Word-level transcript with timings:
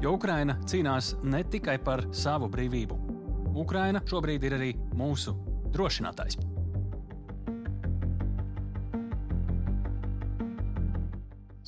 Jo 0.00 0.14
Ukraina 0.16 0.54
cīnās 0.64 1.10
ne 1.28 1.42
tikai 1.44 1.74
par 1.84 2.06
savu 2.16 2.46
brīvību. 2.48 2.96
Ukraina 3.60 4.00
šobrīd 4.08 4.46
ir 4.48 4.54
arī 4.56 4.70
mūsu 4.96 5.34
drošinātājs. 5.74 6.38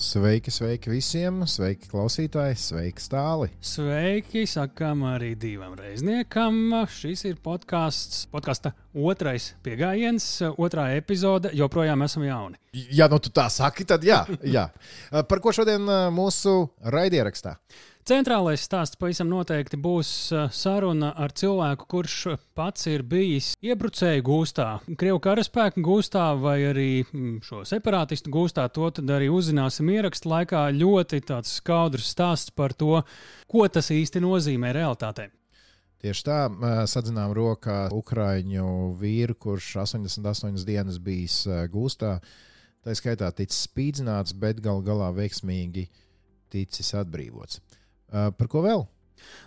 Sveiki, 0.03 0.51
sveiki 0.51 0.91
visiem! 0.91 1.45
Sveiki, 1.45 1.91
klausītāji! 1.93 2.57
Sveiki, 2.59 3.05
stāli! 3.05 3.51
Sveiki, 3.61 4.47
sakām 4.49 5.05
arī 5.13 5.35
divam 5.37 5.77
reizniekam. 5.77 6.73
Šis 6.89 7.27
ir 7.29 7.37
podkāsts, 7.45 8.25
podkāsta 8.33 8.73
otrais 8.97 9.53
pieejams, 9.63 10.27
otrā 10.57 10.89
epizode. 10.97 11.53
Joprojām 11.53 12.09
esam 12.09 12.25
jauni. 12.27 12.57
Ja 12.97 13.13
nu 13.13 13.21
tu 13.21 13.29
tā 13.29 13.47
saki, 13.53 13.85
tad 13.85 14.09
jā. 14.09 14.25
jā. 14.57 14.71
Par 15.29 15.45
ko 15.45 15.53
šodien 15.53 15.85
mūsu 16.17 16.63
raidierakstā? 16.81 17.59
Centrālais 18.03 18.59
stāsts 18.67 18.99
pavisam 18.99 19.29
noteikti 19.31 19.79
būs 19.79 20.09
saruna 20.51 21.13
ar 21.23 21.31
cilvēku, 21.39 21.87
kurš 21.87 22.15
pats 22.59 22.89
ir 22.91 23.05
bijis 23.07 23.53
iebrucēju 23.63 24.25
gūstā, 24.27 24.65
Krievu 24.99 25.21
karaspēku 25.23 25.85
gūstā 25.87 26.25
vai 26.35 26.57
arī 26.67 26.87
šo 27.47 27.61
separātistu 27.69 28.33
gūstā. 28.35 28.65
To 28.75 28.89
tad 28.91 29.13
arī 29.15 29.29
uzzināsim 29.31 29.93
ierakstu 29.95 30.33
laikā. 30.33 30.65
Ļoti 30.75 31.21
tāds 31.29 31.53
skaudrs 31.61 32.09
stāsts 32.11 32.51
par 32.51 32.75
to, 32.75 33.05
ko 33.47 33.67
tas 33.71 33.93
īsti 33.95 34.25
nozīmē 34.25 34.73
realitātē. 34.75 35.29
Tieši 36.03 36.25
tā, 36.27 36.39
sadzinām 36.91 37.31
rokā 37.39 37.85
Ukrāņu 37.95 38.97
vīru, 38.99 39.37
kurš 39.39 39.77
88 39.85 40.67
dienas 40.67 40.99
bijis 40.99 41.45
gūstā. 41.71 42.17
Tā 42.83 42.97
skaitā 42.99 43.31
ticis 43.31 43.63
spīdzināts, 43.69 44.35
bet 44.35 44.59
gal 44.59 44.83
galā 44.83 45.13
veiksmīgi 45.15 45.87
ticis 46.51 46.91
atbrīvots. 46.99 47.63
Uh, 48.13 48.29
par 48.37 48.49
ko 48.53 48.61
vēl? 48.61 48.83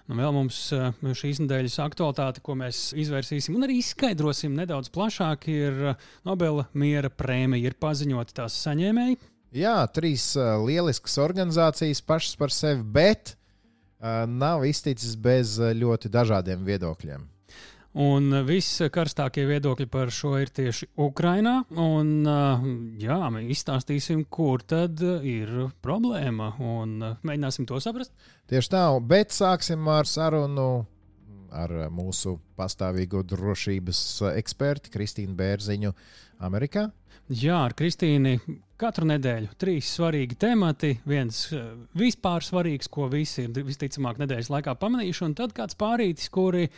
Nu, 0.09 0.15
vēl 0.17 0.31
mums 0.33 0.57
uh, 0.73 0.89
šīs 1.05 1.43
nedēļas 1.43 1.77
aktualitāte, 1.83 2.41
ko 2.45 2.55
mēs 2.57 2.87
izvērsīsim 2.97 3.57
un 3.57 3.67
arī 3.67 3.77
izskaidrosim 3.81 4.55
nedaudz 4.57 4.89
plašāk, 4.95 5.45
ir 5.53 5.81
uh, 5.91 6.07
Nobela 6.25 6.65
miera 6.73 7.11
prēmija. 7.13 7.69
Ir 7.69 7.77
paziņota 7.77 8.39
tās 8.41 8.57
saņēmēji. 8.65 9.19
Jā, 9.55 9.77
trīs 9.95 10.33
lieliskas 10.65 11.15
organizācijas 11.23 12.01
pašas 12.03 12.33
par 12.35 12.51
sevi, 12.51 12.81
bet 12.83 13.37
nav 14.27 14.65
izticis 14.67 15.13
bez 15.15 15.53
ļoti 15.79 16.11
dažādiem 16.11 16.65
viedokļiem. 16.67 17.21
Un 17.95 18.27
viss 18.43 18.81
karstākie 18.91 19.45
viedokļi 19.47 19.85
par 19.87 20.09
šo 20.11 20.33
ir 20.41 20.49
tieši 20.51 20.89
Ukrainā. 20.99 21.61
Un, 21.79 22.25
jā, 22.99 23.19
mēs 23.31 23.53
izstāstīsim, 23.55 24.25
kur 24.27 24.65
tad 24.67 24.99
ir 25.23 25.69
problēma 25.85 26.49
un 26.59 26.97
mēģināsim 27.23 27.67
to 27.69 27.79
saprast. 27.79 28.11
Tieši 28.51 28.73
tā, 28.73 28.83
bet 28.99 29.31
sāksim 29.31 29.87
ar 29.87 30.09
sarunu 30.11 30.67
ar 31.55 31.71
mūsu 31.93 32.35
pastāvīgo 32.59 33.23
drošības 33.23 34.03
eksperti 34.35 34.91
Kristīnu 34.91 35.37
Bērziņu 35.39 35.95
Amerikā. 36.43 36.89
Jā, 37.31 37.63
ar 37.65 37.73
Kristīnu 37.73 38.35
katru 38.77 39.07
nedēļu 39.09 39.55
trīs 39.57 39.87
svarīgi 39.95 40.35
temati. 40.37 40.91
Viens 41.09 41.47
vispār 41.97 42.43
svarīgs, 42.45 42.91
ko 42.91 43.07
visi 43.09 43.47
ir 43.47 43.65
visticamāk 43.65 44.19
nedēļas 44.21 44.51
laikā 44.53 44.75
pamanījuši, 44.83 45.23
un 45.25 45.39
tad 45.39 45.55
kāds 45.57 45.79
pārītis, 45.79 46.29
kuri 46.29 46.67
ir 46.67 46.73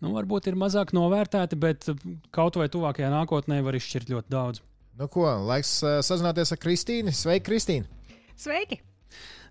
nu, 0.00 0.12
varbūt 0.16 0.50
ir 0.50 0.58
mazāk 0.58 0.94
novērtēti, 0.96 1.58
bet 1.60 1.88
kaut 2.34 2.58
vai 2.60 2.68
tuvākajā 2.72 3.10
nākotnē 3.12 3.60
var 3.66 3.78
izšķirt 3.78 4.12
ļoti 4.12 4.32
daudz. 4.32 4.62
Nu, 5.00 5.08
ko, 5.08 5.26
laiks 5.48 5.78
uh, 5.86 5.98
sazināties 6.04 6.52
ar 6.52 6.60
Kristīnu. 6.60 7.12
Sveiki, 7.16 7.46
Kristīna! 7.46 8.16
Sveiki! 8.40 8.80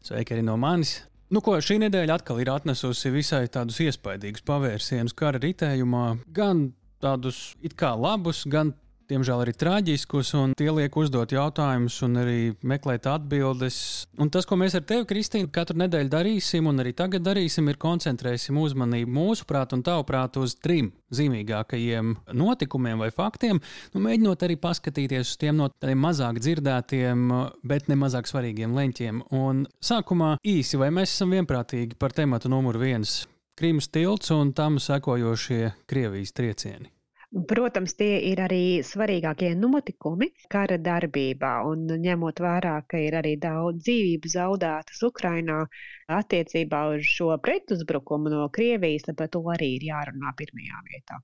Sveiki 0.06 0.36
arī 0.36 0.44
no 0.46 0.58
manis! 0.62 1.00
Nu, 1.30 1.44
ko, 1.46 1.56
šī 1.62 1.78
nedēļa 1.84 2.20
atkal 2.20 2.40
ir 2.42 2.50
atnesusi 2.50 3.12
visai 3.14 3.44
tādus 3.54 3.78
iespaidīgus 3.86 4.42
pavērsienus 4.48 5.14
kara 5.18 5.42
ritējumā, 5.42 6.06
gan 6.34 6.72
tādus 7.04 7.54
it 7.66 7.76
kā 7.78 7.92
labus, 7.94 8.44
gan 8.50 8.74
diemžēl 9.10 9.44
arī 9.44 9.54
traģiskus, 9.58 10.34
un 10.40 10.54
tie 10.58 10.70
liek 10.74 10.96
uzdot 11.00 11.34
jautājumus 11.34 12.00
un 12.06 12.20
arī 12.22 12.40
meklēt 12.62 13.08
atbildes. 13.10 13.80
Un 14.22 14.32
tas, 14.34 14.48
ko 14.50 14.58
mēs 14.60 14.78
ar 14.78 14.86
tevi, 14.88 15.08
Kristīna, 15.10 15.50
katru 15.54 15.80
nedēļu 15.82 16.12
darīsim, 16.14 16.70
un 16.70 16.84
arī 16.84 16.94
tagad 16.98 17.26
darīsim, 17.26 17.70
ir 17.72 17.80
koncentrēsim 17.82 18.60
uzmanību 18.60 19.14
mūsuprāt 19.16 19.74
un 19.78 19.84
tavuprāt 19.86 20.38
uz 20.42 20.56
trim 20.62 20.92
zīmīgākajiem 21.16 22.14
notikumiem 22.38 23.02
vai 23.02 23.10
faktiem, 23.16 23.62
nu, 23.94 24.04
mēģinot 24.06 24.46
arī 24.46 24.60
paskatīties 24.62 25.34
uz 25.34 25.40
tiem 25.42 25.58
no 25.60 25.70
tādiem 25.74 26.02
mazāk 26.06 26.42
dzirdētiem, 26.44 27.26
bet 27.64 27.90
ne 27.90 27.98
mazāk 28.00 28.30
svarīgiem 28.30 28.78
leņķiem. 28.78 29.26
Un 29.40 29.66
sākumā 29.84 30.36
īsi, 30.46 30.80
vai 30.82 30.92
mēs 30.94 31.16
esam 31.16 31.34
vienprātīgi 31.38 31.98
par 32.00 32.16
tematu 32.16 32.52
numur 32.52 32.78
viens- 32.82 33.26
Krīmas 33.60 33.90
tilts 33.92 34.32
un 34.32 34.54
tam 34.54 34.78
sekojošie 34.80 35.74
Krievijas 35.86 36.32
triecieni. 36.32 36.99
Protams, 37.30 37.94
tie 37.94 38.16
ir 38.26 38.40
arī 38.42 38.82
svarīgākie 38.82 39.52
notikumi 39.54 40.32
kara 40.50 40.80
darbībā, 40.82 41.52
un 41.70 41.84
ņemot 42.02 42.42
vērā, 42.42 42.72
ka 42.90 42.98
ir 42.98 43.20
arī 43.20 43.36
daudz 43.38 43.84
dzīvību 43.86 44.32
zaudētas 44.34 45.04
Ukrainā 45.06 45.60
attiecībā 46.10 46.80
uz 46.96 47.06
šo 47.06 47.30
pretuzbrukumu 47.46 48.34
no 48.34 48.48
Krievijas, 48.50 49.06
tad 49.06 49.20
par 49.22 49.30
to 49.30 49.44
arī 49.54 49.76
ir 49.76 49.86
jārunā 49.92 50.34
pirmajā 50.42 50.82
vietā. 50.90 51.22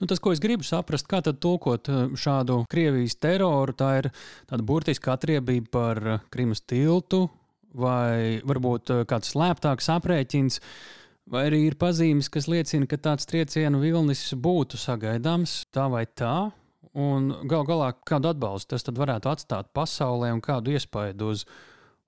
Nu, 0.00 0.08
tas, 0.08 0.22
ko 0.24 0.32
es 0.32 0.40
gribu 0.40 0.64
saprast, 0.64 1.10
kā 1.12 1.20
tad 1.20 1.42
tulkot 1.44 1.92
eh, 1.92 2.02
šādu 2.16 2.62
Krievijas 2.72 3.20
teroru, 3.20 3.76
tā 3.76 3.92
ir 4.00 4.12
tāda 4.48 4.64
burtiska 4.64 5.12
atriebība 5.18 5.74
par 5.76 6.04
Krimas 6.32 6.64
tiltu 6.64 7.26
vai 7.76 8.40
varbūt 8.48 8.96
eh, 8.96 9.06
kāds 9.10 9.36
slēptāks 9.36 9.92
aprēķins. 9.92 10.62
Vai 11.30 11.46
arī 11.48 11.62
ir 11.70 11.78
pazīmes, 11.80 12.28
kas 12.28 12.50
liecina, 12.52 12.86
ka 12.88 12.98
tāds 13.00 13.24
triecienu 13.28 13.80
vilnis 13.80 14.26
būtu 14.36 14.76
sagaidāms 14.76 15.62
tā 15.72 15.86
vai 15.88 16.04
tā, 16.04 16.50
un 16.92 17.30
gal 17.48 17.64
galā 17.64 17.94
kādu 18.06 18.28
atbalstu 18.28 18.76
tas 18.76 18.84
varētu 18.84 19.30
atstāt 19.32 19.70
pasaulē 19.72 20.34
un 20.34 20.42
kādu 20.44 20.74
iespaidu 20.76 21.30
uz 21.32 21.46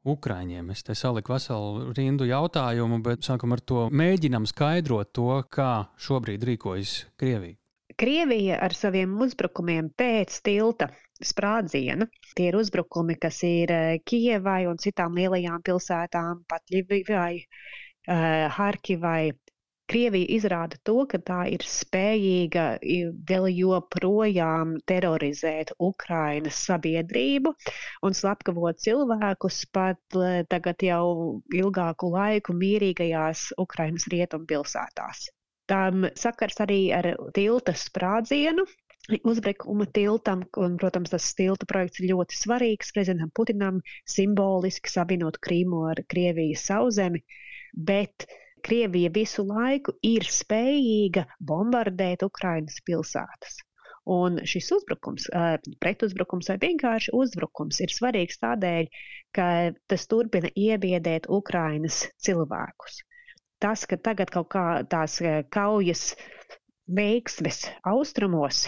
Ukraiņiem. 0.06 0.69
Es 0.71 0.84
te 0.87 0.94
saliku 0.94 1.32
veselu 1.34 1.94
rindu 1.97 2.28
jautājumu, 2.28 3.00
bet 3.03 3.26
sākam 3.26 3.56
ar 3.56 3.62
to 3.65 3.87
mēģinam 3.91 4.47
skaidrot 4.47 5.15
to, 5.16 5.31
kā 5.50 5.88
šobrīd 5.97 6.44
rīkojas 6.47 6.99
Krievija. 7.19 7.56
Krievija 7.97 8.60
ar 8.60 8.76
saviem 8.76 9.16
uzbrukumiem 9.25 9.88
pēc 9.97 10.43
tilta 10.44 10.91
sprādziena. 11.25 12.06
Tie 12.37 12.50
ir 12.50 12.59
uzbrukumi, 12.60 13.16
kas 13.16 13.41
ir 13.49 13.72
Kijevai 14.05 14.66
un 14.69 14.76
citām 14.76 15.16
lielajām 15.16 15.65
pilsētām, 15.65 16.44
pat 16.50 16.69
Ļivijai 16.71 17.47
Harkivai. 18.06 19.33
Krievija 19.87 20.27
izrāda 20.34 20.75
to, 20.83 21.05
ka 21.06 21.19
tā 21.22 21.44
ir 21.55 21.62
spējīga 21.62 22.62
vēl 23.28 23.44
joprojām 23.55 24.72
terorizēt 24.91 25.71
Ukrainas 25.78 26.59
sabiedrību 26.67 27.53
un 28.09 28.17
slepkavot 28.19 28.83
cilvēkus 28.83 29.61
pat 29.78 30.19
tagad 30.50 30.83
jau 30.83 31.05
ilgāku 31.55 32.11
laiku 32.17 32.56
mierīgajās 32.65 33.53
Ukrainas 33.62 34.09
rietumpilsētās. 34.11 35.29
Tam 35.70 36.11
sakars 36.19 36.59
arī 36.67 36.81
ar 36.99 37.12
tilta 37.38 37.76
sprādzienu, 37.79 38.67
uzbrukuma 39.23 39.87
tiltam, 39.94 40.44
un, 40.62 40.76
protams, 40.81 41.12
tas 41.14 41.32
tilta 41.38 41.69
projekts 41.69 42.03
ir 42.03 42.12
ļoti 42.12 42.38
svarīgs 42.38 42.94
prezidentam 42.97 43.32
Putinam, 43.35 43.82
simboliski 44.08 44.91
savienot 44.91 45.38
Krīmu 45.43 45.85
ar 45.93 46.03
Krievijas 46.11 46.67
sauszemi 46.70 47.23
bet 47.76 48.26
Krievija 48.62 49.11
visu 49.14 49.44
laiku 49.47 49.94
ir 50.03 50.26
spējīga 50.32 51.26
bombardēt 51.50 52.25
Ukrainas 52.26 52.81
pilsētas. 52.87 53.61
Un 54.11 54.38
šis 54.47 54.70
uzbrukums, 54.76 55.26
pretuzbrukums 55.82 56.49
vai 56.50 56.56
vienkārši 56.62 57.12
uzbrukums 57.20 57.81
ir 57.82 57.93
svarīgs 57.94 58.38
tādēļ, 58.43 58.88
ka 59.35 59.47
tas 59.91 60.06
turpina 60.06 60.50
iebiedēt 60.55 61.26
Ukrainas 61.29 62.05
cilvēkus. 62.23 63.00
Tas, 63.62 63.87
ka 63.91 63.99
tagad 63.99 64.31
kaut 64.31 64.50
kā 64.55 64.67
tās 64.91 65.19
kaujas 65.50 66.12
veiksmes 66.87 67.64
austrumos, 67.82 68.67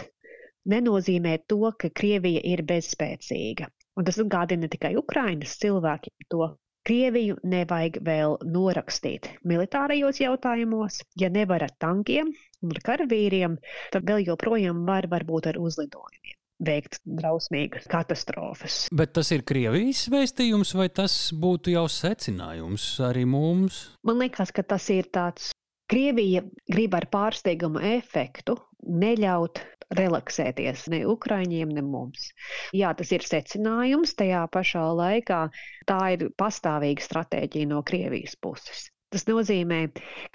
nenozīmē 0.73 1.39
to, 1.51 1.61
ka 1.81 1.91
Krievija 2.01 2.43
ir 2.45 2.65
bezspēcīga. 2.69 3.69
Un 3.99 4.07
tas 4.07 4.21
atgādina 4.23 4.71
tikai 4.71 4.95
Ukrainas 5.01 5.57
cilvēkiem 5.63 6.29
to, 6.31 6.53
Krieviju 6.89 7.37
nevajag 7.45 7.99
vēl 8.07 8.39
norakstīt 8.49 9.27
militārajos 9.45 10.23
jautājumos. 10.23 11.03
Ja 11.21 11.29
nevar 11.29 11.67
ar 11.67 11.75
tankiem 11.83 12.31
un 12.65 12.73
ar 12.73 12.81
karavīriem, 12.87 13.59
tad 13.93 14.09
vēl 14.09 14.25
joprojām 14.31 14.87
var 14.89 15.11
varbūt 15.11 15.51
ar 15.51 15.61
uzlidojumiem 15.61 16.39
veikt 16.65 16.99
drausmīgas 17.05 17.87
katastrofas. 17.91 18.87
Bet 18.95 19.13
tas 19.15 19.31
ir 19.35 19.45
Krievijas 19.47 20.09
vēstījums, 20.11 20.75
vai 20.79 20.89
tas 20.91 21.15
būtu 21.31 21.75
jau 21.77 21.85
secinājums 21.93 22.87
arī 23.07 23.23
mums? 23.31 23.85
Man 24.07 24.19
liekas, 24.23 24.51
ka 24.55 24.65
tas 24.67 24.89
ir 24.95 25.07
tāds. 25.15 25.53
Krievija 25.89 26.43
grib 26.69 26.95
ar 26.99 27.07
pārsteigumu 27.09 27.81
efektu 27.97 28.59
neļaut 29.03 29.61
relaksēties 29.97 30.85
ne 30.93 31.01
Ukraiņiem, 31.09 31.73
ne 31.73 31.85
mums. 31.85 32.29
Jā, 32.77 32.93
tas 32.99 33.13
ir 33.17 33.25
secinājums, 33.25 34.13
tajā 34.19 34.43
pašā 34.53 34.85
laikā 34.99 35.41
tā 35.89 35.99
ir 36.17 36.29
pastāvīga 36.43 37.05
stratēģija 37.05 37.71
no 37.73 37.81
Krievijas 37.89 38.37
puses. 38.37 38.89
Tas 39.09 39.25
nozīmē, 39.25 39.79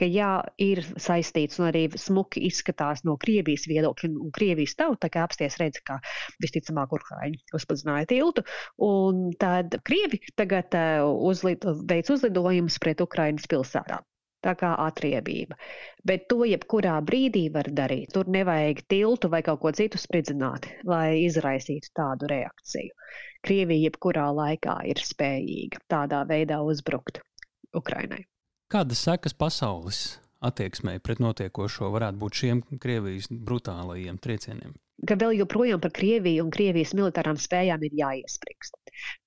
ka 0.02 0.08
jā, 0.10 0.32
ir 0.58 0.80
saistīts 0.82 1.60
un 1.62 1.68
arī 1.68 1.84
smuki 2.02 2.42
izskatās 2.48 3.04
no 3.06 3.14
Krievijas 3.22 3.68
viedokļa, 3.70 4.10
un 4.26 4.32
Krievijas 4.34 4.74
tauta, 4.80 5.12
kā 5.14 5.28
apsties 5.28 5.60
redz, 5.62 5.84
ka 5.86 6.00
visticamāk 6.42 6.96
Ukraiņi 6.98 7.44
uzpazināja 7.54 8.10
tiltu, 8.10 8.42
un 8.82 9.28
tad 9.38 9.78
Krievi 9.86 10.24
tagad 10.34 10.74
uh, 10.80 11.06
uzlid, 11.30 11.70
veic 11.94 12.10
uzlidojumus 12.16 12.80
pret 12.82 13.06
Ukraiņas 13.06 13.46
pilsētām 13.54 14.10
tā 14.44 14.54
kā 14.60 14.74
atriebība. 14.86 15.58
Bet 16.06 16.28
to 16.32 16.44
jebkurā 16.48 16.98
brīdī 17.06 17.46
var 17.54 17.70
darīt. 17.72 18.12
Tur 18.16 18.30
nevajag 18.32 18.84
tiltu 18.92 19.32
vai 19.32 19.42
kaut 19.46 19.62
ko 19.64 19.72
citu 19.76 20.02
spridzināt, 20.02 20.68
lai 20.88 21.24
izraisītu 21.24 21.94
tādu 21.96 22.30
reakciju. 22.32 22.94
Krievija 23.44 23.90
jebkurā 23.90 24.28
laikā 24.36 24.78
ir 24.92 25.02
spējīga 25.04 25.84
tādā 25.92 26.24
veidā 26.28 26.62
uzbrukt 26.64 27.22
Ukrainai. 27.76 28.24
Kādas 28.72 29.04
sekas 29.06 29.36
pasaules 29.38 30.04
attieksmei 30.44 31.00
pret 31.04 31.22
notiekošo 31.24 31.92
varētu 31.94 32.20
būt 32.20 32.40
šiem 32.40 32.64
Krievijas 32.82 33.30
brutālajiem 33.32 34.20
triecieniem? 34.24 34.74
Ka 35.08 35.18
vēl 35.20 35.36
joprojām 35.42 35.82
par 35.84 35.92
Krieviju 35.96 36.46
un 36.46 36.54
Krievijas 36.54 36.94
militārām 36.98 37.40
spējām 37.42 37.84
ir 37.88 38.00
jāiesprikst. 38.00 38.78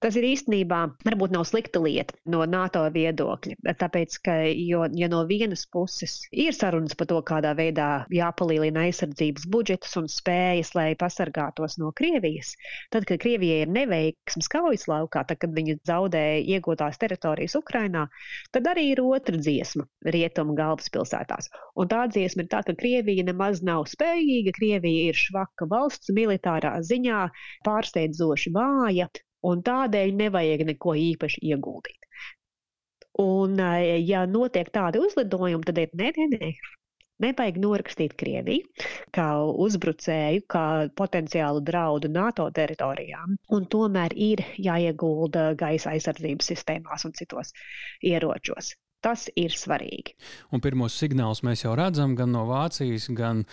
Tas 0.01 0.17
ir 0.17 0.25
īstenībā 0.29 0.79
varbūt 1.05 1.33
nav 1.35 1.45
slikta 1.49 1.81
lieta 1.83 2.15
no 2.33 2.45
NATO 2.49 2.85
viedokļa, 2.95 3.75
tāpēc, 3.81 4.19
ka, 4.25 4.37
jo, 4.55 4.85
ja 4.97 5.09
no 5.11 5.25
vienas 5.29 5.67
puses 5.73 6.15
ir 6.31 6.55
sarunas 6.57 6.95
par 6.99 7.09
to, 7.11 7.19
kādā 7.27 7.53
veidā 7.59 7.89
jāpalielina 8.15 8.87
aizsardzības 8.87 9.49
budžetus 9.53 9.97
un 10.01 10.09
spējas, 10.13 10.73
lai 10.79 10.87
pasargātos 10.99 11.79
no 11.83 11.91
Krievijas, 11.99 12.55
tad, 12.95 13.09
kad 13.11 13.21
Krievijai 13.25 13.65
ir 13.67 13.75
neveiksmes 13.75 14.51
kaujas 14.53 14.87
laukā, 14.91 15.25
tad, 15.27 15.41
kad 15.43 15.55
viņi 15.57 15.81
zaudēja 15.91 16.45
iegūtās 16.57 17.03
teritorijas 17.03 17.59
Ukrainā, 17.59 18.07
tad 18.55 18.71
arī 18.71 18.93
ir 18.95 19.03
otra 19.05 19.37
dziesma 19.37 19.89
rietumu 20.07 20.55
galvaspilsētās. 20.57 21.51
Un 21.77 21.91
tā 21.91 22.07
dziesma 22.13 22.47
ir 22.47 22.53
tā, 22.55 22.63
ka 22.67 22.77
Krievija 22.79 23.27
nemaz 23.27 23.65
nav 23.67 23.89
spējīga, 23.91 24.55
Krievija 24.57 25.11
ir 25.11 25.19
švaka 25.27 25.66
ka 25.67 25.75
valsts 25.75 26.15
militārā 26.15 26.77
ziņā 26.87 27.27
pārsteidzoši 27.67 28.53
vāja, 28.55 29.11
un 29.47 29.63
tādēļ 29.67 30.15
nevajag 30.23 30.67
neko 30.71 30.95
īpaši 31.03 31.43
ieguldīt. 31.51 32.01
Un, 33.23 33.61
ja 34.05 34.27
notiek 34.29 34.69
tādi 34.73 35.01
uzlidojumi, 35.01 35.65
tad 35.65 35.79
ir 35.81 35.95
nē, 35.97 36.13
nē, 36.17 36.27
nē. 36.37 36.51
Nevajag 37.25 37.57
norakstīt 37.63 38.13
Krieviju 38.21 38.85
kā 39.17 39.27
uzbrucēju, 39.65 40.43
kā 40.53 40.65
potenciālu 41.01 41.63
draudu 41.65 42.11
NATO 42.13 42.51
teritorijām, 42.59 43.39
un 43.57 43.69
tomēr 43.73 44.13
ir 44.13 44.45
jāiegulda 44.61 45.55
gaisa 45.57 45.95
aizsardzības 45.95 46.53
sistēmās 46.53 47.09
un 47.09 47.17
citos 47.17 47.55
ieročos. 48.05 48.75
Tas 49.07 49.29
ir 49.39 49.55
svarīgi. 49.55 50.17
Un 50.51 50.63
pirmos 50.65 50.97
signālus 50.99 51.45
mēs 51.47 51.63
jau 51.63 51.77
redzam 51.79 52.17
gan 52.19 52.33
no 52.35 52.43
Vācijas, 52.49 53.07
gan 53.15 53.45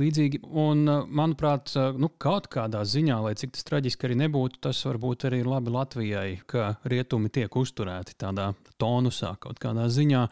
līdzīgi. 0.00 0.40
Un, 0.48 0.86
uh, 0.88 1.02
manuprāt, 1.04 1.68
uh, 1.76 1.90
nu, 2.00 2.08
kaut 2.22 2.48
kādā 2.52 2.80
ziņā, 2.88 3.18
lai 3.26 3.34
cik 3.36 3.52
tas 3.52 3.66
traģiski 3.68 4.08
arī 4.08 4.16
nebūtu, 4.22 4.62
tas 4.64 4.80
varbūt 4.88 5.28
arī 5.28 5.42
ir 5.42 5.50
labi 5.52 5.74
Latvijai, 5.74 6.28
ka 6.48 6.78
rietumi 6.88 7.28
tiek 7.34 7.52
uzturēti 7.60 8.16
tādā 8.24 8.54
tonusā 8.80 9.34
kaut 9.42 9.60
kādā 9.60 9.90
ziņā 9.92 10.24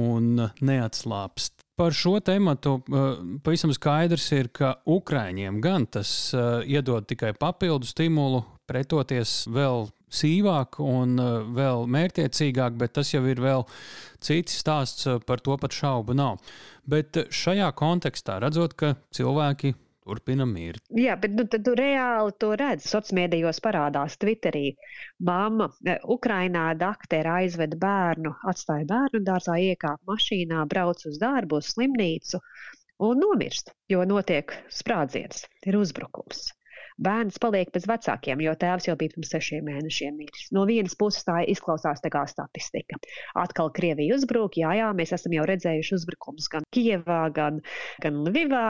un 0.00 0.42
neatslāpst. 0.58 1.62
Par 1.78 1.94
šo 1.96 2.18
tēmu 2.20 2.56
pavisam 3.46 3.70
skaidrs 3.74 4.26
ir, 4.36 4.50
ka 4.50 4.74
Ukrāņiem 4.90 5.62
gan 5.62 5.86
tas 5.86 6.10
uh, 6.34 6.66
iedod 6.66 7.06
tikai 7.08 7.30
papildu 7.38 7.86
stimulu 7.88 8.42
pretoties 8.70 9.44
vēl 9.50 9.86
sīvāk 10.10 10.80
un 10.84 11.18
uh, 11.22 11.42
vēl 11.56 11.86
mērķiecīgāk, 11.90 12.78
bet 12.80 12.96
tas 12.98 13.12
jau 13.14 13.22
ir 13.30 13.42
vēl 13.42 13.66
cits 14.22 14.58
stāsts, 14.62 15.06
uh, 15.08 15.20
par 15.26 15.42
to 15.44 15.56
pat 15.60 15.74
šaubu 15.76 16.16
nav. 16.18 16.40
Bet 16.90 17.20
uh, 17.20 17.30
šajā 17.30 17.70
kontekstā, 17.78 18.40
redzot, 18.42 18.74
ka 18.78 18.96
cilvēki 19.16 19.74
turpina 20.10 20.46
mirt. 20.48 20.82
Jā, 20.96 21.14
bet 21.20 21.36
nu, 21.38 21.44
tu 21.50 21.74
reāli 21.78 22.34
to 22.42 22.50
redz. 22.58 22.88
Sociālajā 22.90 23.18
mēdījos 23.20 23.62
parādās 23.62 24.16
Twitterī. 24.20 24.74
Māma 25.26 25.70
Ukrainā 26.10 26.70
daktere 26.80 27.30
aizveda 27.42 27.78
bērnu, 27.80 28.34
atstāja 28.50 28.88
bērnu 28.90 29.22
dārzā, 29.26 29.58
iekāpa 29.70 30.14
mašīnā, 30.14 30.64
brauc 30.72 31.04
uz 31.06 31.20
darbu, 31.22 31.60
uz 31.60 31.74
slimnīcu 31.76 32.42
un 33.06 33.22
nomirst, 33.22 33.74
jo 33.88 34.02
notiek 34.08 34.56
sprādziens, 34.80 35.46
ir 35.66 35.78
uzbrukums 35.78 36.48
bērns 37.04 37.40
paliek 37.40 37.70
bez 37.74 37.86
vecākiem, 37.88 38.42
jo 38.44 38.52
tēvs 38.60 38.88
jau 38.88 38.94
bija 39.00 39.14
pirms 39.14 39.32
sešiem 39.32 39.66
mēnešiem 39.68 40.16
miris. 40.20 40.48
No 40.54 40.66
vienas 40.68 40.96
puses 41.00 41.24
tā 41.26 41.40
izklausās 41.48 42.02
tā 42.04 42.12
kā 42.12 42.26
statistika. 42.28 42.98
Atkal 43.40 43.72
Krievija 43.76 44.16
uzbruk, 44.18 44.58
jā, 44.60 44.74
jā, 44.78 44.90
mēs 44.96 45.14
esam 45.16 45.34
jau 45.36 45.46
redzējuši 45.48 45.96
uzbrukumus 45.96 46.50
gan 46.52 46.66
Kievā, 46.76 47.22
gan, 47.36 47.60
gan 48.04 48.22
Lvivā, 48.26 48.64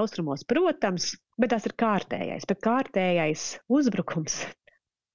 austrumos, 0.00 0.46
protams, 0.48 1.12
bet 1.38 1.54
tas 1.54 1.68
ir 1.68 1.76
kārtējais. 1.78 2.48
Bet 2.50 2.62
kārtējais 2.66 3.48
uzbrukums, 3.78 4.40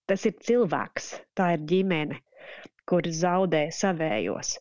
tas 0.10 0.28
ir 0.30 0.38
cilvēks, 0.48 1.14
tā 1.38 1.54
ir 1.58 1.66
ģimene, 1.70 2.22
kur 2.90 3.08
zaudē 3.08 3.68
savējos. 3.76 4.58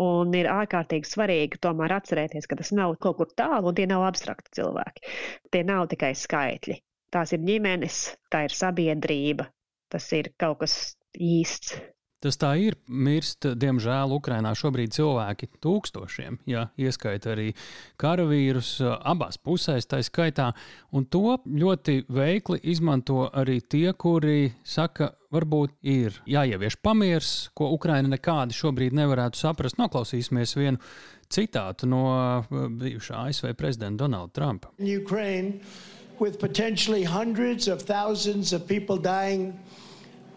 Un 0.00 0.32
ir 0.36 0.48
ārkārtīgi 0.48 1.08
svarīgi 1.08 1.60
tomēr 1.60 1.94
atcerēties, 1.98 2.48
ka 2.48 2.56
tas 2.60 2.72
nav 2.76 2.96
kaut 3.00 3.16
kur 3.20 3.30
tālu, 3.36 3.70
un 3.70 3.76
tie 3.76 3.86
nav 3.88 4.04
abstrakti 4.08 4.58
cilvēki. 4.58 5.16
Tie 5.52 5.62
nav 5.68 5.86
tikai 5.92 6.12
skaitļi 6.16 6.76
tās 7.14 7.34
ir 7.36 7.44
ģimenes, 7.46 8.00
tā 8.32 8.46
ir 8.46 8.54
sabiedrība, 8.56 9.50
tas 9.92 10.08
ir 10.16 10.32
kaut 10.40 10.64
kas 10.64 10.96
īsts. 11.16 11.76
Tas 12.26 12.38
tā 12.40 12.54
ir. 12.58 12.74
Mirst, 12.88 13.44
diemžēl, 13.60 14.14
Ukrainā 14.16 14.54
šobrīd 14.56 14.94
cilvēki 14.96 15.50
tūkstošiem, 15.62 16.38
ja 16.48 16.64
ieskaita 16.80 17.34
arī 17.34 17.50
karavīrus 18.00 18.78
abās 18.82 19.36
pusēs, 19.36 19.86
tā 19.86 20.00
skaitā. 20.02 20.48
Un 20.96 21.04
to 21.12 21.36
ļoti 21.44 22.06
veikli 22.08 22.62
izmanto 22.72 23.26
arī 23.28 23.60
tie, 23.60 23.92
kuri 23.92 24.54
saka, 24.64 25.12
varbūt 25.34 25.76
ir 25.84 26.16
jāievieš 26.30 26.78
pamieris, 26.80 27.34
ko 27.54 27.68
Ukraina 27.76 28.08
nekādi 28.14 28.56
šobrīd 28.56 28.96
nevarētu 28.96 29.42
saprast. 29.42 29.76
Noklausīsimies 29.78 30.56
vienu 30.56 30.80
citātu 31.28 31.90
no 31.90 32.06
bijušā 32.80 33.26
ASV 33.28 33.52
prezidenta 33.58 34.06
Donalda 34.06 34.32
Trumpa. 34.40 34.72
Ukraine 34.80 35.60
with 36.20 36.38
potentially 36.38 37.04
hundreds 37.04 37.68
of 37.68 37.82
thousands 37.82 38.52
of 38.52 38.66
people 38.66 38.96
dying, 38.96 39.58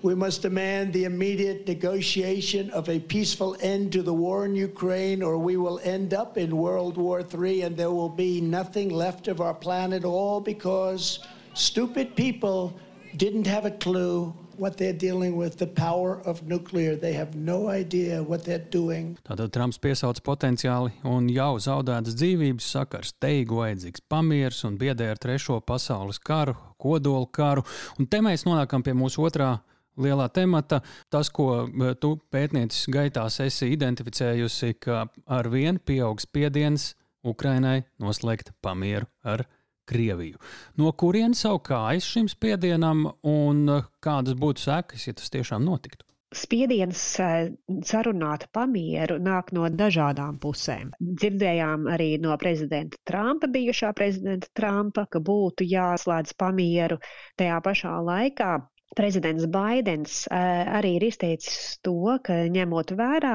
we 0.01 0.15
must 0.15 0.41
demand 0.41 0.93
the 0.93 1.03
immediate 1.03 1.67
negotiation 1.67 2.69
of 2.69 2.87
a 2.87 2.99
peaceful 2.99 3.57
end 3.59 3.91
to 3.91 4.01
the 4.01 4.13
war 4.13 4.45
in 4.45 4.55
Ukraine, 4.55 5.21
or 5.21 5.37
we 5.37 5.57
will 5.57 5.79
end 5.83 6.13
up 6.13 6.37
in 6.37 6.55
World 6.55 6.95
War 6.95 7.21
III 7.21 7.63
and 7.63 7.77
there 7.77 7.91
will 7.91 8.09
be 8.09 8.39
nothing 8.39 8.89
left 8.89 9.27
of 9.27 9.41
our 9.41 9.53
planet, 9.53 10.05
all 10.05 10.39
because 10.39 11.19
stupid 11.53 12.15
people 12.15 12.73
didn't 13.17 13.45
have 13.45 13.65
a 13.65 13.71
clue 13.71 14.33
what 14.59 14.77
they're 14.77 14.97
dealing 14.97 15.35
with, 15.37 15.57
the 15.57 15.67
power 15.67 16.21
of 16.25 16.43
nuclear. 16.43 16.95
They 16.95 17.13
have 17.13 17.35
no 17.35 17.69
idea 17.69 18.21
what 18.23 18.43
they're 18.43 18.67
doing. 18.71 19.17
Tātad 19.23 19.53
Trumps 19.55 19.79
piesauc 19.79 20.21
potenciāli 20.25 20.91
un 21.07 21.29
jau 21.31 21.55
zaudētas 21.63 22.17
dzīvības, 22.19 22.67
saka, 22.75 22.99
ar 22.99 23.07
steigu 23.07 23.61
vajadzīgs 23.61 24.05
pamieris 24.11 24.65
un 24.67 24.77
biedē 24.81 25.09
ar 25.13 25.21
trešo 25.21 25.61
pasaules 25.65 26.19
karu, 26.19 26.57
kodolu 26.77 27.29
karu. 27.31 27.65
Un 27.99 28.09
te 28.11 28.21
mēs 28.25 28.45
nonākam 28.47 28.83
pie 28.85 28.93
mūsu 28.97 29.23
otrā 29.25 29.55
lielā 29.99 30.29
temata. 30.33 30.81
Tas, 31.11 31.31
ko 31.31 31.67
e, 31.67 31.93
tu 31.99 32.15
pētniecis 32.31 32.89
gaitās 32.93 33.39
esi 33.43 33.71
identificējusi, 33.75 34.75
ka 34.83 35.05
ar 35.27 35.51
vienu 35.51 35.81
pieaugs 35.85 36.27
spiediens 36.27 36.93
Ukrainai 37.27 37.83
noslēgt 37.99 38.53
pamieru 38.63 39.09
ar 39.27 39.43
Krieviju. 39.89 40.37
No 40.77 40.91
kurienes 40.93 41.41
savu 41.45 41.61
kājas 41.65 42.05
šim 42.05 42.29
spiedienam 42.31 43.07
un 43.25 43.65
eh, 43.77 43.89
kādas 44.03 44.37
būtu 44.39 44.67
sekas, 44.67 45.07
ja 45.09 45.17
tas 45.17 45.33
tiešām 45.33 45.65
notiktu? 45.65 46.05
Spiediens 46.35 47.03
eh, 47.25 47.51
sarunāt 47.89 48.45
pamieru 48.53 49.17
nāk 49.25 49.49
no 49.57 49.65
dažādām 49.73 50.37
pusēm. 50.43 50.91
Dzirdējām 51.01 51.87
arī 51.89 52.11
no 52.21 52.35
prezidenta 52.41 52.99
Trumpa, 53.09 53.49
bijušā 53.49 53.93
prezidenta 53.97 54.51
Trumpa, 54.53 55.07
ka 55.09 55.23
būtu 55.31 55.65
jāslēdz 55.71 56.37
pamieru 56.37 56.99
tajā 57.39 57.57
pašā 57.65 57.95
laikā 58.11 58.51
prezidents 58.97 59.45
Baidens 59.51 60.23
arī 60.31 60.95
ir 60.97 61.05
izteicis 61.09 61.77
to, 61.85 61.93
ka 62.25 62.37
ņemot 62.55 62.93
vērā 62.97 63.33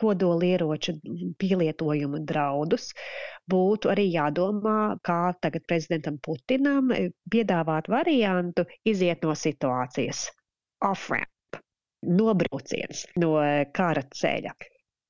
kodolieroču 0.00 0.96
pielietojumu 1.38 2.22
draudus, 2.26 2.90
būtu 3.50 3.92
arī 3.92 4.08
jādomā, 4.10 4.96
kā 5.06 5.20
tagad 5.40 5.66
prezidentam 5.68 6.18
Putinam 6.22 6.90
piedāvāt 7.30 7.90
variantu 7.92 8.66
iziet 8.84 9.22
no 9.26 9.36
situācijas. 9.38 10.26
Off-ramp, 10.82 11.62
nobrauciens 12.02 13.06
no 13.22 13.36
kara 13.72 14.02
ceļa 14.10 14.56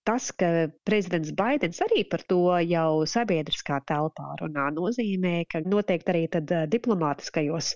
tas, 0.08 0.30
ka 0.38 0.68
prezidents 0.88 1.32
Baidens 1.38 1.82
arī 1.84 2.02
par 2.08 2.24
to 2.32 2.40
jau 2.68 3.02
sabiedriskā 3.08 3.80
telpā 3.88 4.32
runā, 4.40 4.70
nozīmē, 4.78 5.34
ka 5.52 5.62
noteikti 5.66 6.14
arī 6.14 6.24
tad 6.36 6.54
diplomātiskajos 6.72 7.74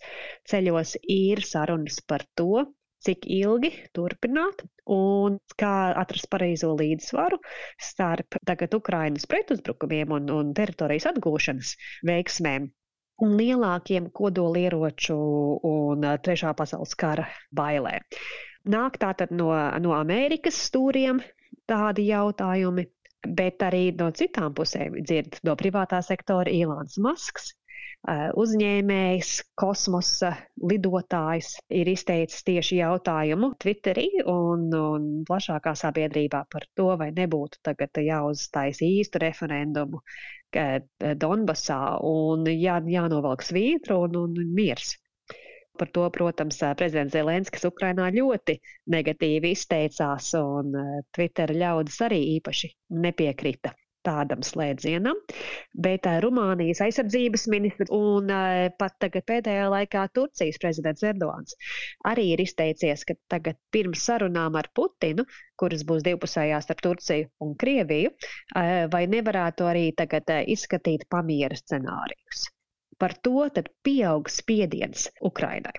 ceļos 0.51 0.97
ir 1.19 1.45
sarunas 1.47 2.01
par 2.07 2.27
to, 2.39 2.67
cik 3.07 3.27
ilgi 3.31 3.71
turpināt 3.95 4.65
un 4.91 5.37
kā 5.61 5.75
atrast 6.01 6.31
pareizo 6.33 6.73
līdzsvaru 6.79 7.39
starp 7.91 8.39
tagad 8.49 8.75
Ukrainas 8.75 9.29
pretuzbrukumiem 9.31 10.17
un, 10.19 10.33
un 10.33 10.51
teritorijas 10.57 11.11
atgūšanas 11.13 11.77
veiksmēm 12.09 12.71
un 13.25 13.37
lielākiem 13.39 14.11
kodolieroču 14.17 15.17
un 15.71 16.05
trešā 16.25 16.53
pasaules 16.59 16.93
kara 16.99 17.29
bailēm. 17.57 18.05
Nāk 18.67 18.99
tātad 19.01 19.31
no, 19.31 19.53
no 19.81 19.95
Amerikas 19.97 20.59
stūriem, 20.67 21.23
tādi 21.71 22.09
jautājumi, 22.11 22.87
bet 23.37 23.63
arī 23.67 23.91
no 23.99 24.11
citām 24.15 24.55
pusēm 24.55 24.99
dzird 25.03 25.41
no 25.47 25.57
privātā 25.59 26.03
sektora 26.05 26.53
Ilāns 26.53 26.99
Masks. 27.03 27.55
Uzņēmējs, 28.39 29.31
kosmosa 29.59 30.29
lidotājs 30.63 31.57
ir 31.75 31.89
izteicis 31.91 32.45
tieši 32.47 32.79
jautājumu 32.79 33.49
Twitterī 33.59 34.05
un, 34.31 34.69
un 34.79 35.09
plašākā 35.27 35.73
sabiedrībā 35.81 36.45
par 36.53 36.69
to, 36.79 36.93
vai 37.01 37.09
nebūtu 37.17 37.59
tagad 37.67 37.99
jāuzstājas 37.99 38.85
īstu 38.87 39.23
referendumu 39.25 40.05
Donbasā 41.25 41.81
un 42.07 42.47
jā, 42.53 42.79
jānovelk 42.95 43.43
svītru 43.43 43.99
un, 44.07 44.21
un 44.23 44.55
miers. 44.55 44.95
Par 45.77 45.91
to, 45.93 46.05
protams, 46.15 46.61
prezidents 46.79 47.17
Zelenskis 47.17 47.67
Ukrainā 47.69 48.11
ļoti 48.15 48.59
negatīvi 48.95 49.55
izteicās, 49.57 50.33
un 50.41 50.77
Twitter 51.17 51.53
ļaudis 51.57 51.99
arī 52.09 52.23
īpaši 52.37 52.73
nepiekrita 53.07 53.75
tādam 54.07 54.45
slēdzienam, 54.47 55.19
bet 55.87 56.07
Rumānijas 56.23 56.83
aizsardzības 56.87 57.47
ministrs 57.53 57.93
un 57.95 58.31
pat 58.81 58.97
tagad 59.03 59.27
pēdējā 59.31 59.67
laikā 59.73 60.07
Turcijas 60.15 60.61
prezidents 60.63 61.05
Erdogans 61.11 61.57
arī 62.13 62.29
ir 62.35 62.45
izteicies, 62.45 63.07
ka 63.09 63.19
tagad 63.35 63.59
pirms 63.75 64.07
sarunām 64.07 64.59
ar 64.61 64.71
Putinu, 64.77 65.27
kuras 65.59 65.83
būs 65.89 66.07
divpusējās 66.07 66.69
starp 66.69 66.85
Turciju 66.87 67.31
un 67.47 67.57
Krieviju, 67.59 68.13
vai 68.93 69.07
nevarētu 69.11 69.71
arī 69.73 69.89
tagad 69.99 70.31
izskatīt 70.57 71.09
pamiera 71.11 71.59
scenārijus 71.59 72.51
par 72.99 73.15
to 73.23 73.49
tad 73.55 73.71
pieaug 73.85 74.31
spiediens 74.33 75.09
Ukrainai. 75.25 75.75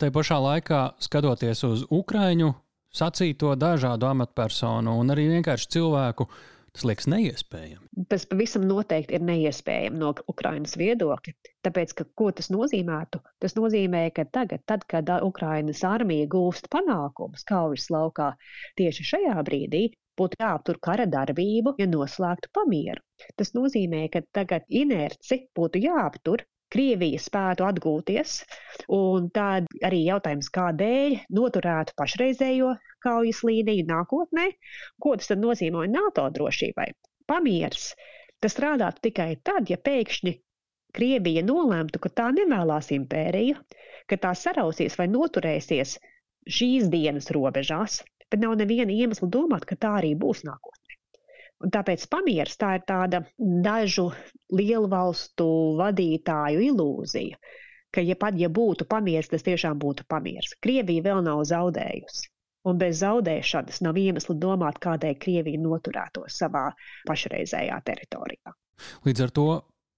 Tā 0.00 0.10
pašā 0.10 0.40
laikā, 0.42 0.80
skatoties 0.98 1.62
uz 1.66 1.84
Ukraiņu 1.92 2.50
sacīto 2.94 3.54
dažādu 3.58 4.08
amatpersonu 4.10 4.96
un 5.00 5.14
arī 5.14 5.28
vienkārši 5.30 5.70
cilvēku, 5.76 6.26
tas 6.74 6.84
liekas 6.88 7.06
neiespējami. 7.10 8.06
Tas 8.10 8.26
pavisam 8.30 8.64
noteikti 8.66 9.14
ir 9.14 9.26
neiespējami 9.26 10.00
no 10.00 10.10
Ukrainas 10.30 10.74
viedokļa. 10.80 11.34
Tāpēc, 11.66 11.94
ka, 11.98 12.06
ko 12.18 12.30
tas 12.34 12.50
nozīmētu? 12.50 13.20
Tas 13.42 13.54
nozīmē, 13.58 14.08
ka 14.16 14.26
tagad, 14.36 14.64
tad, 14.66 14.86
kad 14.90 15.10
Ukrainas 15.22 15.84
armija 15.86 16.26
gūst 16.34 16.66
panākumus 16.74 17.46
kaujas 17.46 17.86
laukā, 17.94 18.32
tieši 18.80 19.06
šajā 19.12 19.36
brīdī 19.46 19.84
būtu 20.18 20.38
jāaptur 20.42 20.78
kara 20.82 21.06
darbību, 21.10 21.76
ja 21.78 21.86
noslēgtu 21.90 22.50
pamieru. 22.54 23.02
Tas 23.38 23.54
nozīmē, 23.54 24.06
ka 24.10 24.22
tagad 24.34 24.66
inerci 24.82 25.44
būtu 25.58 25.82
jāaptur, 25.86 26.44
Krievija 26.74 27.20
spētu 27.22 27.66
atgūties, 27.68 28.38
un 28.96 29.28
tad 29.34 29.68
arī 29.86 30.00
jautājums, 30.08 30.50
kādēļ 30.56 31.18
noturētu 31.38 31.94
pašreizējo 32.00 32.72
kaujas 33.06 33.42
līniju 33.46 33.86
nākotnē, 33.90 34.48
ko 35.04 35.14
tas 35.20 35.30
tad 35.30 35.42
nozīmē 35.44 35.86
NATO 35.92 36.24
drošībai. 36.34 36.88
Pamiers, 37.30 37.92
tas 38.42 38.56
strādātu 38.56 39.06
tikai 39.08 39.28
tad, 39.46 39.70
ja 39.70 39.78
pēkšņi 39.78 40.34
Krievija 40.94 41.42
nolēmtu, 41.46 41.98
ka 42.02 42.10
tā 42.20 42.28
nevēlas 42.34 42.90
impēriju, 42.94 43.58
ka 44.10 44.18
tā 44.26 44.30
sarausies 44.38 44.94
vai 44.98 45.08
noturēsies 45.10 45.96
šīs 46.58 46.90
dienas 46.92 47.30
robežās, 47.34 48.02
bet 48.30 48.42
nav 48.44 48.54
neviena 48.60 48.94
iemesla 48.94 49.30
domāt, 49.36 49.66
ka 49.70 49.78
tā 49.86 49.94
arī 50.02 50.12
būs 50.18 50.44
nākotnē. 50.46 50.83
Un 51.62 51.72
tāpēc 51.74 52.06
pamieris 52.10 52.58
tā 52.60 52.74
ir 52.78 52.84
tāda 52.88 53.22
dažu 53.38 54.08
lielu 54.52 54.88
valstu 54.90 55.46
vadītāju 55.78 56.64
ilūzija, 56.68 57.38
ka, 57.94 58.02
ja 58.02 58.16
pat 58.18 58.38
ja 58.40 58.50
būtu 58.50 58.88
pamieris, 58.90 59.30
tas 59.32 59.46
tiešām 59.46 59.78
būtu 59.80 60.06
pamieris. 60.10 60.56
Krievija 60.64 61.04
vēl 61.06 61.22
nav 61.24 61.44
zaudējusi. 61.48 62.30
Un 62.64 62.78
bez 62.80 63.02
zaudēšanas 63.02 63.82
nav 63.84 63.98
iemesla 64.00 64.34
domāt, 64.40 64.80
kādēļ 64.80 65.18
Krievija 65.20 65.60
noturētos 65.60 66.38
savā 66.40 66.70
pašreizējā 67.08 67.76
teritorijā. 67.84 68.54
Līdz 69.04 69.26
ar 69.26 69.32
to 69.36 69.48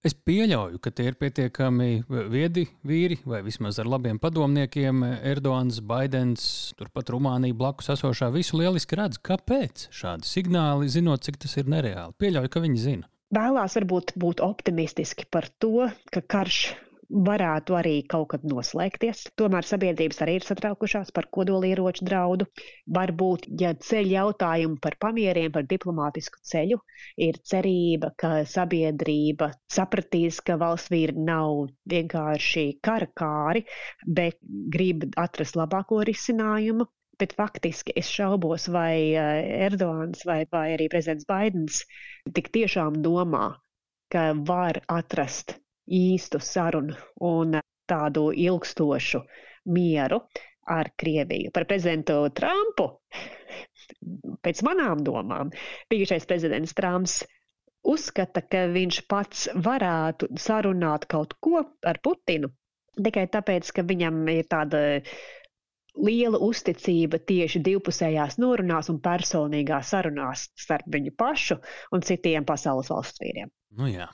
Es 0.05 0.15
pieļauju, 0.15 0.79
ka 0.83 0.93
tie 0.95 1.09
ir 1.11 1.17
pietiekami 1.19 2.05
viedi 2.31 2.67
vīri, 2.87 3.17
vai 3.27 3.41
vismaz 3.47 3.81
ar 3.83 3.89
labiem 3.91 4.21
padomniekiem. 4.23 5.03
Erdogans, 5.27 5.81
Baidens, 5.83 6.45
turpat 6.79 7.11
Rumānija 7.15 7.57
blakus 7.57 7.91
esošā 7.97 8.29
visu 8.35 8.61
lieliski 8.61 8.99
redz. 9.01 9.19
Kāpēc 9.19 9.89
šādi 9.97 10.29
signāli, 10.29 10.91
zinot, 10.93 11.25
cik 11.27 11.41
tas 11.43 11.57
ir 11.59 11.71
nereāli? 11.73 12.15
Pieļauju, 12.23 12.53
ka 12.53 12.63
viņi 12.63 12.83
zina. 12.83 13.11
Vēlās 13.35 13.75
varbūt 13.75 14.13
būt 14.23 14.43
optimistiski 14.45 15.27
par 15.27 15.49
to, 15.59 15.89
ka 16.15 16.23
karš 16.23 16.61
varētu 17.11 17.77
arī 17.79 17.95
kaut 18.09 18.29
kad 18.33 18.45
noslēgties. 18.49 19.27
Tomēr 19.39 19.67
sabiedrības 19.67 20.23
arī 20.25 20.37
ir 20.39 20.47
satraukušās 20.47 21.13
par 21.15 21.29
kodolieroču 21.33 22.07
draudu. 22.09 22.47
Varbūt, 22.99 23.47
ja 23.61 23.73
ceļ 23.89 24.11
jautājumu 24.13 24.81
par 24.83 24.97
pamieriem, 25.03 25.53
par 25.55 25.67
diplomātisku 25.71 26.43
ceļu, 26.51 26.81
ir 27.29 27.39
cerība, 27.47 28.13
ka 28.19 28.43
sabiedrība 28.49 29.53
sapratīs, 29.73 30.41
ka 30.47 30.59
valsts 30.61 30.93
vīri 30.93 31.17
nav 31.29 31.67
vienkārši 31.91 32.67
kara 32.83 33.09
kāri, 33.15 33.67
bet 34.07 34.41
grib 34.43 35.09
atrast 35.17 35.59
labāko 35.59 36.03
risinājumu. 36.07 36.89
Bet 37.17 37.33
faktiski 37.33 37.95
es 37.97 38.11
šaubos, 38.13 38.67
vai 38.69 39.17
eh, 39.17 39.47
Erdogans 39.71 40.27
vai, 40.29 40.43
vai 40.53 40.75
arī 40.75 40.91
prezidents 40.93 41.25
Baidens 41.25 41.79
tik 42.37 42.51
tiešām 42.53 42.99
domā, 43.01 43.55
ka 44.13 44.35
var 44.37 44.83
atrast 44.93 45.57
īstu 45.87 46.41
sarunu 46.43 46.97
un 47.29 47.61
tādu 47.87 48.29
ilgstošu 48.35 49.23
mieru 49.71 50.21
ar 50.67 50.91
Krieviju. 50.99 51.53
Par 51.55 51.67
prezidentu 51.71 52.19
Trumpu, 52.35 52.89
pēc 54.43 54.63
manām 54.67 55.05
domām, 55.07 55.53
bijušais 55.91 56.27
prezidents 56.27 56.75
Trumps 56.75 57.21
uzskata, 57.87 58.43
ka 58.43 58.67
viņš 58.75 59.01
pats 59.07 59.49
varētu 59.55 60.33
sarunāt 60.43 61.07
kaut 61.11 61.37
ko 61.41 61.63
ar 61.87 62.03
Putinu 62.03 62.51
tikai 62.97 63.27
tāpēc, 63.31 63.71
ka 63.77 63.85
viņam 63.87 64.23
ir 64.33 64.47
tāda 64.51 64.83
liela 65.97 66.41
uzticība 66.45 67.21
tieši 67.25 67.63
divpusējās 67.65 68.37
norunās 68.43 68.91
un 68.93 69.01
personīgās 69.05 69.93
sarunās 69.95 70.49
starp 70.61 70.89
viņu 70.93 71.15
pašu 71.17 71.57
un 71.97 72.05
citiem 72.05 72.45
pasaules 72.49 72.91
valstu 72.93 73.25
vīriem. 73.25 73.53
Nu 73.77 73.89
jā. 73.89 74.11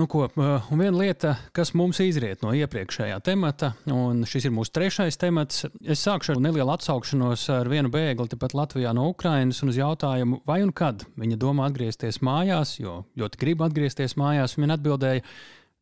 Nu, 0.00 0.06
ko, 0.08 0.22
un 0.32 0.80
viena 0.80 0.96
lieta, 0.96 1.34
kas 1.52 1.74
mums 1.76 1.98
izriet 2.00 2.40
no 2.40 2.54
iepriekšējā 2.56 3.18
temata, 3.26 3.74
un 3.92 4.22
šis 4.24 4.46
ir 4.48 4.54
mūsu 4.56 4.72
trešais 4.72 5.20
temats, 5.20 5.66
es 5.84 6.00
sākšu 6.06 6.38
ar 6.38 6.40
nelielu 6.40 6.72
atsaukšanos 6.72 7.42
ar 7.52 7.68
vienu 7.68 7.90
bēgli 7.92 8.30
tepat 8.32 8.54
Latvijā 8.56 8.94
no 8.96 9.10
Ukrainas 9.10 9.60
un 9.60 9.74
uz 9.74 9.76
jautājumu, 9.76 10.40
vai 10.48 10.62
un 10.64 10.72
kad 10.72 11.04
viņa 11.20 11.36
domā 11.42 11.68
atgriezties 11.68 12.22
mājās, 12.24 12.78
jo 12.80 13.02
ļoti 13.20 13.42
grib 13.44 13.66
atgriezties 13.66 14.16
mājās. 14.16 14.56
Viņa 14.56 14.78
atbildēja, 14.78 15.26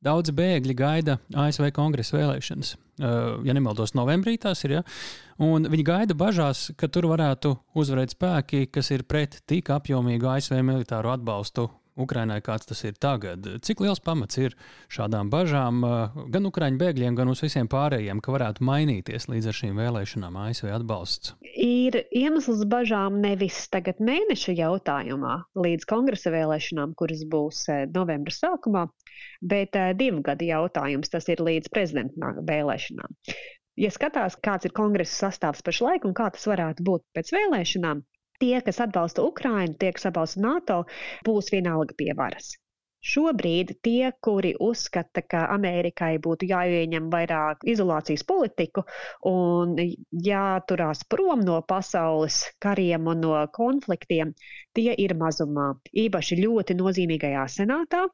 daudzi 0.02 0.34
bēgļi 0.34 0.78
gaida 0.82 1.20
ASV 1.46 1.70
kongresa 1.78 2.18
vēlēšanas. 2.18 2.75
Ja 2.98 3.54
nemaldos, 3.54 3.94
novembrī 3.94 4.34
tās 4.42 4.66
ir. 4.66 4.80
Ja? 4.80 4.87
Un 5.46 5.70
viņi 5.70 5.87
gaida 5.87 6.18
bažās, 6.18 6.72
ka 6.75 6.90
tur 6.90 7.06
varētu 7.12 7.54
uzvarēt 7.78 8.18
spēki, 8.18 8.66
kas 8.75 8.90
ir 8.90 9.06
pret 9.06 9.44
tik 9.46 9.70
apjomīgu 9.78 10.34
ASV 10.34 10.58
militāru 10.58 11.14
atbalstu 11.14 11.70
Ukrainai, 11.99 12.38
kāds 12.45 12.69
tas 12.69 12.81
ir 12.87 12.97
tagad. 13.00 13.47
Cik 13.67 13.83
liels 13.83 14.00
pamats 14.05 14.38
ir 14.38 14.55
šādām 14.95 15.31
bažām 15.33 15.83
eh, 15.87 16.19
gan 16.35 16.49
Ukrāņu 16.49 16.78
bēgļiem, 16.81 17.17
gan 17.19 17.33
uz 17.33 17.43
visiem 17.45 17.69
pārējiem, 17.71 18.23
ka 18.25 18.35
varētu 18.35 18.67
mainīties 18.69 19.28
līdz 19.33 19.50
ar 19.50 19.59
šīm 19.61 19.81
vēlēšanām 19.83 20.38
ASV 20.45 20.71
atbalsts? 20.76 21.35
Ir 21.59 22.00
iemesls 22.14 22.64
bažām 22.71 23.19
nevis 23.25 23.61
tagad 23.73 24.02
mēneša 24.05 24.55
jautājumā 24.61 25.37
līdz 25.59 25.88
kongresa 25.90 26.33
vēlēšanām, 26.35 26.95
kuras 26.99 27.25
būs 27.28 27.64
eh, 27.75 27.85
novembra 27.95 28.35
sākumā, 28.35 28.87
bet 29.43 29.78
eh, 29.78 29.93
divu 29.99 30.23
gadu 30.26 30.49
jautājums, 30.49 31.11
tas 31.12 31.28
ir 31.33 31.43
līdz 31.43 31.73
prezidenta 31.75 32.35
vēlēšanām. 32.38 33.19
Ja 33.78 33.90
skatās, 33.95 34.35
kāds 34.43 34.67
ir 34.67 34.73
kongresa 34.75 35.28
sastāvs 35.28 35.62
pašlaik 35.67 36.07
un 36.09 36.14
kā 36.19 36.33
tas 36.35 36.47
varētu 36.50 36.83
būt 36.87 37.05
pēc 37.14 37.31
vēlēšanām, 37.37 38.00
tie, 38.42 38.57
kas 38.66 38.80
atbalsta 38.87 39.26
Ukrainu, 39.26 39.76
tie, 39.80 39.92
kas 39.97 40.09
atbalsta 40.12 40.45
NATO, 40.45 40.80
būs 41.26 41.52
vienalga 41.54 41.97
pie 41.99 42.14
varas. 42.18 42.54
Šobrīd 43.09 43.76
tie, 43.87 44.11
kuri 44.26 44.50
uzskata, 44.59 45.23
ka 45.23 45.45
Amerikai 45.54 46.16
būtu 46.23 46.49
jāieņem 46.50 47.07
vairāk 47.12 47.62
izolācijas 47.73 48.25
politiku 48.26 48.83
un 49.30 49.76
jāturās 50.26 51.04
prom 51.14 51.45
no 51.47 51.61
pasaules 51.73 52.40
kariem 52.64 53.07
un 53.12 53.23
no 53.23 53.37
konfliktiem, 53.54 54.35
tie 54.75 54.97
ir 54.99 55.14
mazumā. 55.23 55.68
Īpaši 56.04 56.40
ļoti 56.42 56.78
nozīmīgajā 56.80 57.47
senātā. 57.54 58.04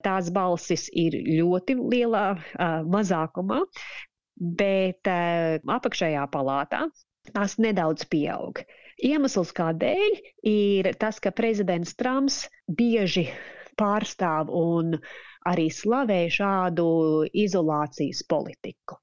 Tās 0.00 0.30
balsis 0.32 0.86
ir 0.96 1.18
ļoti 1.26 1.76
lielā 1.76 2.26
uh, 2.32 2.78
mazākumā, 2.94 3.58
bet 4.62 5.10
uh, 5.10 5.58
apakšējā 5.76 6.22
palātā 6.32 6.86
tās 7.34 7.58
nedaudz 7.60 8.06
pieaug. 8.08 8.62
Iemesls 9.06 9.52
kādēļ 9.56 10.16
ir 10.50 10.88
tas, 11.00 11.18
ka 11.24 11.32
prezidents 11.32 11.94
Trumps 12.00 12.42
bieži 12.80 13.26
pārstāv 13.80 14.50
un 14.60 14.96
arī 15.48 15.68
slavē 15.72 16.18
šādu 16.32 16.86
izolācijas 17.44 18.20
politiku. 18.28 18.98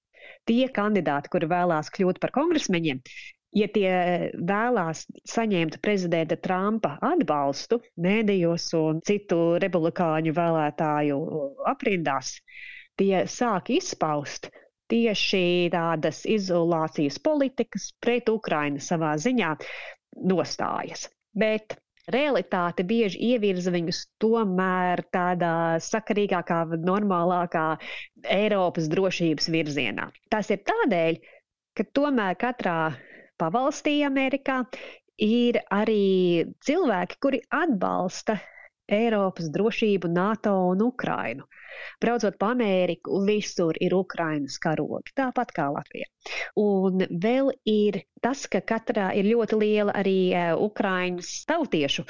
Tie 0.48 0.68
kandidāti, 0.76 1.32
kuri 1.34 1.50
vēlās 1.52 1.90
kļūt 1.96 2.20
par 2.24 2.32
kongresmeņiem, 2.36 3.02
ja 3.58 3.68
tie 3.74 3.92
vēlās 4.52 5.06
saņemt 5.34 5.80
prezidenta 5.84 6.38
Trumpa 6.48 6.94
atbalstu 7.10 7.80
mēdījos 8.06 8.70
un 8.80 9.02
citu 9.08 9.40
republikāņu 9.64 10.36
vēlētāju 10.38 11.20
aprindās, 11.74 12.36
tie 13.00 13.26
sāk 13.32 13.74
izpaust 13.80 14.52
tieši 14.92 15.70
tādas 15.74 16.24
izolācijas 16.30 17.20
politikas 17.24 17.90
pret 18.04 18.30
Ukrainu 18.32 18.82
savā 18.84 19.16
ziņā 19.22 19.54
nostājas. 20.32 21.08
Bet 21.38 21.78
realitāte 22.14 22.86
bieži 22.88 23.20
ievirza 23.34 23.72
viņus 23.74 24.02
tomēr 24.24 25.04
tādā 25.14 25.54
sakarīgākā, 25.84 26.62
normālākā 26.88 27.66
Eiropas 28.38 28.88
drošības 28.94 29.50
virzienā. 29.54 30.08
Tas 30.32 30.52
ir 30.54 30.64
tādēļ, 30.72 31.20
ka 31.78 31.88
tomēr 32.00 32.40
katrā 32.40 32.78
pavalstī 33.38 34.00
Amerikā 34.08 34.62
ir 35.22 35.60
arī 35.74 36.46
cilvēki, 36.66 37.20
kuri 37.22 37.42
atbalsta 37.54 38.38
Eiropas 38.88 39.50
drošību, 39.52 40.08
NATO 40.08 40.54
un 40.72 40.82
Ukrainu. 40.86 41.48
Braucot 42.02 42.38
pa 42.40 42.52
Ameriku, 42.54 43.20
visur 43.26 43.78
ir 43.82 43.94
Ukrainas 43.94 44.58
karogi, 44.62 45.14
tāpat 45.18 45.52
kā 45.54 45.68
Latvija. 45.74 46.08
Un 46.62 47.04
vēl 47.26 47.52
ir 47.70 48.00
tas, 48.24 48.46
ka 48.52 48.62
katrā 48.72 49.10
ir 49.20 49.28
ļoti 49.30 49.60
liela 49.62 49.94
arī 50.00 50.16
e, 50.32 50.44
Ukrainas 50.68 51.30
tautiešu 51.50 52.06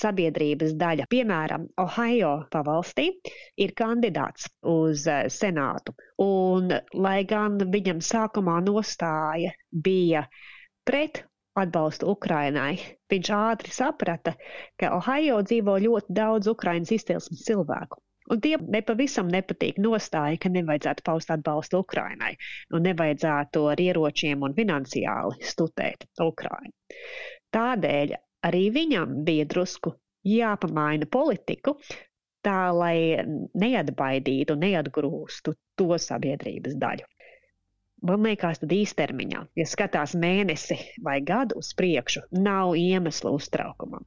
sabiedrības 0.00 0.76
daļa. 0.82 1.08
Piemēram, 1.14 1.66
Ohio 1.82 2.34
pavalstī 2.52 3.08
ir 3.64 3.74
kandidāts 3.78 4.50
uz 4.74 5.06
e, 5.08 5.18
senātu. 5.32 5.96
Un, 6.24 6.70
lai 6.94 7.22
gan 7.28 7.58
viņam 7.72 8.04
sākumā 8.04 8.60
nostāja 8.68 9.54
bija 9.72 10.26
pret 10.88 11.24
atbalstu 11.62 12.10
Ukrainai. 12.12 12.74
Viņš 13.12 13.30
ātri 13.36 13.72
saprata, 13.74 14.34
ka 14.80 14.92
Ohio 14.96 15.40
dzīvo 15.46 15.78
ļoti 15.84 16.14
daudz 16.18 16.50
Ukraiņas 16.52 16.94
izcelsmes 16.98 17.44
cilvēku. 17.48 18.00
Un 18.28 18.42
tie 18.44 18.58
nepavisam 18.60 19.30
nepatīk 19.32 19.78
nostāja, 19.80 20.36
ka 20.42 20.50
nevajadzētu 20.52 21.04
paust 21.06 21.30
atbalstu 21.32 21.80
Ukrainai 21.84 22.34
un 22.76 22.84
nevajadzētu 22.84 23.62
ar 23.72 23.80
ieročiem 23.80 24.44
un 24.44 24.56
finansiāli 24.58 25.48
stutēt 25.52 26.04
Ukrainu. 26.24 26.74
Tādēļ 27.56 28.12
arī 28.50 28.66
viņam 28.74 29.22
bija 29.24 29.48
drusku 29.48 29.94
jāpamaina 30.28 31.08
politiku, 31.08 31.78
tā 32.44 32.58
lai 32.76 33.24
neatbaidītu, 33.62 34.58
neatgrūstu 34.60 35.56
to 35.80 35.88
sabiedrības 36.08 36.76
daļu. 36.84 37.08
Man 38.06 38.22
liekas, 38.22 38.60
tad 38.62 38.72
īstermiņā, 38.74 39.40
ja 39.58 39.64
skatās 39.66 40.14
mēnesi 40.14 40.76
vai 41.02 41.18
gadu 41.24 41.58
uz 41.58 41.72
priekšu, 41.74 42.28
nav 42.38 42.76
iemesla 42.78 43.32
uztraukumam. 43.34 44.04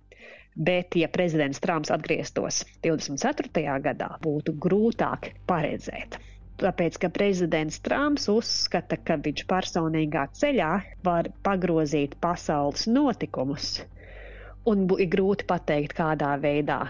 Bet, 0.56 0.96
ja 1.00 1.08
prezidents 1.12 1.60
Trumps 1.64 1.92
atgrieztos 1.92 2.62
24. 2.84 3.76
gadā, 3.84 4.10
būtu 4.24 4.56
grūtāk 4.64 5.32
paredzēt. 5.48 6.18
Tāpēc, 6.62 7.00
ka 7.02 7.10
prezidents 7.10 7.80
Trumps 7.84 8.28
uzskata, 8.32 9.00
ka 9.00 9.18
viņš 9.24 9.46
personīgā 9.50 10.28
ceļā 10.40 10.72
var 11.04 11.32
pagrozīt 11.44 12.16
pasaules 12.22 12.86
notikumus, 12.92 13.80
un 14.68 14.86
ir 15.00 15.12
grūti 15.12 15.48
pateikt, 15.50 15.96
kādā 15.98 16.36
veidā 16.40 16.84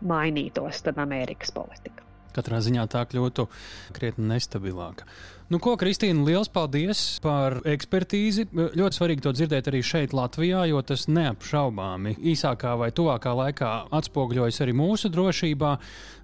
mainītos 0.00 0.82
Amerikas 0.96 1.52
politika. 1.54 2.06
Katrā 2.34 2.60
ziņā 2.62 2.84
tā 2.92 3.02
kļūtu 3.08 3.48
krietni 3.96 4.28
nestabilāka. 4.30 5.08
Nu, 5.48 5.56
ko, 5.64 5.78
Kristīna, 5.80 6.26
liels 6.26 6.50
paldies 6.52 6.98
par 7.24 7.54
ekspertīzi. 7.64 8.50
Ļoti 8.52 8.98
svarīgi 8.98 9.22
to 9.24 9.30
dzirdēt 9.32 9.70
arī 9.70 9.78
šeit, 9.80 10.12
Latvijā, 10.12 10.66
jo 10.68 10.82
tas 10.84 11.06
neapšaubāmi 11.08 12.18
īsākā 12.34 12.74
vai 12.76 12.90
tuvākā 12.92 13.32
laikā 13.32 13.70
atspoguļojas 13.96 14.60
arī 14.60 14.74
mūsu 14.76 15.08
drošībā. 15.08 15.70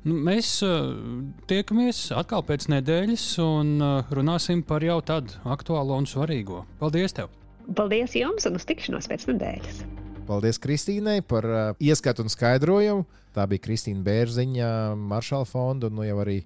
Nu, 0.05 0.19
mēs 0.27 0.51
uh, 0.67 0.91
tiekamies 1.49 2.11
atkal 2.13 2.45
pēc 2.45 2.67
nedēļas 2.75 3.25
un 3.41 3.71
uh, 3.79 4.13
runāsim 4.13 4.61
par 4.61 4.85
jau 4.85 4.99
tādu 5.01 5.41
aktuālo 5.57 5.97
un 6.03 6.09
svarīgo. 6.11 6.67
Paldies! 6.83 7.17
Tev. 7.17 7.33
Paldies 7.79 8.13
jums 8.21 8.45
un 8.45 8.61
uz 8.61 8.69
tikšanos 8.69 9.09
pēc 9.09 9.25
nedēļas! 9.31 9.79
Paldies 10.29 10.61
Kristīnai 10.61 11.23
par 11.25 11.49
uh, 11.49 11.63
ieskatu 11.81 12.27
un 12.27 12.33
skaidrojumu. 12.33 13.09
Tā 13.33 13.49
bija 13.49 13.65
Kristīna 13.71 14.05
Bērziņa, 14.05 14.69
Maršala 15.01 15.49
fonda 15.49 15.89
un 15.89 15.97
nu 15.97 16.05
jau 16.05 16.21
arī 16.21 16.43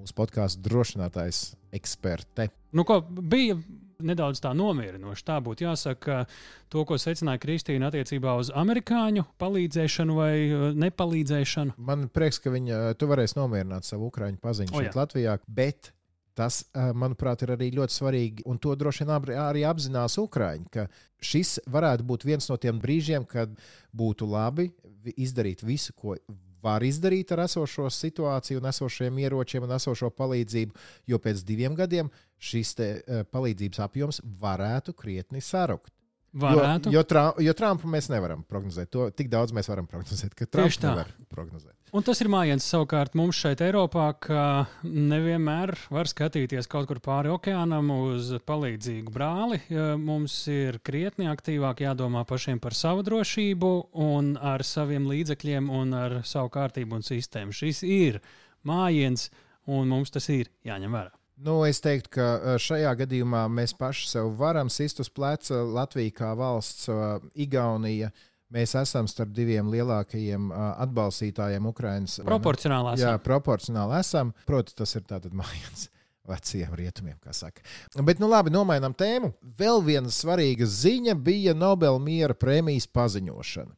mūsu 0.00 0.16
podkāstu 0.16 0.64
drošinātājs 0.66 1.44
eksperte. 1.76 2.50
Nu, 2.74 2.84
ko 2.88 3.00
bija 3.04 3.58
nedaudz 4.04 4.40
tā 4.42 4.52
nomierinoši. 4.56 5.24
Tā 5.26 5.38
būtu 5.44 5.66
jāsaka, 5.66 6.24
to, 6.72 6.84
ko 6.88 6.98
secināja 7.00 7.42
Kristīna 7.42 7.90
attiecībā 7.90 8.34
uz 8.40 8.50
amerikāņu 8.56 9.26
palīdzēšanu 9.40 10.16
vai 10.16 10.32
uh, 10.48 10.66
nepalīdzēšanu. 10.80 11.76
Man 11.90 12.08
prieks, 12.12 12.40
ka 12.42 12.52
viņa, 12.54 12.82
uh, 12.90 12.98
tu 12.98 13.08
varēsi 13.10 13.38
nomierināt 13.38 13.88
savu 13.88 14.10
ukrāņu 14.10 14.40
paziņu 14.42 14.74
šeit, 14.74 14.92
oh, 14.94 15.00
Latvijā, 15.02 15.36
bet 15.46 15.92
tas, 16.38 16.62
uh, 16.72 16.90
manuprāt, 16.96 17.44
ir 17.44 17.54
arī 17.56 17.70
ļoti 17.76 17.96
svarīgi, 17.96 18.46
un 18.48 18.60
to 18.62 18.74
droši 18.78 19.04
vien 19.04 19.32
arī 19.42 19.64
apzinās 19.68 20.16
Ukrāņi, 20.22 20.68
ka 20.72 20.86
šis 21.20 21.58
varētu 21.70 22.06
būt 22.08 22.24
viens 22.28 22.48
no 22.48 22.56
tiem 22.60 22.80
brīžiem, 22.80 23.26
kad 23.28 23.52
būtu 23.96 24.28
labi 24.30 24.70
izdarīt 25.16 25.64
visu, 25.66 25.92
ko 25.96 26.16
var 26.62 26.84
izdarīt 26.86 27.32
ar 27.34 27.44
esošo 27.46 27.88
situāciju, 27.94 28.62
esošiem 28.72 29.22
ieročiem 29.24 29.66
un 29.66 29.76
esošo 29.76 30.10
palīdzību, 30.16 30.84
jo 31.10 31.20
pēc 31.22 31.44
diviem 31.46 31.76
gadiem 31.78 32.10
šis 32.40 32.74
te, 32.76 32.90
uh, 33.00 33.24
palīdzības 33.32 33.82
apjoms 33.86 34.22
varētu 34.40 34.96
krietni 34.96 35.42
sarukt. 35.44 35.92
Varētu. 36.30 36.92
Jo, 36.92 37.00
jo, 37.00 37.06
tra, 37.10 37.24
jo 37.42 37.52
Trumpu 37.58 37.90
mēs 37.90 38.06
nevaram 38.12 38.44
prognozēt. 38.46 38.90
To 38.94 39.08
tik 39.10 39.30
daudz 39.32 39.54
mēs 39.56 39.66
varam 39.70 39.88
prognozēt, 39.90 40.36
ka 40.38 40.46
Trumps 40.46 40.78
nevar 40.84 41.10
prognozēt. 41.32 41.74
Un 41.90 42.04
tas 42.06 42.20
ir 42.22 42.28
mājiens 42.30 42.62
savukārt 42.70 43.16
mums 43.18 43.34
šeit, 43.42 43.58
Eiropā, 43.66 44.04
ka 44.22 44.42
nevienmēr 44.86 45.72
var 45.90 46.06
skatīties 46.06 46.68
kaut 46.70 46.86
kur 46.86 47.00
pāri 47.02 47.32
okeānam 47.34 47.90
uz 47.90 48.28
palīdzīgu 48.46 49.10
brāli. 49.10 49.58
Mums 49.98 50.36
ir 50.54 50.78
krietni 50.86 51.26
aktīvāk 51.26 51.82
jādomā 51.82 52.22
pašiem 52.30 52.62
par 52.62 52.78
savu 52.78 53.02
drošību 53.08 53.72
un 54.06 54.36
ar 54.38 54.62
saviem 54.62 55.10
līdzekļiem 55.10 55.66
un 55.80 55.96
ar 55.98 56.16
savu 56.22 56.52
kārtību 56.54 57.00
un 57.00 57.02
sistēmu. 57.10 57.58
Šis 57.58 57.82
ir 57.82 58.20
mājiens, 58.62 59.26
un 59.66 59.90
mums 59.90 60.14
tas 60.14 60.30
ir 60.30 60.52
jāņem 60.62 60.94
vērā. 60.94 61.10
Nu, 61.42 61.64
es 61.66 61.82
teiktu, 61.82 62.14
ka 62.20 62.56
šajā 62.60 62.94
gadījumā 63.02 63.46
mēs 63.50 63.74
paši 63.74 64.10
sev 64.12 64.34
varam 64.38 64.70
sist 64.70 65.02
uz 65.02 65.10
pleca. 65.10 65.64
Latvija 65.66 66.14
kā 66.22 66.34
valsts, 66.38 66.86
Igaunija. 67.34 68.14
Mēs 68.50 68.74
esam 68.78 69.06
starp 69.10 69.30
diviem 69.34 69.70
lielākajiem 69.70 70.50
atbalstītājiem 70.54 71.70
Ukraiņas. 71.70 72.18
Proporcionāli 72.26 72.96
esam. 72.96 73.06
Jā, 73.06 73.22
proporcionāli 73.22 73.98
esam. 74.00 74.34
Protams, 74.48 74.76
tas 74.80 74.94
ir 74.98 75.06
tātad 75.06 75.34
mājiens 75.40 75.88
veciem 76.30 76.74
rietumiem, 76.78 77.16
kā 77.22 77.34
saka. 77.34 77.62
Bet, 78.06 78.20
nu 78.22 78.28
labi, 78.30 78.52
nomainām 78.54 78.94
tēmu. 78.94 79.32
Vēl 79.58 79.82
viena 79.86 80.12
svarīga 80.14 80.68
ziņa 80.68 81.16
bija 81.18 81.56
Nobela 81.58 81.98
miera 82.02 82.36
prēmijas 82.38 82.86
paziņošana. 82.90 83.74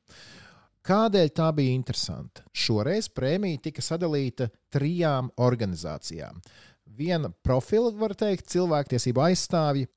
Kādēļ 0.83 1.29
tā 1.31 1.47
bija 1.55 1.77
interesanta? 1.77 2.43
Šoreiz 2.51 3.07
prēmija 3.15 3.61
tika 3.69 3.85
sadalīta 3.85 4.49
trijām 4.75 5.29
organizācijām 5.41 6.41
viena 6.97 7.31
profila, 7.45 7.93
var 7.97 8.15
teikt, 8.19 8.49
cilvēktiesību 8.53 9.25
aizstāvji 9.29 9.89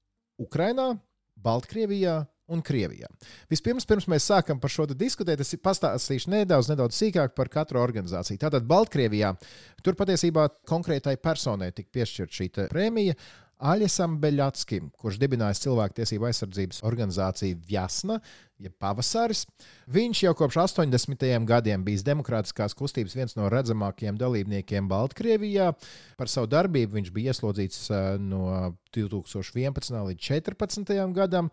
Ukrajinā, 0.42 0.96
Baltkrievijā 1.46 2.24
un 2.52 2.62
Krievijā. 2.66 3.10
Vispirms, 3.52 3.88
pirms 3.90 4.08
mēs 4.12 4.28
sākam 4.30 4.60
par 4.62 4.74
šo 4.74 4.88
diskutēt, 4.92 5.42
es 5.42 5.56
pastāstīšu 5.64 6.32
nedaudz, 6.34 6.70
nedaudz 6.72 6.98
sīkāk 7.00 7.34
par 7.38 7.50
katru 7.54 7.82
organizāciju. 7.82 8.42
Tātad 8.42 8.68
Baltkrievijā 8.70 9.34
tur 9.86 9.98
patiesībā 9.98 10.50
konkrētai 10.70 11.18
personai 11.22 11.72
tika 11.76 12.00
piešķirta 12.00 12.40
šī 12.42 12.52
prēmija. 12.70 13.18
Aļasam 13.56 14.18
Beļatskim, 14.20 14.90
kurš 15.00 15.16
dibinājis 15.22 15.62
cilvēktiesību 15.64 16.28
aizsardzības 16.28 16.82
organizāciju 16.84 17.62
Vjasna, 17.70 18.18
jeb 18.60 18.74
ja 18.74 18.80
Pavasaris. 18.84 19.46
Viņš 19.96 20.24
jau 20.26 20.34
kopš 20.36 20.58
80. 20.66 21.24
gadiem 21.48 21.86
bijis 21.88 22.04
demokrātiskās 22.04 22.76
kustības 22.76 23.16
viens 23.16 23.38
no 23.40 23.48
redzamākajiem 23.52 24.20
dalībniekiem 24.20 24.90
Baltkrievijā. 24.92 25.72
Par 26.20 26.32
savu 26.32 26.52
darbību 26.52 27.00
viņš 27.00 27.14
bija 27.16 27.32
ieslodzīts 27.32 27.88
eh, 27.96 28.06
no 28.20 28.76
2011. 28.96 30.04
līdz 30.12 30.28
2014. 30.28 31.16
gadam, 31.16 31.52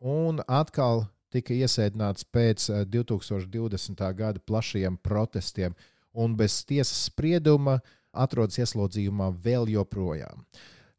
un 0.00 0.42
atkal 0.48 1.04
tika 1.30 1.54
iesēdināts 1.54 2.26
pēc 2.32 2.66
2020. 2.90 4.00
Eh, 4.00 4.12
gada 4.16 4.42
plašajiem 4.42 4.98
protestiem, 5.02 5.76
un 6.12 6.36
bez 6.36 6.64
tiesas 6.66 7.06
sprieduma 7.10 7.78
atrodas 8.10 8.58
ieslodzījumā 8.58 9.30
vēl 9.44 9.70
joprojām. 9.76 10.44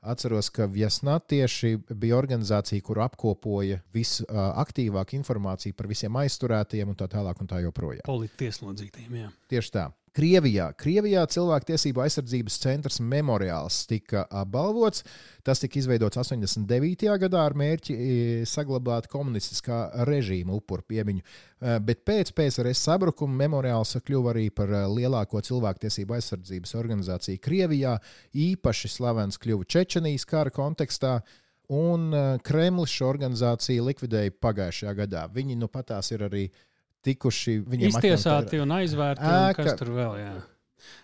Atceros, 0.02 0.48
ka 0.50 0.66
Viesnatieši 0.66 1.76
bija 1.94 2.16
organizācija, 2.18 2.82
kur 2.82 3.04
apkopoja 3.04 3.84
visaktīvāku 3.94 5.20
informāciju 5.20 5.78
par 5.78 5.90
visiem 5.92 6.16
aizturētajiem 6.24 6.90
un 6.90 6.98
tā 6.98 7.06
tālāk 7.12 7.44
un 7.44 7.52
tā 7.52 7.60
joprojām. 7.62 8.08
Politieslodzītiem, 8.08 9.20
jā. 9.20 9.30
Tieši 9.52 9.76
tā. 9.76 9.92
Krievijā. 10.12 10.66
Krievijā 10.76 11.22
cilvēktiesību 11.32 12.02
aizsardzības 12.04 12.58
centrs 12.60 12.98
memoriāls 13.00 13.78
tika 13.88 14.26
apbalvots. 14.42 15.06
Tas 15.48 15.62
tika 15.64 15.78
izveidots 15.80 16.20
89. 16.20 17.06
gadā 17.22 17.46
ar 17.48 17.54
mērķi 17.56 17.94
e, 17.96 18.08
saglabāt 18.50 19.08
komunistiskā 19.12 19.78
režīma 20.10 20.52
upuru 20.58 20.84
piemiņu. 20.92 21.24
E, 21.24 21.78
bet 21.88 22.04
pēc 22.04 22.34
PSRS 22.36 22.84
sabrukuma 22.90 23.40
memoriāls 23.46 23.96
kļuva 24.04 24.34
arī 24.34 24.50
par 24.52 24.74
e, 24.76 24.82
lielāko 24.98 25.40
cilvēktiesību 25.48 26.18
aizsardzības 26.18 26.76
organizāciju 26.82 27.40
Krievijā. 27.48 27.94
Īpaši 28.36 28.92
slavens 28.92 29.40
kļuva 29.40 29.70
Čečenijas 29.72 30.28
kara 30.28 30.52
kontekstā. 30.52 31.22
Un 31.72 32.12
Kremlis 32.44 32.92
šo 32.92 33.08
organizāciju 33.08 33.86
likvidēja 33.88 34.34
pagājušajā 34.44 34.92
gadā. 34.98 35.24
Viņi 35.32 35.56
nu 35.56 35.70
patās 35.72 36.12
ir 36.12 36.26
arī 36.28 36.42
uh, 36.50 36.66
tikuši 37.06 37.60
iztiesāti 37.90 38.62
un 38.62 38.78
aizvērti. 38.80 39.28
Un 39.28 39.60
kas 39.60 39.78
tur 39.80 39.94
vēl? 39.98 40.18
Jā. 40.22 40.40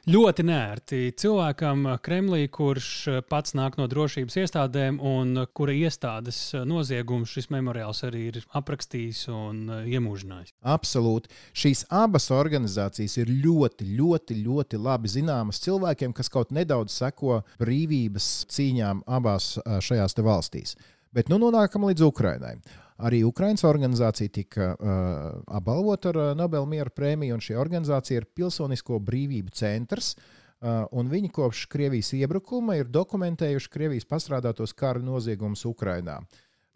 Ļoti 0.07 0.43
nērti 0.47 0.99
cilvēkam 1.19 1.83
Kremlī, 2.03 2.47
kurš 2.49 2.87
pats 3.29 3.53
nāk 3.57 3.75
no 3.77 3.85
drošības 3.91 4.37
iestādēm 4.41 4.97
un 5.03 5.43
kura 5.57 5.75
iestādes 5.75 6.39
noziegumu 6.65 7.27
šis 7.29 7.49
memoriāls 7.53 8.01
arī 8.07 8.23
ir 8.31 8.39
aprakstījis 8.57 9.25
un 9.35 9.59
iemūžinājis. 9.83 10.55
Absolūti. 10.63 11.29
Šīs 11.51 11.83
abas 11.93 12.29
organizācijas 12.33 13.19
ir 13.21 13.33
ļoti, 13.43 13.91
ļoti, 13.99 14.39
ļoti 14.47 14.81
labi 14.81 15.11
zināmas 15.11 15.61
cilvēkiem, 15.65 16.15
kas 16.15 16.31
kaut 16.33 16.55
nedaudz 16.55 16.95
seko 16.97 17.41
brīvības 17.61 18.31
cīņām 18.55 19.05
abās 19.19 19.57
šajās 19.61 20.17
valstīs. 20.23 20.77
Bet 21.13 21.29
nu 21.29 21.37
nonākam 21.43 21.85
līdz 21.87 22.07
Ukrainai. 22.07 22.57
Arī 22.97 23.19
Ukraiņas 23.27 23.61
organizācija 23.69 24.31
tika 24.33 24.71
uh, 24.73 25.27
apbalvota 25.59 26.09
ar 26.09 26.17
uh, 26.17 26.31
Nobela 26.37 26.65
miera 26.65 26.89
prēmiju, 26.89 27.35
un 27.37 27.43
šī 27.43 27.57
organizācija 27.61 28.23
ir 28.23 28.29
Pilsonisko 28.33 28.97
brīvību 29.05 29.53
centrs. 29.53 30.15
Uh, 30.57 30.87
viņi 31.05 31.29
kopš 31.29 31.67
Krievijas 31.69 32.09
iebrukuma 32.17 32.79
ir 32.79 32.89
dokumentējuši 32.89 33.69
Krievijas 33.69 34.09
pastrādātos 34.09 34.73
kara 34.73 35.03
noziegumus 35.05 35.61
Ukrajinā. 35.69 36.17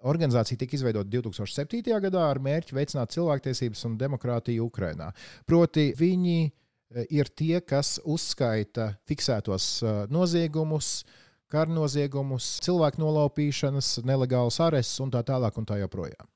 Organizācija 0.06 0.58
tika 0.62 0.78
izveidota 0.78 1.10
2007. 1.10 1.82
gadā 2.06 2.28
ar 2.30 2.42
mērķi 2.42 2.78
veicināt 2.78 3.14
cilvēktiesības 3.14 3.84
un 3.90 3.98
demokrātiju 3.98 4.70
Ukrajinā. 4.70 5.10
Proti, 5.50 5.92
viņi 5.98 6.38
ir 7.14 7.30
tie, 7.38 7.60
kas 7.66 8.00
uzskaita 8.10 8.92
fiksētos 9.10 9.68
noziegumus, 10.10 10.94
uh, 11.02 11.21
karnoziegumus, 11.52 12.48
cilvēku 12.66 13.02
nolaupīšanas, 13.04 13.98
nelegālus 14.08 14.60
arestus 14.64 15.04
un 15.04 15.12
tā 15.14 15.24
tālāk 15.28 15.58
un 15.60 15.68
tā 15.68 15.80
joprojām. 15.82 16.30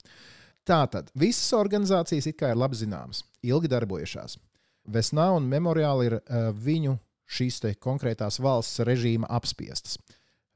Tātad 0.65 1.11
visas 1.13 1.53
organizācijas 1.53 2.27
it 2.31 2.39
kā 2.39 2.51
ir 2.51 2.59
labi 2.59 2.77
zināmas, 2.79 3.21
ilgi 3.45 3.69
darbojušās. 3.69 4.39
Vesnā 4.85 5.29
un 5.37 5.47
memoriāli 5.49 6.09
ir 6.09 6.17
uh, 6.19 6.49
viņu 6.53 6.97
šīs 7.25 7.61
konkrētās 7.81 8.39
valsts 8.41 8.83
režīma 8.85 9.29
apspiestas. 9.29 9.97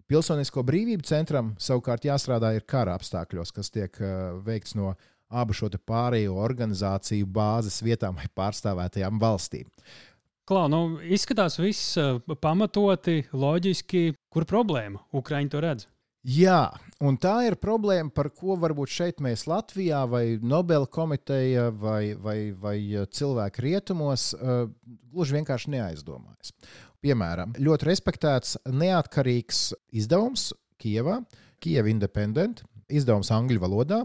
Pilsonisko 0.09 0.63
brīvību 0.65 1.05
centram 1.05 1.53
savukārt 1.61 2.05
jāstrādā 2.05 2.55
ir 2.57 2.65
kara 2.65 2.95
apstākļos, 2.97 3.53
kas 3.53 3.69
tiek 3.69 3.97
uh, 4.01 4.37
veikts 4.45 4.73
no 4.77 4.95
abu 5.29 5.53
šo 5.53 5.69
pārējo 5.85 6.33
organizāciju 6.41 7.27
bāzes 7.29 7.83
vietām 7.85 8.17
vai 8.17 8.25
pārstāvētajām 8.35 9.19
valstīm. 9.21 9.67
Klau, 10.49 10.65
nu, 10.65 10.97
izskatās 11.05 11.59
viss 11.61 11.93
uh, 12.01 12.15
pamatoti, 12.41 13.19
loģiski. 13.37 14.15
Kur 14.33 14.47
problēma? 14.49 15.03
Ukraiņi 15.13 15.51
to 15.53 15.59
redz. 15.61 15.85
Jā, 16.25 16.71
un 17.05 17.19
tā 17.21 17.35
ir 17.45 17.55
problēma, 17.61 18.09
par 18.09 18.31
ko 18.33 18.55
varbūt 18.57 18.89
šeit 18.89 19.21
mēs 19.21 19.45
Latvijā, 19.45 20.01
vai 20.09 20.39
Nobela 20.41 20.89
komiteja, 20.89 21.67
vai, 21.69 22.15
vai, 22.17 22.49
vai 22.57 22.73
uh, 22.97 23.05
cilvēki 23.05 23.61
rietumos 23.67 24.31
uh, 24.33 24.65
gluži 25.13 25.37
vienkārši 25.37 25.75
neaizdomājas. 25.75 26.55
Piemēram, 27.05 27.53
ļoti 27.61 27.91
respektēts 27.91 28.57
neatkarīgs 28.73 29.67
izdevums 30.01 30.49
Kijavā, 30.81 31.19
Kijava 31.61 31.93
Independent, 31.93 32.65
izdevums 32.89 33.29
angļu 33.37 33.61
valodā, 33.61 34.01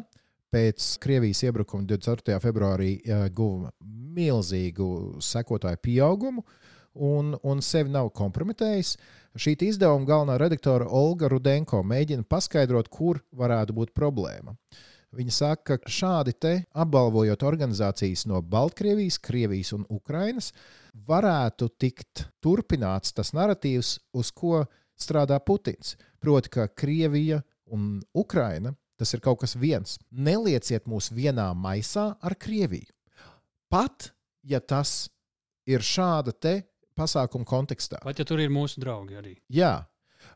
pēc 0.55 0.95
Krievijas 1.03 1.43
iebrukuma 1.49 1.87
24. 1.88 2.38
februārī 2.43 2.93
guva 3.35 3.73
milzīgu 4.14 5.19
sekotāju 5.25 5.81
pieaugumu 5.83 6.45
un, 6.95 7.35
un 7.43 7.62
sevi 7.64 7.90
nav 7.90 8.12
kompromitējis. 8.14 8.95
Šī 9.35 9.57
izdevuma 9.67 10.07
galvenā 10.07 10.37
redaktore 10.38 10.87
Olga 10.87 11.27
Rudenko 11.33 11.81
mēģina 11.83 12.27
paskaidrot, 12.31 12.87
kur 12.87 13.19
varētu 13.35 13.75
būt 13.75 13.90
problēma. 13.97 14.55
Viņa 15.14 15.35
saka, 15.35 15.79
ka 15.79 15.90
šādi 15.90 16.35
te 16.38 16.55
apbalvojot 16.75 17.43
organizācijas 17.47 18.25
no 18.31 18.40
Baltkrievijas, 18.43 19.19
Krievijas 19.23 19.73
un 19.75 19.85
Ukrainas, 19.90 20.53
varētu 20.95 21.71
tikt 21.79 22.29
turpināts 22.43 23.14
tas 23.14 23.31
narratīvs, 23.35 23.97
uz 24.14 24.31
ko 24.35 24.64
strādā 24.99 25.38
Putins. 25.43 25.97
Proti, 26.23 26.51
ka 26.51 26.67
Krievija 26.71 27.43
un 27.75 28.03
Ukraina 28.14 28.75
Tas 29.00 29.14
ir 29.14 29.22
kaut 29.24 29.40
kas 29.42 29.57
viens. 29.59 29.98
Nelieciet 30.11 30.87
mūs 30.90 31.11
vienā 31.14 31.48
maisā 31.59 32.12
ar 32.22 32.37
Krieviju. 32.38 32.92
Pat 33.72 34.12
ja 34.46 34.61
tas 34.61 35.09
ir 35.66 35.83
šāda 35.83 36.35
te 36.37 36.61
pasākuma 36.94 37.46
kontekstā. 37.48 37.98
Pat 38.04 38.20
ja 38.20 38.26
tur 38.28 38.42
ir 38.42 38.52
mūsu 38.54 38.83
draugi 38.83 39.18
arī. 39.18 39.38
Jā, 39.50 39.80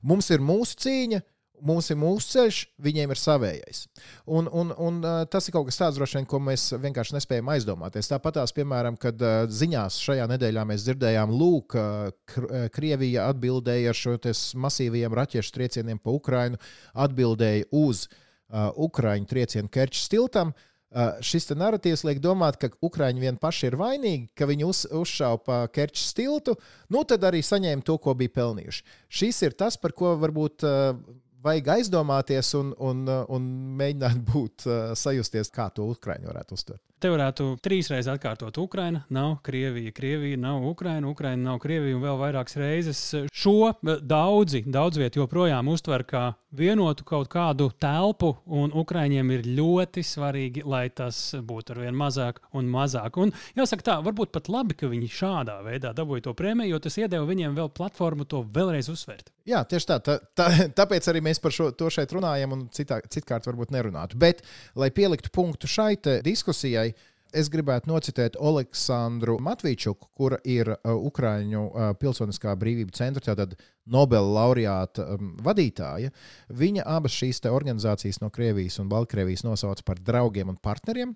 mums 0.03 0.31
ir 0.35 0.43
mūsu 0.43 0.75
cīņa, 0.83 1.21
mums 1.69 1.91
ir 1.93 1.99
mūsu 2.01 2.33
ceļš, 2.33 2.61
viņiem 2.83 3.15
ir 3.15 3.21
savējais. 3.21 3.85
Un, 4.27 4.51
un, 4.51 4.73
un 4.75 5.01
tas 5.31 5.47
ir 5.47 5.55
kaut 5.55 5.69
kas 5.69 5.79
tāds, 5.79 5.99
droši 5.99 6.19
vien, 6.19 6.29
ko 6.31 6.41
mēs 6.43 6.69
vienkārši 6.83 7.15
nespējam 7.15 7.51
aizdomāties. 7.55 8.11
Tāpat 8.11 8.41
tās, 8.41 8.55
piemēram, 8.57 8.99
kad 8.99 9.23
ziņās 9.55 10.03
šajā 10.03 10.27
nedēļā 10.35 10.65
mēs 10.67 10.87
dzirdējām, 10.87 11.35
lūk, 11.39 11.79
Krievija 12.75 13.29
atbildēja 13.31 13.95
ar 13.95 13.99
šo 14.03 14.19
masīviem 14.67 15.15
raķešu 15.19 15.55
triecieniem 15.55 16.03
pa 16.03 16.15
Ukrainu, 16.15 16.59
atbildēja 17.07 17.71
uz 17.87 18.07
uh, 18.07 18.25
uh, 18.49 18.71
Ukrāņu 18.77 19.29
triecienu 19.31 19.71
Kerčs 19.73 20.09
tiltam. 20.13 20.55
Uh, 20.89 21.19
šis 21.21 21.51
narratīvs 21.53 22.05
liek 22.09 22.21
domāt, 22.25 22.57
ka 22.57 22.71
Ukrāņi 22.81 23.21
vien 23.21 23.37
paši 23.37 23.69
ir 23.69 23.77
vainīgi, 23.77 24.31
ka 24.33 24.49
viņi 24.49 24.65
uz, 24.65 24.87
uzšāva 24.89 25.41
pa 25.45 25.59
Kerčs 25.69 26.15
tiltu, 26.17 26.55
nu 26.89 27.03
tad 27.05 27.27
arī 27.29 27.43
saņēma 27.45 27.85
to, 27.85 27.99
ko 28.01 28.15
bija 28.17 28.33
pelnījuši. 28.39 28.85
Šis 29.13 29.43
ir 29.45 29.57
tas, 29.59 29.77
par 29.77 29.93
ko 29.93 30.15
varbūt 30.23 30.65
uh, 30.65 30.95
vajag 31.45 31.73
aizdomāties 31.79 32.53
un, 32.59 32.75
un, 32.79 33.07
un 33.07 33.49
mēģināt 33.79 34.21
būt, 34.29 34.69
uh, 34.69 34.93
sajusties, 34.99 35.53
kā 35.55 35.69
to 35.75 35.89
Ukrāņi 35.93 36.31
varētu 36.31 36.59
uztvert. 36.59 36.83
Te 36.99 37.13
varētu 37.13 37.53
trīsreiz 37.63 38.09
atkārtot, 38.11 38.57
Ukraina 38.59 39.05
nav 39.15 39.37
Krievija, 39.47 39.93
Krievija 39.95 40.39
nav 40.43 40.65
Ukraina, 40.67 41.07
Ukraina 41.07 41.53
nav 41.53 41.61
Krievija 41.63 41.95
un 41.95 42.03
vēl 42.03 42.19
vairākas 42.19 42.59
reizes. 42.59 43.03
Šo 43.31 43.71
daudzi, 44.03 44.65
daudz 44.67 44.99
viet 44.99 45.15
joprojām 45.15 45.71
uztver 45.71 46.03
kā 46.09 46.25
vienotu 46.59 47.07
kaut 47.07 47.31
kādu 47.31 47.69
telpu, 47.79 48.33
un 48.51 48.75
Ukraiņiem 48.75 49.31
ir 49.37 49.47
ļoti 49.61 50.03
svarīgi, 50.03 50.67
lai 50.67 50.89
tas 50.91 51.21
būtu 51.39 51.77
ar 51.77 51.85
vien 51.85 52.03
mazāk 52.03 52.43
un 52.59 52.67
mazāk. 52.73 53.23
Un 53.23 53.31
jāsaka 53.55 53.91
tā, 53.93 53.99
varbūt 54.03 54.35
pat 54.35 54.51
labi, 54.51 54.75
ka 54.75 54.91
viņi 54.91 55.15
šādā 55.21 55.61
veidā 55.63 55.95
dabūja 55.95 56.27
to 56.27 56.35
prēmiju, 56.35 56.75
jo 56.75 56.83
tas 56.83 56.99
iedeva 56.99 57.31
viņiem 57.31 57.55
vēl 57.55 57.71
platformu 57.79 58.27
to 58.27 58.43
vēlreiz 58.43 58.91
uzsvērt. 58.91 59.31
Jā, 59.49 59.63
tieši 59.69 59.89
tā. 59.89 59.99
tā, 60.05 60.19
tā 60.37 60.49
tāpēc 60.83 61.09
arī 61.11 61.23
mēs 61.25 61.41
par 61.43 61.55
šo, 61.55 61.71
to 61.77 61.91
šeit 61.93 62.13
runājam, 62.17 62.57
un 62.57 62.67
citā, 62.75 63.01
citkārt 63.09 63.49
varbūt 63.49 63.73
nerunātu. 63.75 64.19
Bet, 64.21 64.45
lai 64.79 64.91
pieliktu 64.95 65.33
punktu 65.35 65.71
šai 65.71 65.95
diskusijai, 66.25 66.93
Es 67.37 67.51
gribētu 67.53 67.91
nocitēt 67.91 68.39
Aleksandru 68.41 69.35
Matvīčuku, 69.45 70.07
kur 70.17 70.39
ir 70.49 70.71
uh, 70.73 70.95
Ukrāņu 70.97 71.65
uh, 71.67 71.91
Pilsoniskā 72.01 72.55
brīvība 72.57 72.95
centra, 72.97 73.21
tātad 73.27 73.53
Nobela 73.85 74.31
laureāta 74.39 75.05
um, 75.13 75.35
vadītāja. 75.45 76.09
Viņa 76.49 76.87
abas 76.89 77.13
šīs 77.13 77.43
organizācijas 77.51 78.23
no 78.23 78.31
Krievijas 78.33 78.81
un 78.81 78.89
Baltkrievijas 78.89 79.45
nosauca 79.45 79.85
par 79.85 80.01
draugiem 80.01 80.55
un 80.55 80.57
partneriem. 80.57 81.13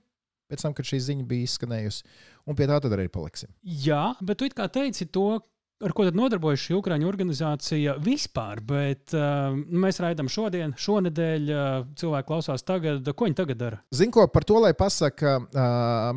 Pēc 0.53 0.66
tam, 0.66 0.77
kad 0.77 0.85
šī 0.85 1.01
ziņa 1.01 1.25
bija 1.25 1.49
izskanējusi, 1.49 2.05
un 2.45 2.59
pie 2.59 2.68
tā 2.68 2.77
tad 2.85 2.92
arī 2.92 3.09
paliksim. 3.09 3.49
Jā, 3.64 4.11
bet 4.21 4.42
tu 4.42 4.51
kā 4.53 4.68
teici 4.68 5.09
to, 5.09 5.38
ar 5.84 5.93
ko 5.93 6.06
tad 6.08 6.15
nodarbojas 6.17 6.63
šī 6.63 6.78
Ukrāņu 6.80 7.06
organizācija 7.10 7.98
vispār, 8.02 8.62
bet 8.65 9.13
uh, 9.13 9.54
mēs 9.54 10.02
raidām 10.02 10.30
šodien, 10.32 10.74
šonadēļ, 10.74 11.52
uh, 11.54 11.84
cilvēki 12.00 12.28
klausās 12.32 12.65
tagad, 12.65 13.12
ko 13.13 13.28
viņi 13.28 13.38
tagad 13.38 13.62
dara. 13.62 13.82
Zinu, 13.93 14.15
ko 14.15 14.26
par 14.34 14.48
to, 14.48 14.58
lai 14.63 14.74
pasaka 14.78 15.38
uh, 15.38 15.62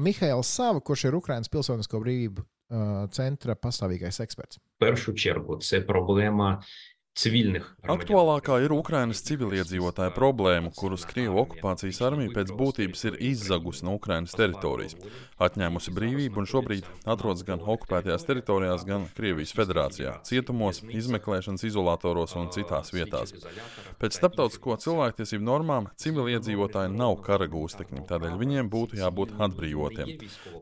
Mihails 0.01 0.49
Sava, 0.49 0.81
kurš 0.81 1.11
ir 1.11 1.19
Ukraiņas 1.21 1.53
pilsonisko 1.53 2.01
brīvību 2.01 2.45
uh, 2.45 3.05
centra 3.13 3.57
pastāvīgais 3.57 4.23
eksperts. 4.25 4.61
першу 4.81 5.13
чергу 5.13 5.57
це 5.57 5.81
проблема 5.81 6.63
civilnih. 7.16 7.64
Aktuālākā 7.86 8.58
ir 8.66 8.74
Ukrainas 8.76 9.22
civiliedzīvotāja 9.24 10.12
problēma, 10.16 10.72
kurus 10.76 11.06
Krievijas 11.08 11.46
okupācijas 11.46 12.02
armija 12.04 12.34
pēc 12.34 12.52
būtības 12.58 13.04
ir 13.08 13.18
izzagusi 13.32 13.86
no 13.86 13.96
Ukrainas 14.00 14.36
teritorijas, 14.36 14.98
atņēmusi 15.42 15.94
brīvību 15.96 16.42
un 16.42 16.50
šobrīd 16.50 16.90
atrodas 17.08 17.46
gan 17.48 17.62
okupētajās 17.62 18.26
teritorijās, 18.28 18.84
gan 18.90 19.06
Krievijas 19.16 19.54
federācijā, 19.56 20.16
cietumos, 20.28 20.82
izmeklēšanas 20.84 21.64
izolatoros 21.70 22.36
un 22.40 22.50
citās 22.56 22.92
vietās. 22.96 23.36
Pēc 24.02 24.20
starptautisko 24.20 24.76
cilvēktiesību 24.84 25.46
normām 25.46 25.90
civiliedzīvotāji 26.02 26.94
nav 26.96 27.20
kara 27.26 27.48
gūstekņi, 27.52 28.06
tādēļ 28.10 28.36
viņiem 28.42 28.72
būtu 28.74 29.00
jābūt 29.00 29.38
atbrīvotiem. 29.46 30.14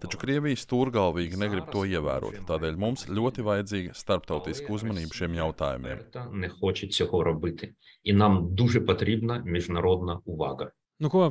Taču 0.04 0.22
Krievija 0.22 0.60
stūrgalvīgi 0.60 1.40
negrib 1.40 1.72
to 1.74 1.86
ievērot, 1.88 2.44
tādēļ 2.50 2.80
mums 2.84 3.08
ļoti 3.10 3.48
vajadzīga 3.48 3.98
starptautiska 3.98 4.76
uzmanība 4.76 5.22
šiem 5.24 5.40
jautājumiem 5.40 6.06
не 6.43 6.49
хоче 6.49 6.87
цього 6.87 7.25
робити, 7.25 7.75
і 8.05 8.13
нам 8.13 8.55
дуже 8.55 8.81
потрібна 8.81 9.43
міжнародна 9.47 10.21
увага. 10.25 10.71
Nu, 10.99 11.07
ko 11.15 11.29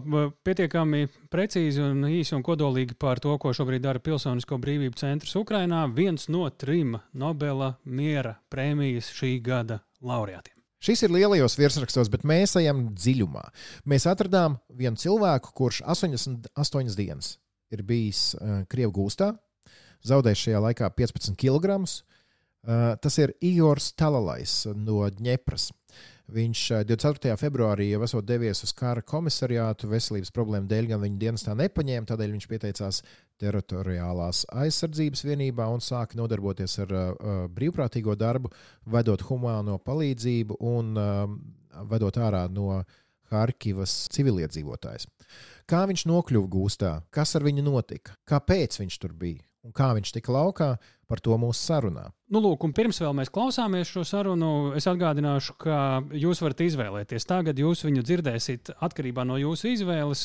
pietiekami 0.48 1.10
precīzi 1.28 1.82
un 1.84 2.06
īsi 2.08 2.32
un 2.38 2.44
kodolīgi 2.46 2.96
par 2.96 3.20
to, 3.20 3.34
ko 3.36 3.52
šobrīd 3.52 3.84
dara 3.84 4.00
Pilsonisko 4.00 4.56
brīvību 4.64 4.96
centrs 4.96 5.36
Ukrajinā, 5.36 5.82
viens 5.92 6.30
no 6.32 6.46
trim 6.48 6.96
Nobela 7.12 7.74
miera 7.84 8.38
prēmijas 8.48 9.12
šī 9.12 9.34
gada 9.44 9.82
laureātiem. 10.00 10.56
Šis 10.80 11.04
ir 11.04 11.12
lielajos 11.12 11.58
virsrakstos, 11.60 12.08
bet 12.14 12.24
mēs 12.24 12.56
ejam 12.62 12.94
dziļumā. 12.96 13.44
Mēs 13.84 14.08
atradām 14.08 14.56
vienu 14.72 14.96
cilvēku, 14.96 15.52
kurš 15.58 15.82
88 15.84 16.96
dienas 16.96 17.36
ir 17.74 17.84
bijis 17.84 18.38
uh, 18.38 18.62
Krievijas 18.72 18.96
gūstā, 18.96 19.32
zaudējis 20.08 20.46
šajā 20.48 20.62
laikā 20.64 20.92
15 20.96 21.36
kg. 21.36 21.82
Uh, 22.63 22.93
tas 23.03 23.17
ir 23.19 23.33
Igors 23.43 23.89
Talalais 23.99 24.53
no 24.79 25.01
Dņepras. 25.11 25.73
Viņš 26.33 26.61
uh, 26.77 26.85
24. 26.87 27.35
februārī 27.41 27.89
jau 27.89 28.05
esot 28.07 28.29
devies 28.29 28.63
uz 28.63 28.71
kara 28.79 29.03
komisariātu 29.03 29.91
veselības 29.91 30.31
problēmu 30.31 30.71
dēļ, 30.71 30.93
gan 30.93 31.03
viņa 31.03 31.19
dienestā 31.25 31.57
nepaņēma, 31.59 32.07
tādēļ 32.07 32.37
viņš 32.37 32.47
pieteicās 32.53 33.03
teritoriālās 33.43 34.45
aizsardzības 34.63 35.25
vienībā 35.27 35.67
un 35.75 35.83
sāka 35.83 36.15
nodarboties 36.21 36.79
ar 36.87 36.95
uh, 36.95 37.13
brīvprātīgo 37.51 38.15
darbu, 38.15 38.55
vedot 38.95 39.27
humāno 39.27 39.81
palīdzību 39.83 40.63
un 40.63 40.95
uh, 40.95 41.27
vedot 41.91 42.23
ārā 42.23 42.47
no 42.47 42.85
Harkivas 43.33 44.05
civiliedzīvotājs. 44.15 45.09
Kā 45.67 45.83
viņš 45.91 46.07
nokļuva 46.07 46.53
gūstā, 46.53 46.99
kas 47.11 47.35
ar 47.35 47.43
viņu 47.43 47.67
notika, 47.67 48.15
kāpēc 48.29 48.79
viņš 48.85 49.03
tur 49.03 49.19
bija 49.19 49.43
un 49.67 49.75
kā 49.75 49.93
viņš 49.97 50.15
tika 50.17 50.35
laukā, 50.35 50.73
par 51.13 51.21
to 51.21 51.37
mūsu 51.41 51.61
sarunā. 51.61 52.09
Nu, 52.33 52.41
lūk, 52.41 52.65
pirms 52.73 53.03
vēl 53.03 53.13
mēs 53.19 53.31
klausāmies 53.33 53.91
šo 53.93 54.07
sarunu, 54.09 54.73
es 54.79 54.89
atgādināšu, 54.89 55.57
ka 55.61 55.77
jūs 56.17 56.41
varat 56.41 56.65
izvēlēties. 56.65 57.29
Tagad 57.29 57.61
jūs 57.61 57.85
viņu 57.85 58.05
dzirdēsiet 58.09 58.73
atkarībā 58.81 59.27
no 59.29 59.37
jūsu 59.41 59.75
izvēles, 59.75 60.25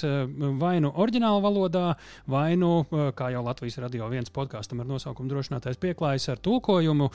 vai 0.61 0.77
nu 0.83 0.93
oriģinālā 0.95 1.43
valodā, 1.43 1.85
vai 2.31 2.53
nu, 2.59 2.85
kā 2.87 3.31
jau 3.35 3.43
Latvijas 3.43 3.81
radio 3.83 4.07
viens 4.13 4.31
podkāstam 4.31 4.83
ar 4.83 4.91
nosaukumu 4.95 5.33
drošinātais 5.33 5.81
pieklājas 5.83 6.31
ar 6.31 6.43
tulkojumu. 6.47 7.11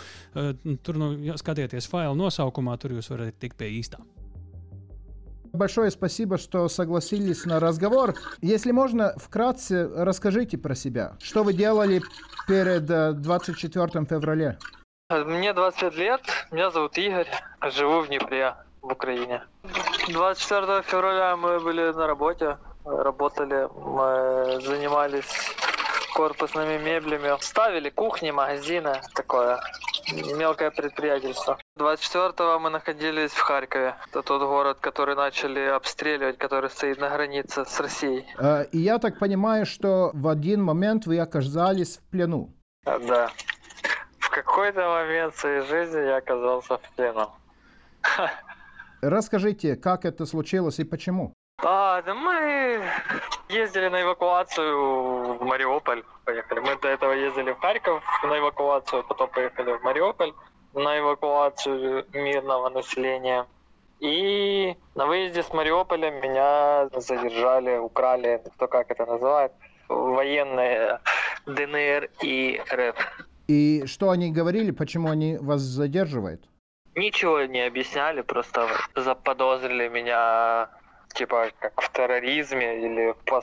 Tur, 0.85 1.01
nu, 1.01 1.15
skatieties 1.41 1.89
failu 1.89 2.19
nosaukumā, 2.21 2.77
tur 2.77 2.99
jūs 2.99 3.15
varat 3.15 3.41
tikt 3.41 3.57
pie 3.57 3.73
īstā. 3.81 4.05
Большое 5.53 5.91
спасибо, 5.91 6.39
что 6.39 6.67
согласились 6.69 7.45
на 7.45 7.61
разговор. 7.61 8.15
Если 8.41 8.73
можно, 8.73 9.15
вкратце 9.17 9.87
расскажите 9.95 10.57
про 10.57 10.75
себя. 10.75 11.13
Что 11.21 11.45
вы 11.45 11.53
делали 11.53 12.01
перед 12.49 12.87
24 13.21 14.07
февраля? 14.07 14.57
Мне 15.11 15.53
25 15.53 15.97
лет, 15.97 16.23
меня 16.51 16.71
зовут 16.71 16.97
Игорь, 16.97 17.29
живу 17.71 18.01
в 18.01 18.09
Днепре, 18.09 18.55
в 18.81 18.93
Украине. 18.93 19.43
24 20.09 20.83
февраля 20.85 21.37
мы 21.37 21.61
были 21.61 21.93
на 21.93 22.07
работе, 22.07 22.57
работали, 22.87 23.69
мы 23.77 24.59
занимались 24.63 25.55
корпусными 26.15 26.79
меблями, 26.79 27.31
ставили 27.41 27.91
кухни, 27.91 28.31
магазины, 28.31 29.01
такое 29.15 29.61
мелкое 30.37 30.71
предприятельство. 30.71 31.59
24-го 31.79 32.59
мы 32.59 32.71
находились 32.71 33.31
в 33.31 33.41
Харькове. 33.41 33.95
Это 34.09 34.23
тот 34.23 34.43
город, 34.43 34.79
который 34.81 35.15
начали 35.17 35.61
обстреливать, 35.61 36.39
который 36.39 36.71
стоит 36.71 36.99
на 36.99 37.09
границе 37.11 37.65
с 37.65 37.81
Россией. 37.81 38.27
И 38.73 38.79
я 38.79 38.99
так 38.99 39.19
понимаю, 39.19 39.67
что 39.67 40.11
в 40.15 40.29
один 40.29 40.63
момент 40.63 41.07
вы 41.07 41.19
оказались 41.19 41.99
в 41.99 42.11
плену. 42.11 42.53
Да. 42.85 43.31
В 44.19 44.31
какой-то 44.31 44.89
момент 44.89 45.37
своей 45.37 45.63
жизни 45.63 46.01
я 46.01 46.17
оказался 46.17 46.79
в 46.79 46.91
плену. 46.97 47.31
Расскажите, 49.03 49.77
как 49.77 50.05
это 50.05 50.27
случилось 50.27 50.79
и 50.79 50.85
почему? 50.85 51.33
А, 51.65 52.03
да 52.03 52.15
мы 52.15 52.83
ездили 53.49 53.89
на 53.89 54.03
эвакуацию 54.03 55.39
в 55.39 55.43
Мариуполь. 55.43 56.03
Поехали. 56.25 56.61
Мы 56.61 56.77
до 56.81 56.89
этого 56.89 57.13
ездили 57.13 57.53
в 57.53 57.59
Харьков 57.61 58.03
на 58.25 58.39
эвакуацию, 58.39 59.05
потом 59.05 59.31
поехали 59.31 59.73
в 59.73 59.83
Мариуполь 59.83 60.33
на 60.75 60.99
эвакуацию 60.99 62.07
мирного 62.13 62.69
населения. 62.69 63.47
И 64.01 64.77
на 64.97 65.07
выезде 65.07 65.45
с 65.45 65.53
Мариуполя 65.53 66.11
меня 66.11 66.89
задержали, 66.97 67.79
украли, 67.79 68.43
кто 68.57 68.67
как 68.67 68.91
это 68.91 69.07
называет, 69.07 69.53
военные 69.89 70.99
ДНР 71.47 72.11
и 72.23 72.61
РФ. 72.73 72.97
И 73.47 73.85
что 73.87 74.11
они 74.11 74.33
говорили, 74.33 74.73
почему 74.73 75.11
они 75.11 75.37
вас 75.37 75.61
задерживают? 75.61 76.43
Ничего 76.97 77.43
не 77.43 77.61
объясняли, 77.61 78.23
просто 78.23 78.67
заподозрили 78.97 79.89
меня 79.89 80.69
типа 81.13 81.51
как 81.59 81.81
в 81.81 81.93
терроризме 81.93 82.85
или 82.85 83.15
по 83.27 83.43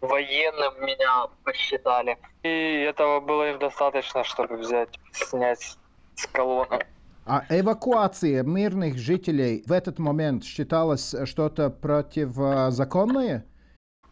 военным 0.00 0.84
меня 0.84 1.26
посчитали. 1.44 2.18
И 2.42 2.84
этого 2.88 3.20
было 3.20 3.50
им 3.50 3.58
достаточно, 3.58 4.24
чтобы 4.24 4.56
взять, 4.56 4.98
снять 5.12 5.76
с 6.14 6.26
колонны. 6.26 6.80
А 7.26 7.44
эвакуация 7.48 8.42
мирных 8.42 8.96
жителей 8.96 9.62
в 9.66 9.72
этот 9.72 9.98
момент 9.98 10.44
считалось 10.44 11.14
что-то 11.26 11.70
противозаконное? 11.70 13.44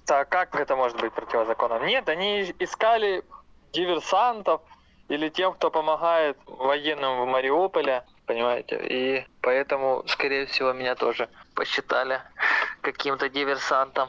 Так 0.05 0.29
как 0.29 0.55
это 0.55 0.77
может 0.77 1.01
быть 1.01 1.13
противозаконно? 1.13 1.85
Нет, 1.85 2.09
они 2.09 2.43
искали 2.59 3.25
диверсантов 3.73 4.61
или 5.09 5.29
тем, 5.31 5.55
кто 5.55 5.71
помогает 5.71 6.37
военным 6.47 7.23
в 7.23 7.27
Мариуполе, 7.27 8.05
понимаете? 8.27 8.79
И 8.89 9.27
поэтому, 9.41 10.05
скорее 10.07 10.47
всего, 10.47 10.73
меня 10.73 10.95
тоже 10.95 11.29
посчитали 11.55 12.21
каким-то 12.81 13.29
диверсантом 13.29 14.09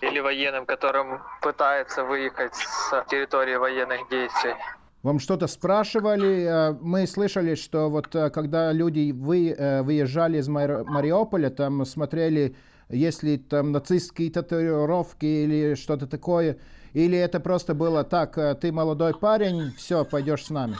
или 0.00 0.20
военным, 0.20 0.66
которым 0.66 1.20
пытается 1.42 2.04
выехать 2.04 2.54
с 2.54 3.04
территории 3.08 3.56
военных 3.56 4.08
действий. 4.08 4.54
Вам 5.02 5.18
что-то 5.18 5.46
спрашивали? 5.46 6.74
Мы 6.82 7.06
слышали, 7.06 7.54
что 7.54 7.88
вот 7.88 8.08
когда 8.08 8.70
люди 8.72 9.12
вы, 9.12 9.56
выезжали 9.82 10.38
из 10.38 10.48
Мариуполя, 10.48 11.48
там 11.48 11.86
смотрели, 11.86 12.54
есть 12.90 13.22
ли 13.22 13.38
там 13.38 13.72
нацистские 13.72 14.30
татуировки 14.30 15.24
или 15.24 15.74
что-то 15.74 16.06
такое, 16.06 16.58
или 16.92 17.16
это 17.16 17.40
просто 17.40 17.72
было 17.72 18.04
так, 18.04 18.34
ты 18.60 18.72
молодой 18.72 19.14
парень, 19.14 19.72
все, 19.76 20.04
пойдешь 20.04 20.44
с 20.44 20.50
нами? 20.50 20.76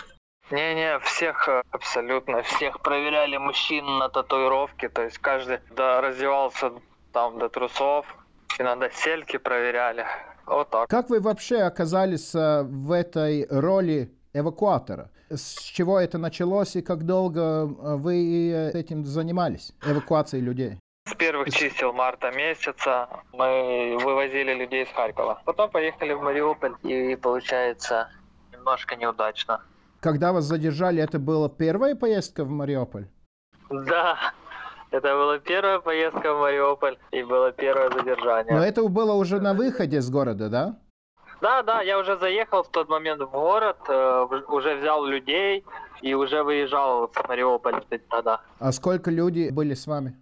Не-не, 0.50 0.98
всех 0.98 1.48
абсолютно, 1.70 2.42
всех 2.42 2.80
проверяли 2.80 3.36
мужчин 3.36 3.86
на 3.98 4.08
татуировки, 4.08 4.88
то 4.88 5.02
есть 5.04 5.18
каждый 5.18 5.60
да, 5.76 6.00
раздевался 6.00 6.72
там 7.12 7.38
до 7.38 7.48
трусов, 7.48 8.06
иногда 8.58 8.90
сельки 8.90 9.36
проверяли. 9.36 10.06
Вот 10.46 10.70
так. 10.70 10.88
Как 10.88 11.10
вы 11.10 11.20
вообще 11.20 11.62
оказались 11.62 12.34
в 12.34 12.92
этой 12.92 13.46
роли 13.50 14.10
эвакуатора? 14.32 15.10
С 15.28 15.58
чего 15.60 16.00
это 16.00 16.18
началось 16.18 16.74
и 16.76 16.82
как 16.82 17.04
долго 17.04 17.66
вы 17.66 18.50
этим 18.74 19.04
занимались, 19.04 19.72
эвакуацией 19.86 20.42
людей? 20.42 20.78
С 21.08 21.14
первых 21.14 21.50
чисел 21.50 21.92
марта 21.92 22.30
месяца 22.32 23.08
мы 23.32 23.96
вывозили 24.00 24.54
людей 24.54 24.84
из 24.84 24.90
Харькова. 24.90 25.42
Потом 25.44 25.70
поехали 25.70 26.12
в 26.12 26.20
Мариуполь 26.20 26.74
и, 26.82 27.16
получается, 27.16 28.08
немножко 28.52 28.96
неудачно. 28.96 29.62
Когда 30.00 30.32
вас 30.32 30.44
задержали, 30.44 31.02
это 31.02 31.18
была 31.18 31.48
первая 31.48 31.94
поездка 31.94 32.44
в 32.44 32.50
Мариуполь? 32.50 33.06
Да, 33.70 34.18
это 34.90 35.14
была 35.14 35.38
первая 35.38 35.78
поездка 35.80 36.34
в 36.34 36.40
Мариуполь 36.40 36.98
и 37.12 37.22
было 37.22 37.52
первое 37.52 37.90
задержание. 37.90 38.54
Но 38.54 38.64
это 38.64 38.82
было 38.88 39.14
уже 39.14 39.40
на 39.40 39.54
выходе 39.54 40.00
с 40.00 40.10
города, 40.10 40.48
да? 40.48 40.76
Да, 41.40 41.62
да, 41.62 41.80
я 41.80 41.98
уже 41.98 42.18
заехал 42.18 42.62
в 42.62 42.68
тот 42.68 42.88
момент 42.88 43.22
в 43.22 43.30
город, 43.30 43.78
э, 43.88 44.26
уже 44.48 44.76
взял 44.76 45.06
людей, 45.06 45.64
и 46.02 46.14
уже 46.14 46.42
выезжал 46.42 47.10
с 47.12 47.28
Мариуполя 47.28 47.82
тогда. 48.08 48.40
А 48.58 48.72
сколько 48.72 49.10
людей 49.10 49.50
были 49.50 49.74
с 49.74 49.86
вами? 49.86 50.16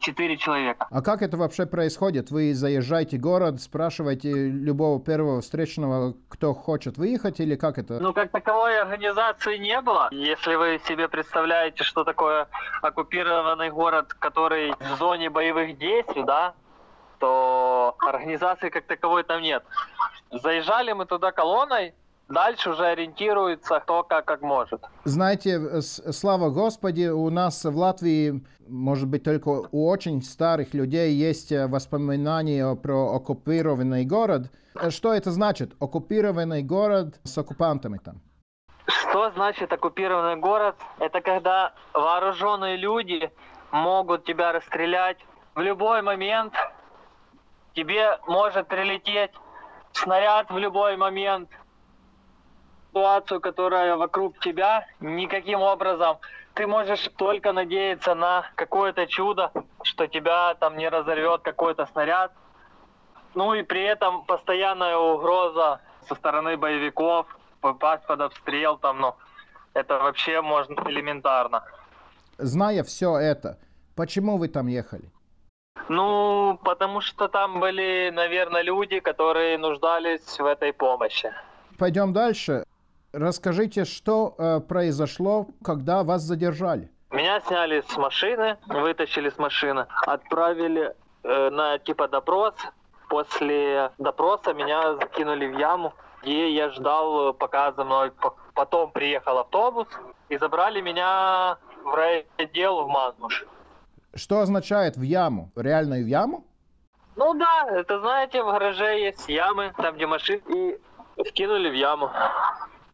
Четыре 0.00 0.36
человека. 0.36 0.86
А 0.90 1.02
как 1.02 1.22
это 1.22 1.36
вообще 1.36 1.66
происходит? 1.66 2.30
Вы 2.30 2.54
заезжаете 2.54 3.18
в 3.18 3.20
город, 3.20 3.60
спрашиваете 3.60 4.30
любого 4.30 5.00
первого 5.00 5.40
встречного, 5.40 6.14
кто 6.28 6.54
хочет 6.54 6.98
выехать, 6.98 7.40
или 7.40 7.56
как 7.56 7.78
это? 7.78 7.98
Ну, 8.00 8.12
как 8.12 8.30
таковой 8.30 8.80
организации 8.80 9.56
не 9.58 9.80
было. 9.80 10.08
Если 10.12 10.54
вы 10.54 10.80
себе 10.86 11.08
представляете, 11.08 11.84
что 11.84 12.04
такое 12.04 12.48
оккупированный 12.82 13.70
город, 13.70 14.14
который 14.14 14.72
в 14.72 14.98
зоне 14.98 15.30
боевых 15.30 15.78
действий, 15.78 16.22
да, 16.22 16.54
то 17.18 17.96
организации 17.98 18.68
как 18.68 18.86
таковой 18.86 19.24
там 19.24 19.42
нет. 19.42 19.64
Заезжали 20.30 20.92
мы 20.92 21.06
туда 21.06 21.32
колонной, 21.32 21.94
Дальше 22.28 22.70
уже 22.70 22.84
ориентируется 22.84 23.80
кто 23.80 24.02
как, 24.02 24.26
как 24.26 24.42
может. 24.42 24.82
Знаете, 25.04 25.80
слава 25.80 26.50
Господи, 26.50 27.08
у 27.08 27.30
нас 27.30 27.64
в 27.64 27.74
Латвии, 27.74 28.44
может 28.68 29.08
быть, 29.08 29.24
только 29.24 29.48
у 29.48 29.88
очень 29.88 30.22
старых 30.22 30.74
людей 30.74 31.12
есть 31.12 31.52
э, 31.52 31.66
воспоминания 31.66 32.74
про 32.74 33.14
оккупированный 33.14 34.04
город. 34.04 34.50
Э, 34.74 34.90
что 34.90 35.14
это 35.14 35.30
значит? 35.30 35.72
Оккупированный 35.80 36.62
город 36.62 37.18
с 37.24 37.38
оккупантами 37.38 37.96
там. 37.96 38.20
Что 38.86 39.30
значит 39.30 39.72
оккупированный 39.72 40.36
город? 40.36 40.76
Это 40.98 41.22
когда 41.22 41.72
вооруженные 41.94 42.76
люди 42.76 43.30
могут 43.70 44.26
тебя 44.26 44.52
расстрелять 44.52 45.16
в 45.54 45.60
любой 45.60 46.02
момент. 46.02 46.52
Тебе 47.72 48.18
может 48.26 48.68
прилететь 48.68 49.30
снаряд 49.92 50.50
в 50.50 50.58
любой 50.58 50.98
момент– 50.98 51.48
ситуацию, 52.98 53.40
которая 53.40 53.96
вокруг 53.96 54.38
тебя, 54.40 54.86
никаким 55.00 55.60
образом. 55.60 56.16
Ты 56.54 56.66
можешь 56.66 57.08
только 57.16 57.52
надеяться 57.52 58.14
на 58.14 58.44
какое-то 58.56 59.06
чудо, 59.06 59.52
что 59.82 60.06
тебя 60.06 60.54
там 60.54 60.76
не 60.76 60.88
разорвет 60.88 61.42
какой-то 61.42 61.86
снаряд. 61.92 62.32
Ну 63.34 63.54
и 63.54 63.62
при 63.62 63.82
этом 63.82 64.24
постоянная 64.24 64.96
угроза 64.96 65.80
со 66.08 66.14
стороны 66.14 66.56
боевиков, 66.56 67.26
попасть 67.60 68.06
под 68.06 68.20
обстрел 68.20 68.78
там, 68.78 69.00
ну, 69.00 69.14
это 69.74 69.98
вообще 69.98 70.40
можно 70.40 70.74
элементарно. 70.88 71.62
Зная 72.38 72.82
все 72.82 73.16
это, 73.16 73.58
почему 73.94 74.38
вы 74.38 74.48
там 74.48 74.66
ехали? 74.66 75.10
Ну, 75.88 76.58
потому 76.64 77.00
что 77.00 77.28
там 77.28 77.60
были, 77.60 78.10
наверное, 78.12 78.62
люди, 78.62 79.00
которые 79.00 79.58
нуждались 79.58 80.40
в 80.40 80.44
этой 80.44 80.72
помощи. 80.72 81.32
Пойдем 81.78 82.12
дальше. 82.12 82.64
Расскажите, 83.12 83.84
что 83.84 84.34
э, 84.36 84.60
произошло, 84.60 85.46
когда 85.64 86.04
вас 86.04 86.22
задержали? 86.22 86.90
Меня 87.10 87.40
сняли 87.40 87.82
с 87.88 87.96
машины, 87.96 88.58
вытащили 88.66 89.30
с 89.30 89.38
машины, 89.38 89.86
отправили 90.06 90.94
э, 91.22 91.50
на 91.50 91.78
типа 91.78 92.08
допрос. 92.08 92.54
После 93.08 93.90
допроса 93.96 94.52
меня 94.52 94.94
закинули 94.96 95.46
в 95.46 95.58
яму, 95.58 95.94
где 96.22 96.52
я 96.52 96.68
ждал, 96.68 97.32
пока 97.32 97.72
за 97.72 97.84
мной 97.84 98.12
потом 98.52 98.90
приехал 98.90 99.38
автобус 99.38 99.88
и 100.28 100.36
забрали 100.36 100.82
меня 100.82 101.56
в 101.84 101.94
райотдел 101.94 102.84
в 102.84 102.88
Мангуш. 102.88 103.46
Что 104.14 104.40
означает 104.40 104.98
в 104.98 105.02
яму? 105.02 105.50
Реально 105.56 105.96
в 105.96 106.06
яму? 106.06 106.44
Ну 107.16 107.32
да, 107.34 107.66
это 107.70 108.00
знаете, 108.00 108.42
в 108.42 108.46
гараже 108.46 109.00
есть 109.00 109.28
ямы, 109.30 109.72
там 109.78 109.94
где 109.96 110.06
машины, 110.06 110.42
и 111.16 111.22
вкинули 111.24 111.70
в 111.70 111.74
яму. 111.74 112.10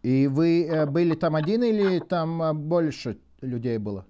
И 0.05 0.29
вы 0.29 0.67
э, 0.67 0.85
были 0.85 1.15
там 1.15 1.35
один 1.35 1.65
или 1.65 1.99
там 1.99 2.43
э, 2.43 2.53
больше 2.53 3.17
людей 3.41 3.79
было? 3.79 4.05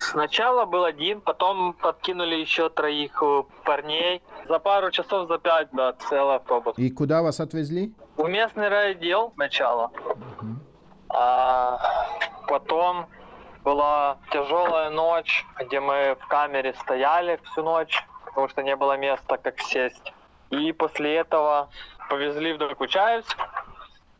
Сначала 0.00 0.64
был 0.64 0.82
один, 0.82 1.20
потом 1.20 1.72
подкинули 1.74 2.34
еще 2.34 2.68
троих 2.68 3.22
э, 3.22 3.42
парней. 3.64 4.22
За 4.48 4.58
пару 4.58 4.90
часов, 4.90 5.28
за 5.28 5.38
пять, 5.38 5.68
да, 5.72 5.92
целый 5.92 6.34
автобус. 6.36 6.74
И 6.76 6.90
куда 6.90 7.22
вас 7.22 7.38
отвезли? 7.38 7.94
В 8.16 8.28
местный 8.28 8.68
райотдел 8.68 9.30
сначала. 9.36 9.92
Угу. 10.04 10.46
А 11.10 11.78
потом 12.48 13.06
была 13.62 14.18
тяжелая 14.32 14.90
ночь, 14.90 15.46
где 15.60 15.78
мы 15.78 16.16
в 16.18 16.26
камере 16.26 16.74
стояли 16.80 17.38
всю 17.44 17.62
ночь, 17.62 18.04
потому 18.24 18.48
что 18.48 18.64
не 18.64 18.74
было 18.74 18.96
места, 18.96 19.36
как 19.36 19.60
сесть. 19.60 20.12
И 20.50 20.72
после 20.72 21.18
этого 21.18 21.68
повезли 22.08 22.52
в 22.52 22.58
Докучаевск, 22.58 23.38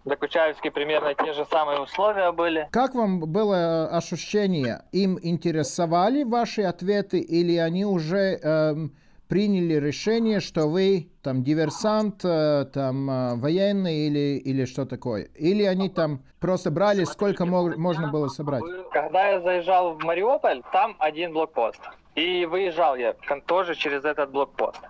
Докучаевске 0.05 0.71
примерно 0.71 1.15
те 1.15 1.33
же 1.33 1.45
самые 1.45 1.81
условия 1.81 2.33
были. 2.33 2.69
Как 2.71 2.95
вам 2.95 3.21
было 3.21 3.89
ощущение? 3.89 4.83
Им 4.93 5.19
интересовали 5.23 6.23
ваши 6.25 6.63
ответы 6.63 7.21
или 7.21 7.57
они 7.57 7.85
уже 7.85 8.39
эм, 8.43 8.95
приняли 9.29 9.75
решение, 9.75 10.41
что 10.41 10.67
вы 10.67 11.09
там 11.23 11.45
диверсант, 11.45 12.25
э, 12.25 12.67
там 12.73 13.11
э, 13.11 13.37
военный 13.37 14.07
или, 14.07 14.39
или 14.39 14.65
что 14.65 14.87
такое? 14.87 15.29
Или 15.37 15.65
они 15.65 15.89
там 15.89 16.23
просто 16.41 16.71
брали, 16.71 17.05
сколько 17.05 17.45
мог, 17.45 17.77
можно 17.77 18.09
было 18.09 18.29
собрать? 18.29 18.65
Когда 18.93 19.29
я 19.29 19.41
заезжал 19.41 19.95
в 19.95 20.03
Мариуполь, 20.03 20.63
там 20.73 20.97
один 20.99 21.33
блокпост. 21.33 21.81
И 22.17 22.45
выезжал 22.47 22.97
я 22.97 23.15
тоже 23.47 23.75
через 23.75 24.05
этот 24.05 24.31
блокпост. 24.31 24.81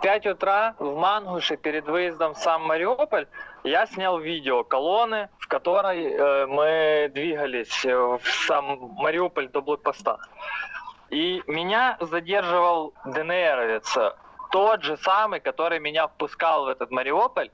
5 0.00 0.26
утра 0.26 0.74
в 0.78 0.96
Мангуше 0.96 1.56
перед 1.56 1.86
выездом 1.86 2.34
в 2.34 2.38
сам 2.38 2.62
Мариуполь 2.62 3.26
я 3.64 3.86
снял 3.86 4.18
видео 4.18 4.64
колонны, 4.64 5.28
в 5.38 5.46
которой 5.46 6.04
э, 6.04 6.46
мы 6.46 7.10
двигались 7.12 7.84
э, 7.84 7.94
в 7.94 8.22
сам 8.46 8.78
Мариуполь 8.98 9.48
до 9.48 9.60
блокпоста. 9.60 10.18
И 11.10 11.42
меня 11.46 11.98
задерживал 12.00 12.94
ДНРовец, 13.04 13.98
тот 14.50 14.82
же 14.82 14.96
самый, 14.96 15.40
который 15.40 15.80
меня 15.80 16.06
впускал 16.08 16.64
в 16.64 16.68
этот 16.68 16.90
Мариуполь, 16.90 17.50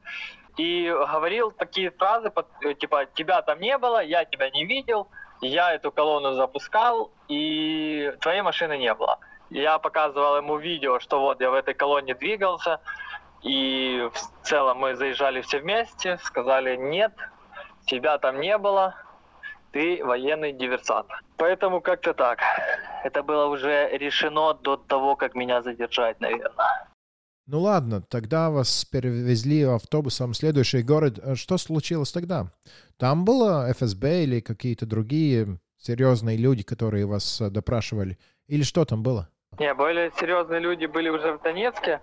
и 0.56 0.88
говорил 0.88 1.50
такие 1.50 1.90
фразы, 1.90 2.32
э, 2.62 2.74
типа, 2.74 3.06
тебя 3.14 3.42
там 3.42 3.60
не 3.60 3.76
было, 3.78 4.02
я 4.02 4.24
тебя 4.24 4.50
не 4.50 4.64
видел, 4.64 5.08
я 5.40 5.74
эту 5.74 5.90
колонну 5.90 6.34
запускал, 6.34 7.10
и 7.28 8.12
твоей 8.20 8.42
машины 8.42 8.78
не 8.78 8.94
было. 8.94 9.18
Я 9.50 9.78
показывал 9.78 10.36
ему 10.38 10.58
видео, 10.58 10.98
что 10.98 11.20
вот 11.20 11.40
я 11.40 11.50
в 11.50 11.54
этой 11.54 11.74
колонне 11.74 12.14
двигался, 12.14 12.80
и 13.42 14.08
в 14.12 14.46
целом 14.46 14.78
мы 14.78 14.96
заезжали 14.96 15.40
все 15.40 15.60
вместе, 15.60 16.18
сказали 16.22 16.76
нет, 16.76 17.12
тебя 17.86 18.18
там 18.18 18.40
не 18.40 18.58
было, 18.58 18.94
ты 19.72 20.04
военный 20.04 20.52
диверсант. 20.52 21.08
Поэтому 21.36 21.80
как-то 21.80 22.14
так. 22.14 22.40
Это 23.04 23.22
было 23.22 23.46
уже 23.46 23.90
решено 23.96 24.54
до 24.54 24.76
того, 24.76 25.16
как 25.16 25.34
меня 25.34 25.62
задержать, 25.62 26.20
наверное. 26.20 26.88
Ну 27.46 27.60
ладно, 27.60 28.02
тогда 28.02 28.50
вас 28.50 28.84
перевезли 28.84 29.62
автобусом 29.62 30.32
в 30.32 30.36
следующий 30.36 30.82
город. 30.82 31.20
Что 31.36 31.58
случилось 31.58 32.10
тогда? 32.10 32.50
Там 32.96 33.24
было 33.24 33.70
ФСБ 33.72 34.24
или 34.24 34.40
какие-то 34.40 34.86
другие 34.86 35.60
серьезные 35.78 36.36
люди, 36.36 36.64
которые 36.64 37.06
вас 37.06 37.40
допрашивали? 37.40 38.18
Или 38.48 38.62
что 38.62 38.84
там 38.84 39.04
было? 39.04 39.28
Не, 39.58 39.72
более 39.72 40.12
серьезные 40.12 40.60
люди 40.60 40.84
были 40.84 41.08
уже 41.08 41.32
в 41.32 41.42
Донецке. 41.42 42.00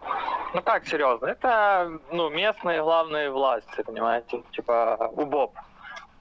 Ну 0.55 0.61
как 0.63 0.87
серьезно? 0.87 1.27
Это 1.27 1.99
ну, 2.11 2.29
местные 2.29 2.81
главные 2.81 3.29
власти, 3.29 3.83
понимаете, 3.83 4.41
типа 4.53 5.11
УБОП. 5.15 5.55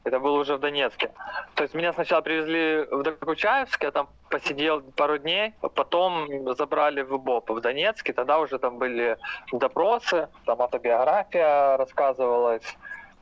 Это 0.04 0.18
было 0.18 0.40
уже 0.40 0.56
в 0.56 0.61
Донецке. 0.61 1.11
То 1.54 1.62
есть 1.62 1.74
меня 1.74 1.92
сначала 1.94 2.20
привезли 2.20 2.87
в 2.90 3.02
Докучаевск, 3.02 3.82
я 3.82 3.92
там 3.92 4.08
посидел 4.28 4.82
пару 4.82 5.16
дней, 5.16 5.54
потом 5.74 6.28
забрали 6.54 7.02
в 7.02 7.14
УБОП 7.14 7.50
в 7.50 7.61
Донецке, 7.61 8.12
тогда 8.12 8.38
уже 8.38 8.58
там 8.58 8.76
были 8.78 9.16
допросы, 9.52 10.28
там 10.44 10.61
автобиография 10.61 11.78
рассказывалась, 11.78 12.76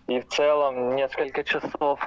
и 0.09 0.21
в 0.21 0.29
целом 0.29 0.97
несколько 0.97 1.45
часов 1.45 2.01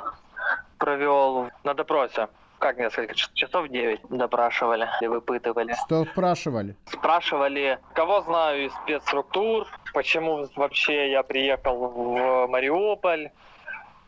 провел 0.80 1.50
на 1.64 1.74
допросе 1.74 2.28
как 2.64 2.78
несколько 2.78 3.14
часов, 3.14 3.68
9 3.68 4.00
допрашивали 4.10 4.88
и 5.02 5.08
выпытывали. 5.08 5.76
Что 5.86 6.06
спрашивали? 6.06 6.78
Спрашивали, 6.86 7.78
кого 7.94 8.22
знаю 8.22 8.68
из 8.68 8.74
спецструктур, 8.74 9.68
почему 9.94 10.48
вообще 10.56 11.12
я 11.12 11.24
приехал 11.24 11.76
в 11.90 12.48
Мариуполь, 12.48 13.32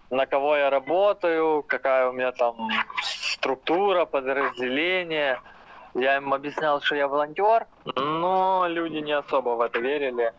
на 0.10 0.26
кого 0.26 0.56
я 0.56 0.70
работаю, 0.70 1.64
какая 1.64 2.08
у 2.08 2.14
меня 2.14 2.32
там 2.32 2.70
структура, 3.04 4.06
подразделение. 4.06 5.42
Я 5.94 6.16
им 6.16 6.34
объяснял, 6.34 6.80
что 6.82 6.96
я 6.96 7.10
волонтер, 7.10 7.68
но 7.98 8.68
люди 8.70 9.00
не 9.00 9.12
особо 9.12 9.50
в 9.50 9.62
это 9.62 9.80
верили. 9.80 10.32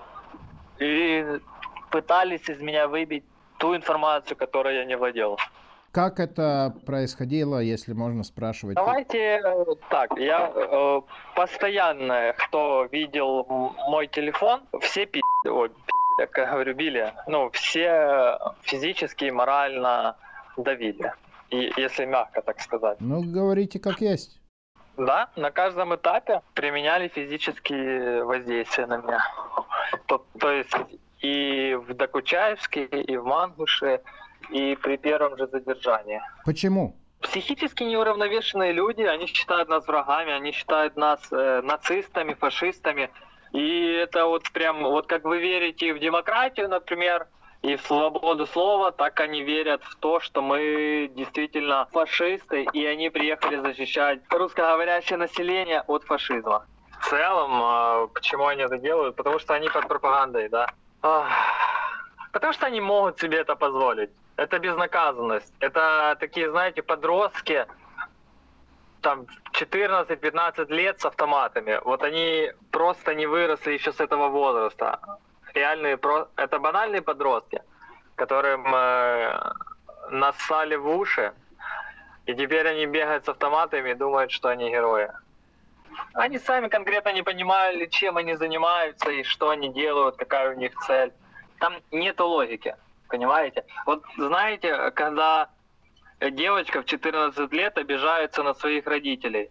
И 0.78 1.38
пытались 1.90 2.48
из 2.48 2.62
меня 2.62 2.88
выбить 2.88 3.24
ту 3.58 3.76
информацию, 3.76 4.38
которой 4.38 4.76
я 4.76 4.86
не 4.86 4.96
владел. 4.96 5.38
Как 5.96 6.20
это 6.20 6.74
происходило, 6.84 7.58
если 7.58 7.94
можно 7.94 8.22
спрашивать? 8.22 8.74
Давайте 8.76 9.40
э, 9.42 9.64
так, 9.88 10.10
я 10.18 10.52
э, 10.54 11.00
постоянно, 11.34 12.34
кто 12.36 12.86
видел 12.92 13.46
мой 13.88 14.06
телефон, 14.06 14.60
все 14.82 15.06
пи***, 15.06 15.22
ой, 15.46 15.70
пи***, 15.70 16.26
как 16.32 16.50
говорю, 16.50 16.74
били, 16.74 17.14
ну, 17.26 17.48
все 17.50 18.38
физически 18.60 19.24
и 19.24 19.30
морально 19.30 20.16
давили. 20.58 21.14
и, 21.50 21.72
если 21.78 22.04
мягко 22.04 22.42
так 22.42 22.60
сказать. 22.60 22.98
Ну, 23.00 23.22
говорите 23.22 23.78
как 23.78 24.02
есть. 24.02 24.38
Да, 24.98 25.30
на 25.36 25.50
каждом 25.50 25.94
этапе 25.94 26.42
применяли 26.52 27.08
физические 27.08 28.22
воздействия 28.22 28.86
на 28.86 28.98
меня. 28.98 29.20
То, 30.04 30.24
то 30.38 30.50
есть 30.50 30.76
и 31.20 31.74
в 31.74 31.94
Докучаевске, 31.94 32.84
и 32.84 33.16
в 33.16 33.24
Мангуше, 33.24 34.00
и 34.50 34.76
при 34.76 34.96
первом 34.96 35.36
же 35.36 35.46
задержании. 35.46 36.20
Почему? 36.44 36.96
Психически 37.20 37.82
неуравновешенные 37.82 38.72
люди, 38.72 39.02
они 39.02 39.26
считают 39.26 39.68
нас 39.68 39.86
врагами, 39.86 40.32
они 40.32 40.52
считают 40.52 40.96
нас 40.96 41.20
э, 41.30 41.60
нацистами, 41.62 42.34
фашистами. 42.34 43.10
И 43.52 43.92
это 43.92 44.26
вот 44.26 44.50
прям, 44.52 44.82
вот 44.82 45.06
как 45.06 45.24
вы 45.24 45.38
верите 45.38 45.94
в 45.94 45.98
демократию, 45.98 46.68
например, 46.68 47.26
и 47.62 47.76
в 47.76 47.82
свободу 47.82 48.46
слова, 48.46 48.92
так 48.92 49.18
они 49.20 49.42
верят 49.42 49.82
в 49.82 49.96
то, 49.96 50.20
что 50.20 50.42
мы 50.42 51.10
действительно 51.14 51.88
фашисты, 51.92 52.66
и 52.72 52.86
они 52.86 53.10
приехали 53.10 53.56
защищать 53.56 54.20
русскоговорящее 54.28 55.16
население 55.18 55.80
от 55.86 56.04
фашизма. 56.04 56.66
В 57.00 57.08
целом, 57.08 57.50
а, 57.62 58.06
почему 58.08 58.46
они 58.46 58.62
это 58.62 58.78
делают? 58.78 59.16
Потому 59.16 59.38
что 59.38 59.54
они 59.54 59.68
под 59.68 59.88
пропагандой, 59.88 60.48
да. 60.48 60.68
Потому 62.32 62.52
что 62.52 62.66
они 62.66 62.80
могут 62.80 63.18
себе 63.18 63.38
это 63.38 63.56
позволить. 63.56 64.10
Это 64.36 64.58
безнаказанность. 64.58 65.52
Это 65.60 66.16
такие, 66.20 66.50
знаете, 66.50 66.82
подростки, 66.82 67.66
там 69.00 69.26
14-15 69.52 70.72
лет 70.72 71.00
с 71.00 71.06
автоматами. 71.06 71.80
Вот 71.84 72.02
они 72.02 72.52
просто 72.70 73.14
не 73.14 73.26
выросли 73.26 73.72
еще 73.72 73.92
с 73.92 74.00
этого 74.00 74.28
возраста. 74.28 74.98
Реальные, 75.54 75.98
это 76.36 76.58
банальные 76.58 77.00
подростки, 77.00 77.62
которым 78.16 78.66
э, 78.74 79.52
нассали 80.10 80.76
в 80.76 80.88
уши, 80.88 81.32
и 82.26 82.34
теперь 82.34 82.68
они 82.68 82.86
бегают 82.86 83.24
с 83.24 83.28
автоматами 83.28 83.90
и 83.90 83.94
думают, 83.94 84.32
что 84.32 84.48
они 84.48 84.70
герои. 84.70 85.10
Они 86.12 86.38
сами 86.38 86.68
конкретно 86.68 87.12
не 87.12 87.22
понимали, 87.22 87.86
чем 87.86 88.16
они 88.16 88.34
занимаются 88.34 89.10
и 89.10 89.22
что 89.22 89.48
они 89.48 89.68
делают, 89.72 90.16
какая 90.16 90.50
у 90.50 90.58
них 90.58 90.74
цель. 90.86 91.12
Там 91.58 91.74
нет 91.90 92.20
логики, 92.20 92.74
понимаете? 93.08 93.64
Вот 93.86 94.02
знаете, 94.16 94.90
когда 94.92 95.48
девочка 96.20 96.82
в 96.82 96.84
14 96.84 97.52
лет 97.52 97.78
обижается 97.78 98.42
на 98.42 98.54
своих 98.54 98.86
родителей. 98.86 99.50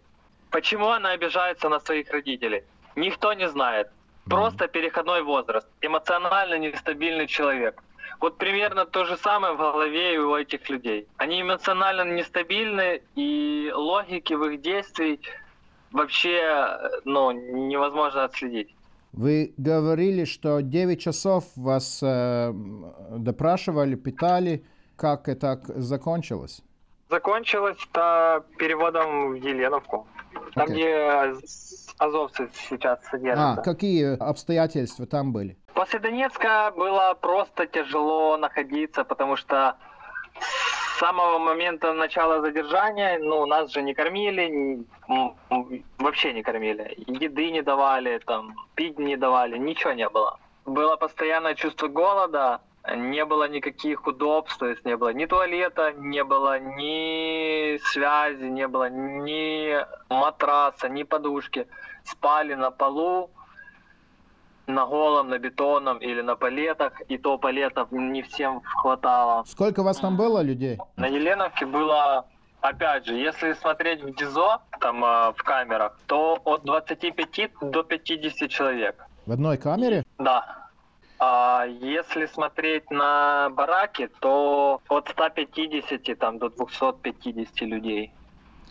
Почему 0.50 0.88
она 0.88 1.10
обижается 1.10 1.68
на 1.68 1.80
своих 1.80 2.10
родителей? 2.10 2.64
Никто 2.96 3.32
не 3.32 3.48
знает. 3.48 3.88
Просто 4.28 4.66
переходной 4.66 5.22
возраст. 5.22 5.68
Эмоционально 5.80 6.58
нестабильный 6.58 7.26
человек. 7.26 7.82
Вот 8.20 8.38
примерно 8.38 8.86
то 8.86 9.04
же 9.04 9.16
самое 9.16 9.54
в 9.54 9.58
голове 9.58 10.18
у 10.18 10.34
этих 10.34 10.68
людей. 10.70 11.06
Они 11.16 11.42
эмоционально 11.42 12.02
нестабильны, 12.02 13.02
и 13.14 13.70
логики 13.74 14.32
в 14.34 14.44
их 14.44 14.60
действиях 14.62 15.20
вообще 15.92 16.78
ну, 17.04 17.30
невозможно 17.30 18.24
отследить. 18.24 18.74
Вы 19.16 19.54
говорили, 19.56 20.24
что 20.24 20.60
9 20.60 21.00
часов 21.00 21.44
вас 21.56 22.00
э, 22.02 22.52
допрашивали, 23.10 23.94
питали. 23.94 24.62
Как 24.96 25.28
это 25.28 25.60
закончилось? 25.76 26.62
Закончилось 27.08 27.78
это 27.90 28.44
переводом 28.58 29.30
в 29.30 29.34
Еленовку. 29.34 30.06
Там, 30.54 30.68
okay. 30.68 30.72
где 30.72 31.34
азовцы 31.98 32.50
сейчас 32.68 33.02
содержатся. 33.10 33.60
А, 33.60 33.64
какие 33.64 34.16
обстоятельства 34.18 35.06
там 35.06 35.32
были? 35.32 35.56
После 35.72 35.98
Донецка 35.98 36.72
было 36.76 37.16
просто 37.18 37.66
тяжело 37.66 38.36
находиться, 38.36 39.02
потому 39.04 39.36
что 39.36 39.76
самого 40.98 41.38
момента 41.38 41.92
начала 41.92 42.40
задержания, 42.40 43.18
ну, 43.18 43.46
нас 43.46 43.72
же 43.72 43.82
не 43.82 43.94
кормили, 43.94 44.84
вообще 45.98 46.32
не 46.32 46.42
кормили. 46.42 46.94
Еды 47.06 47.50
не 47.50 47.62
давали, 47.62 48.18
там, 48.18 48.54
пить 48.74 48.98
не 48.98 49.16
давали, 49.16 49.58
ничего 49.58 49.92
не 49.92 50.08
было. 50.08 50.38
Было 50.64 50.96
постоянное 50.96 51.54
чувство 51.54 51.88
голода, 51.88 52.60
не 52.96 53.24
было 53.24 53.48
никаких 53.48 54.06
удобств, 54.06 54.58
то 54.58 54.66
есть 54.66 54.84
не 54.84 54.96
было 54.96 55.12
ни 55.12 55.26
туалета, 55.26 55.92
не 55.92 56.24
было 56.24 56.58
ни 56.58 57.78
связи, 57.78 58.44
не 58.44 58.68
было 58.68 58.88
ни 58.90 59.76
матраса, 60.08 60.88
ни 60.88 61.04
подушки. 61.04 61.66
Спали 62.04 62.54
на 62.54 62.70
полу, 62.70 63.30
на 64.66 64.86
голом, 64.86 65.28
на 65.28 65.38
бетонном 65.38 65.98
или 65.98 66.22
на 66.22 66.36
палетах, 66.36 67.00
и 67.08 67.18
то 67.18 67.38
палетов 67.38 67.92
не 67.92 68.22
всем 68.22 68.62
хватало. 68.62 69.44
Сколько 69.46 69.82
вас 69.82 69.98
там 69.98 70.16
было 70.16 70.42
людей? 70.42 70.78
На 70.96 71.06
Еленовке 71.06 71.66
было, 71.66 72.26
опять 72.60 73.06
же, 73.06 73.14
если 73.14 73.52
смотреть 73.54 74.02
в 74.02 74.14
ДИЗО, 74.14 74.60
там 74.80 75.04
э, 75.04 75.32
в 75.32 75.42
камерах, 75.42 75.98
то 76.06 76.38
от 76.44 76.64
25 76.64 77.50
до 77.60 77.82
50 77.82 78.50
человек. 78.50 79.06
В 79.26 79.32
одной 79.32 79.56
камере? 79.56 80.04
Да. 80.18 80.68
А 81.18 81.64
если 81.66 82.26
смотреть 82.26 82.90
на 82.90 83.48
бараки, 83.50 84.10
то 84.20 84.82
от 84.88 85.08
150 85.08 86.18
там, 86.18 86.38
до 86.38 86.50
250 86.50 87.60
людей. 87.62 88.12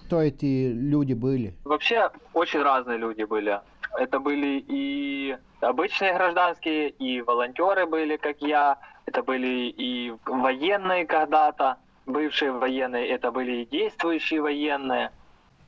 Кто 0.05 0.21
эти 0.21 0.71
люди 0.71 1.13
были? 1.13 1.55
Вообще 1.63 2.11
очень 2.33 2.61
разные 2.61 2.99
люди 2.99 3.23
были. 3.23 3.59
Это 3.97 4.19
были 4.19 4.63
и 4.67 5.37
обычные 5.61 6.13
гражданские, 6.13 6.89
и 6.89 7.21
волонтеры 7.21 7.85
были, 7.85 8.17
как 8.17 8.41
я. 8.41 8.77
Это 9.05 9.23
были 9.23 9.69
и 9.69 10.13
военные 10.25 11.05
когда-то, 11.05 11.77
бывшие 12.05 12.51
военные. 12.51 13.07
Это 13.09 13.31
были 13.31 13.63
и 13.63 13.65
действующие 13.65 14.41
военные. 14.41 15.11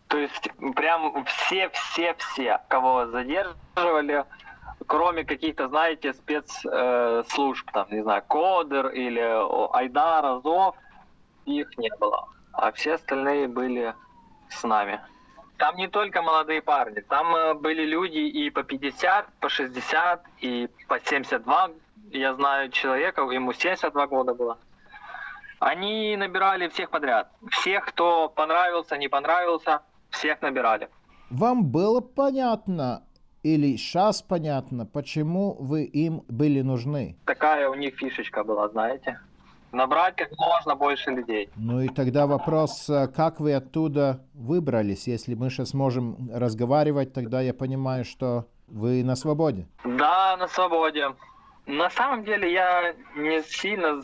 То 0.07 0.17
есть 0.17 0.49
прям 0.75 1.25
все-все-все, 1.25 2.61
кого 2.69 3.07
задерживали, 3.07 4.25
кроме 4.85 5.25
каких-то, 5.25 5.67
знаете, 5.67 6.13
спецслужб, 6.13 7.67
э, 7.67 7.71
там, 7.73 7.87
не 7.91 8.01
знаю, 8.01 8.23
Кодер 8.27 8.87
или 8.87 9.19
Айдар, 9.75 10.25
Азов, 10.25 10.75
их 11.45 11.77
не 11.77 11.89
было. 11.99 12.27
А 12.53 12.71
все 12.71 12.93
остальные 12.93 13.47
были 13.49 13.93
с 14.49 14.63
нами. 14.63 15.01
Там 15.57 15.75
не 15.75 15.87
только 15.87 16.21
молодые 16.21 16.61
парни, 16.61 17.01
там 17.01 17.35
э, 17.35 17.53
были 17.55 17.83
люди 17.83 18.19
и 18.19 18.49
по 18.51 18.63
50, 18.63 19.25
по 19.39 19.49
60, 19.49 20.21
и 20.41 20.69
по 20.87 20.99
72. 20.99 21.71
Я 22.11 22.35
знаю 22.35 22.69
человека, 22.69 23.21
ему 23.21 23.53
72 23.53 24.07
года 24.07 24.33
было. 24.33 24.57
Они 25.59 26.15
набирали 26.15 26.67
всех 26.67 26.91
подряд. 26.91 27.31
Всех, 27.49 27.85
кто 27.85 28.29
понравился, 28.29 28.97
не 28.97 29.07
понравился, 29.07 29.81
всех 30.11 30.41
набирали. 30.41 30.89
Вам 31.31 31.65
было 31.65 32.01
понятно, 32.01 33.03
или 33.41 33.75
сейчас 33.77 34.21
понятно, 34.21 34.85
почему 34.85 35.55
вы 35.59 35.83
им 35.85 36.23
были 36.27 36.61
нужны? 36.61 37.17
Такая 37.25 37.69
у 37.69 37.73
них 37.73 37.95
фишечка 37.97 38.43
была, 38.43 38.69
знаете. 38.69 39.19
Набрать 39.71 40.15
как 40.15 40.31
можно 40.37 40.75
больше 40.75 41.11
людей. 41.11 41.49
Ну 41.55 41.81
и 41.81 41.89
тогда 41.89 42.25
вопрос, 42.25 42.89
э, 42.89 43.07
как 43.07 43.39
вы 43.39 43.53
оттуда 43.53 44.21
выбрались? 44.33 45.07
Если 45.07 45.33
мы 45.35 45.49
сейчас 45.49 45.73
можем 45.73 46.29
разговаривать, 46.33 47.13
тогда 47.13 47.41
я 47.41 47.53
понимаю, 47.53 48.05
что 48.05 48.45
вы 48.67 49.03
на 49.03 49.15
свободе. 49.15 49.67
Да, 49.83 50.37
на 50.37 50.47
свободе. 50.47 51.13
На 51.65 51.89
самом 51.89 52.23
деле 52.23 52.51
я 52.51 52.93
не 53.15 53.43
сильно 53.43 54.01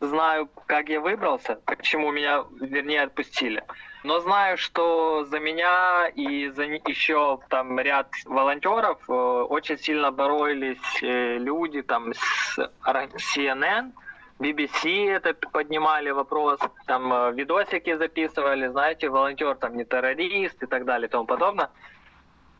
знаю, 0.00 0.48
как 0.66 0.88
я 0.88 1.00
выбрался, 1.00 1.58
почему 1.66 2.10
меня, 2.10 2.44
вернее, 2.60 3.02
отпустили 3.02 3.62
но 4.04 4.20
знаю, 4.20 4.58
что 4.58 5.24
за 5.24 5.40
меня 5.40 6.08
и 6.14 6.48
за 6.50 6.64
еще 6.64 7.40
там 7.48 7.80
ряд 7.80 8.08
волонтеров 8.26 8.98
э, 9.08 9.12
очень 9.12 9.78
сильно 9.78 10.12
боролись 10.12 11.02
э, 11.02 11.38
люди 11.38 11.80
там 11.82 12.12
с 12.14 12.58
CNN, 12.58 13.92
BBC 14.38 15.08
это 15.10 15.34
поднимали 15.34 16.10
вопрос, 16.10 16.58
там 16.86 17.12
э, 17.12 17.32
видосики 17.32 17.96
записывали, 17.96 18.68
знаете, 18.68 19.08
волонтер 19.08 19.54
там 19.56 19.76
не 19.76 19.84
террорист 19.84 20.62
и 20.62 20.66
так 20.66 20.84
далее 20.84 21.08
и 21.08 21.10
тому 21.10 21.24
подобное. 21.24 21.70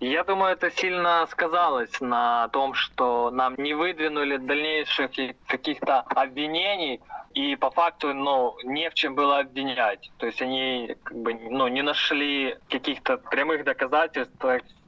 Я 0.00 0.22
думаю, 0.24 0.52
это 0.52 0.70
сильно 0.70 1.26
сказалось 1.30 2.00
на 2.00 2.48
том, 2.48 2.74
что 2.74 3.30
нам 3.30 3.54
не 3.56 3.74
выдвинули 3.74 4.36
дальнейших 4.36 5.10
каких-то 5.46 6.00
обвинений, 6.00 7.00
и 7.32 7.56
по 7.56 7.70
факту, 7.70 8.14
ну, 8.14 8.56
не 8.64 8.90
в 8.90 8.94
чем 8.94 9.14
было 9.14 9.38
обвинять. 9.38 10.12
То 10.18 10.26
есть 10.26 10.42
они 10.42 10.96
как 11.02 11.16
бы, 11.16 11.34
ну, 11.34 11.68
не 11.68 11.82
нашли 11.82 12.56
каких-то 12.68 13.16
прямых 13.16 13.64
доказательств, 13.64 14.44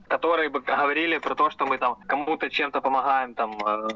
которые 0.08 0.48
бы 0.50 0.60
говорили 0.60 1.18
про 1.18 1.34
то, 1.34 1.50
что 1.50 1.66
мы 1.66 1.78
там 1.78 1.96
кому-то 2.06 2.48
чем-то 2.48 2.80
помогаем, 2.80 3.34
там, 3.34 3.58
э, 3.66 3.88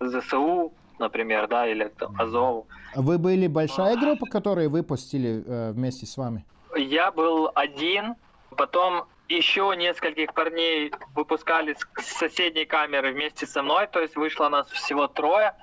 ЗСУ, 0.00 0.72
например, 0.98 1.48
да, 1.48 1.66
или 1.66 1.84
там, 1.88 2.14
Азову. 2.20 2.66
А 2.94 3.02
вы 3.02 3.18
были 3.18 3.46
большая 3.46 3.96
группа, 3.96 4.26
которые 4.26 4.68
выпустили 4.68 5.42
э, 5.46 5.72
вместе 5.72 6.06
с 6.06 6.16
вами? 6.16 6.44
Я 6.76 7.10
был 7.10 7.50
один, 7.54 8.14
потом 8.56 9.04
еще 9.28 9.74
нескольких 9.76 10.32
парней 10.34 10.92
выпускали 11.14 11.76
с 12.00 12.06
соседней 12.06 12.64
камеры 12.64 13.12
вместе 13.12 13.46
со 13.46 13.62
мной, 13.62 13.86
то 13.86 14.00
есть 14.00 14.16
вышло 14.16 14.48
нас 14.48 14.68
всего 14.70 15.06
трое. 15.06 15.54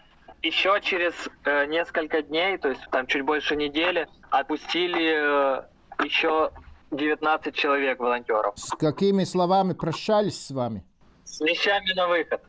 еще 0.44 0.80
через 0.82 1.14
э, 1.46 1.66
несколько 1.66 2.22
дней, 2.22 2.58
то 2.58 2.70
есть 2.70 2.82
там 2.92 3.08
чуть 3.08 3.24
больше 3.24 3.56
недели, 3.56 4.08
отпустили 4.30 5.60
э, 5.60 5.64
еще 6.04 6.52
19 6.92 7.56
человек 7.56 8.00
волонтеров. 8.00 8.54
С 8.58 8.72
какими 8.72 9.24
словами 9.24 9.74
прощались 9.74 10.46
с 10.46 10.52
вами? 10.52 10.84
С 11.26 11.42
вещами 11.42 11.92
на 11.94 12.08
выход. 12.08 12.42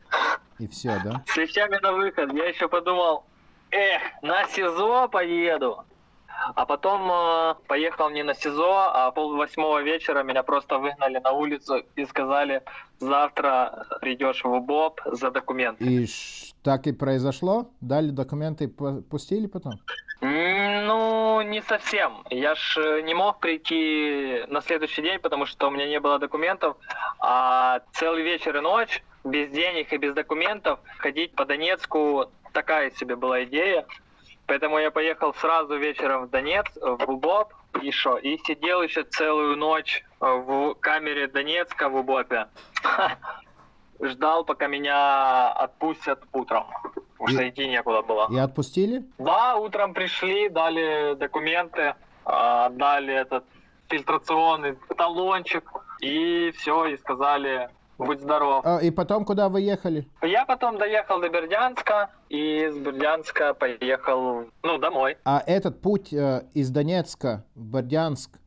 И 0.59 0.67
все, 0.67 0.99
да? 1.03 1.23
С 1.27 1.35
вещами 1.35 1.77
на 1.81 1.91
выход. 1.91 2.31
Я 2.33 2.45
еще 2.45 2.69
подумал, 2.69 3.25
эх, 3.71 4.01
на 4.21 4.45
СИЗО 4.47 5.09
поеду. 5.09 5.83
А 6.55 6.65
потом 6.65 7.09
э, 7.11 7.55
поехал 7.67 8.09
не 8.09 8.23
на 8.23 8.33
СИЗО, 8.33 8.91
а 8.93 9.11
пол 9.11 9.35
восьмого 9.35 9.81
вечера 9.81 10.23
меня 10.23 10.43
просто 10.43 10.77
выгнали 10.77 11.19
на 11.19 11.31
улицу 11.31 11.83
и 11.95 12.05
сказали, 12.05 12.63
завтра 12.99 13.85
придешь 14.01 14.43
в 14.43 14.51
УБОП 14.51 15.01
за 15.05 15.31
документы. 15.31 15.83
И 15.83 16.07
так 16.63 16.87
и 16.87 16.91
произошло? 16.91 17.69
Дали 17.81 18.09
документы 18.11 18.65
и 18.65 18.67
пустили 18.67 19.47
потом? 19.47 19.73
Ну, 20.21 21.41
не 21.41 21.61
совсем. 21.61 22.23
Я 22.29 22.55
ж 22.55 22.77
э, 22.77 23.01
не 23.01 23.13
мог 23.13 23.39
прийти 23.39 24.43
на 24.47 24.61
следующий 24.61 25.01
день, 25.01 25.19
потому 25.19 25.45
что 25.45 25.67
у 25.67 25.71
меня 25.71 25.87
не 25.87 25.99
было 25.99 26.17
документов. 26.17 26.77
А 27.19 27.81
целый 27.93 28.23
вечер 28.23 28.57
и 28.57 28.61
ночь 28.61 29.03
без 29.23 29.49
денег 29.49 29.93
и 29.93 29.97
без 29.97 30.13
документов 30.13 30.79
ходить 30.97 31.35
по 31.35 31.45
Донецку 31.45 32.31
такая 32.53 32.91
себе 32.91 33.15
была 33.15 33.43
идея. 33.43 33.85
Поэтому 34.47 34.79
я 34.79 34.91
поехал 34.91 35.33
сразу 35.33 35.77
вечером 35.77 36.25
в 36.25 36.29
Донец, 36.29 36.65
в 36.81 37.11
УБОП, 37.11 37.53
шо, 37.91 38.17
и 38.17 38.37
сидел 38.39 38.81
еще 38.81 39.03
целую 39.03 39.57
ночь 39.57 40.03
э, 40.21 40.25
в 40.25 40.73
камере 40.75 41.27
Донецка 41.27 41.89
в 41.89 41.95
УБОПе. 41.97 42.47
Ждал, 44.01 44.45
пока 44.45 44.67
меня 44.67 45.51
отпустят 45.51 46.23
утром. 46.31 46.65
Потому 47.17 47.29
что 47.29 47.49
идти 47.49 47.67
некуда 47.67 48.01
было. 48.03 48.27
И 48.31 48.37
отпустили? 48.37 49.03
Да, 49.17 49.57
утром 49.57 49.93
пришли, 49.93 50.49
дали 50.49 51.15
документы, 51.15 51.95
а, 52.23 52.69
дали 52.69 53.13
этот 53.13 53.43
фильтрационный 53.89 54.77
талончик, 54.97 55.63
и 55.99 56.51
все, 56.51 56.85
и 56.85 56.97
сказали, 56.97 57.69
будь 57.97 58.21
здоров. 58.21 58.61
А, 58.65 58.79
и 58.79 58.91
потом 58.91 59.25
куда 59.25 59.49
вы 59.49 59.61
ехали? 59.61 60.07
Я 60.21 60.45
потом 60.45 60.77
доехал 60.77 61.19
до 61.19 61.29
Бердянска, 61.29 62.09
и 62.29 62.69
с 62.69 62.77
Бердянска 62.77 63.53
поехал, 63.53 64.45
ну, 64.63 64.77
домой. 64.77 65.17
А 65.23 65.43
этот 65.45 65.81
путь 65.81 66.13
э, 66.13 66.43
из 66.53 66.69
Донецка 66.69 67.45
в 67.55 67.65
Бердянск, 67.65 68.39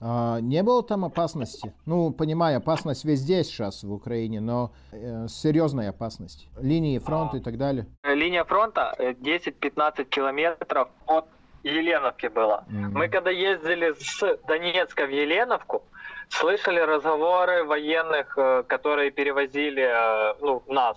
а, 0.00 0.40
не 0.40 0.62
было 0.62 0.82
там 0.82 1.04
опасности? 1.04 1.74
Ну, 1.84 2.10
понимаю, 2.10 2.58
опасность 2.58 3.04
везде 3.04 3.44
сейчас 3.44 3.82
в 3.82 3.92
Украине, 3.92 4.40
но 4.40 4.72
э, 4.92 5.26
серьезная 5.28 5.90
опасность. 5.90 6.48
Линии 6.58 6.98
фронта 6.98 7.36
и 7.36 7.40
так 7.40 7.58
далее. 7.58 7.86
Э, 8.02 8.14
Линия 8.14 8.44
фронта 8.44 8.94
э, 8.98 9.12
10-15 9.12 10.04
километров 10.04 10.88
от 11.06 11.26
Еленовки 11.62 12.28
была. 12.28 12.64
Мгм. 12.68 12.94
Мы 12.94 13.08
когда 13.08 13.30
ездили 13.30 13.92
с 13.98 14.38
Донецка 14.46 15.04
в 15.04 15.10
Еленовку, 15.10 15.82
слышали 16.30 16.80
разговоры 16.80 17.64
военных, 17.64 18.38
э, 18.38 18.62
которые 18.66 19.10
перевозили 19.10 19.82
э, 19.82 20.34
ну, 20.40 20.62
нас. 20.68 20.96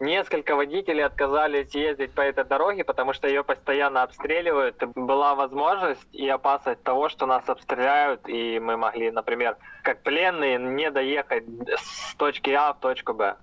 Несколько 0.00 0.56
водителей 0.56 1.04
отказались 1.04 1.74
ездить 1.74 2.12
по 2.14 2.22
этой 2.22 2.44
дороге, 2.44 2.84
потому 2.84 3.12
что 3.12 3.28
ее 3.28 3.44
постоянно 3.44 4.02
обстреливают. 4.02 4.82
Была 4.94 5.34
возможность 5.34 6.06
и 6.12 6.26
опасность 6.26 6.82
того, 6.82 7.10
что 7.10 7.26
нас 7.26 7.46
обстреляют, 7.46 8.26
и 8.26 8.58
мы 8.58 8.78
могли, 8.78 9.10
например, 9.10 9.58
как 9.82 10.02
пленные, 10.02 10.58
не 10.58 10.90
доехать 10.90 11.44
с 11.76 12.14
точки 12.14 12.50
А 12.50 12.72
в 12.72 12.80
точку 12.80 13.12
Б. 13.12 13.36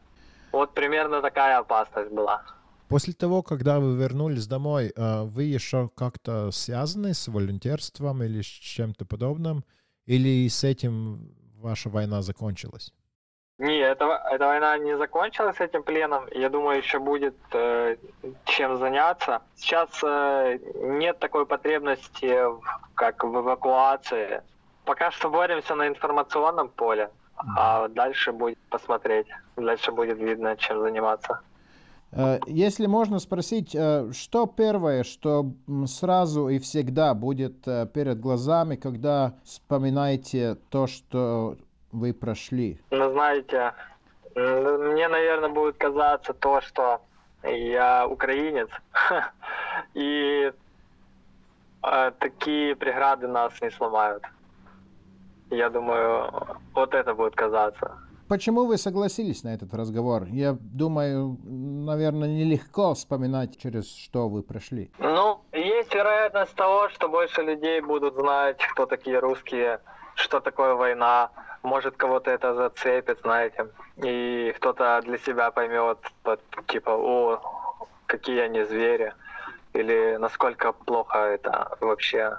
Вот 0.51 0.73
примерно 0.73 1.21
такая 1.21 1.59
опасность 1.59 2.11
была. 2.11 2.41
После 2.87 3.13
того, 3.13 3.43
когда 3.43 3.79
вы 3.79 3.95
вернулись 3.95 4.47
домой, 4.47 4.93
э, 4.95 5.23
вы 5.23 5.43
еще 5.43 5.89
как-то 5.95 6.49
связаны 6.51 7.13
с 7.13 7.27
волонтерством 7.27 8.23
или 8.23 8.41
с 8.41 8.45
чем-то 8.45 9.05
подобным? 9.05 9.63
Или 10.07 10.47
с 10.49 10.63
этим 10.63 11.19
ваша 11.61 11.89
война 11.89 12.21
закончилась? 12.21 12.93
Не, 13.59 13.79
эта, 13.79 14.05
эта 14.31 14.45
война 14.47 14.77
не 14.77 14.97
закончилась 14.97 15.59
этим 15.59 15.83
пленом. 15.83 16.25
Я 16.31 16.49
думаю, 16.49 16.77
еще 16.77 16.99
будет 16.99 17.35
э, 17.53 17.97
чем 18.45 18.77
заняться. 18.77 19.41
Сейчас 19.55 19.89
э, 20.03 20.59
нет 20.75 21.19
такой 21.19 21.45
потребности, 21.45 22.25
в- 22.45 22.61
как 22.95 23.23
в 23.23 23.35
эвакуации. 23.35 24.41
Пока 24.85 25.11
что 25.11 25.29
боремся 25.29 25.75
на 25.75 25.87
информационном 25.87 26.69
поле, 26.69 27.09
а 27.35 27.87
дальше 27.87 28.31
будет 28.31 28.59
посмотреть. 28.69 29.27
Дальше 29.57 29.91
будет 29.91 30.17
видно, 30.19 30.55
чем 30.55 30.79
заниматься. 30.81 31.41
Э, 32.11 32.39
Если 32.47 32.87
можно 32.87 33.19
спросить, 33.19 33.75
э, 33.75 34.11
что 34.13 34.45
первое, 34.47 35.03
что 35.03 35.51
сразу 35.85 36.47
и 36.49 36.59
всегда 36.59 37.13
будет 37.13 37.67
э, 37.67 37.85
перед 37.93 38.19
глазами, 38.19 38.75
когда 38.75 39.33
вспоминаете 39.43 40.55
то, 40.69 40.87
что 40.87 41.57
вы 41.91 42.13
прошли? 42.13 42.79
Но 42.91 43.11
знаете, 43.11 43.73
м, 44.35 44.91
мне, 44.93 45.07
наверное, 45.07 45.49
будет 45.49 45.77
казаться 45.77 46.33
то, 46.33 46.61
что 46.61 47.01
я 47.43 48.07
украинец, 48.07 48.69
и 49.93 50.51
такие 52.19 52.75
преграды 52.75 53.27
нас 53.27 53.53
не 53.61 53.69
сломают. 53.71 54.23
Я 55.49 55.69
думаю, 55.69 56.29
вот 56.73 56.93
это 56.93 57.13
будет 57.13 57.35
казаться. 57.35 57.95
Почему 58.27 58.65
вы 58.65 58.77
согласились 58.77 59.43
на 59.43 59.53
этот 59.53 59.73
разговор? 59.73 60.25
Я 60.25 60.57
думаю, 60.59 61.37
наверное, 61.43 62.27
нелегко 62.27 62.93
вспоминать, 62.93 63.57
через 63.57 63.95
что 63.95 64.27
вы 64.27 64.43
прошли. 64.43 64.91
Ну, 64.99 65.39
есть 65.53 65.93
вероятность 65.93 66.53
того, 66.55 66.89
что 66.89 67.07
больше 67.07 67.41
людей 67.41 67.79
будут 67.79 68.15
знать, 68.15 68.57
кто 68.73 68.85
такие 68.85 69.19
русские, 69.19 69.79
что 70.15 70.41
такое 70.41 70.73
война. 70.73 71.29
Может, 71.63 71.95
кого-то 71.95 72.29
это 72.29 72.53
зацепит, 72.53 73.19
знаете. 73.23 73.67
И 74.03 74.53
кто-то 74.57 75.01
для 75.03 75.17
себя 75.19 75.49
поймет, 75.51 75.97
типа, 76.67 76.91
о, 76.91 77.41
какие 78.07 78.41
они 78.41 78.63
звери. 78.63 79.13
Или 79.73 80.17
насколько 80.17 80.73
плохо 80.73 81.17
это 81.17 81.77
вообще 81.79 82.37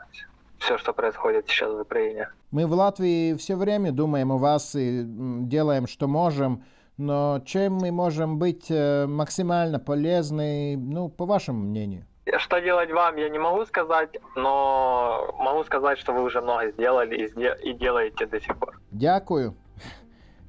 все, 0.59 0.78
что 0.78 0.92
происходит 0.92 1.48
сейчас 1.48 1.72
в 1.72 1.80
Украине. 1.80 2.28
Мы 2.50 2.66
в 2.66 2.72
Латвии 2.72 3.34
все 3.34 3.56
время 3.56 3.92
думаем 3.92 4.32
о 4.32 4.38
вас 4.38 4.74
и 4.74 5.02
делаем, 5.04 5.86
что 5.86 6.09
можем, 6.09 6.64
но 6.96 7.40
чем 7.44 7.74
мы 7.74 7.90
можем 7.92 8.38
быть 8.38 8.70
э, 8.70 9.06
максимально 9.06 9.78
полезны, 9.78 10.76
ну, 10.76 11.09
по 11.09 11.26
вашему 11.26 11.61
мнению? 11.61 12.04
Что 12.38 12.61
делать 12.61 12.90
вам, 12.92 13.16
я 13.16 13.28
не 13.30 13.38
могу 13.38 13.64
сказать, 13.64 14.11
но 14.36 15.34
могу 15.38 15.64
сказать, 15.64 15.98
что 15.98 16.12
вы 16.12 16.22
уже 16.22 16.40
много 16.40 16.70
сделали 16.72 17.16
и, 17.16 17.26
сде- 17.26 17.59
и 17.62 17.72
делаете 17.72 18.26
до 18.26 18.40
сих 18.40 18.56
пор. 18.59 18.78
Дякую. 18.90 19.54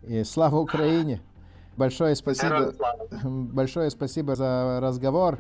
И 0.04 0.24
слава 0.24 0.58
Украине. 0.58 1.22
Большое 1.78 2.16
спасибо. 2.16 2.74
Большое 3.24 3.90
спасибо 3.90 4.36
за 4.36 4.80
разговор. 4.82 5.40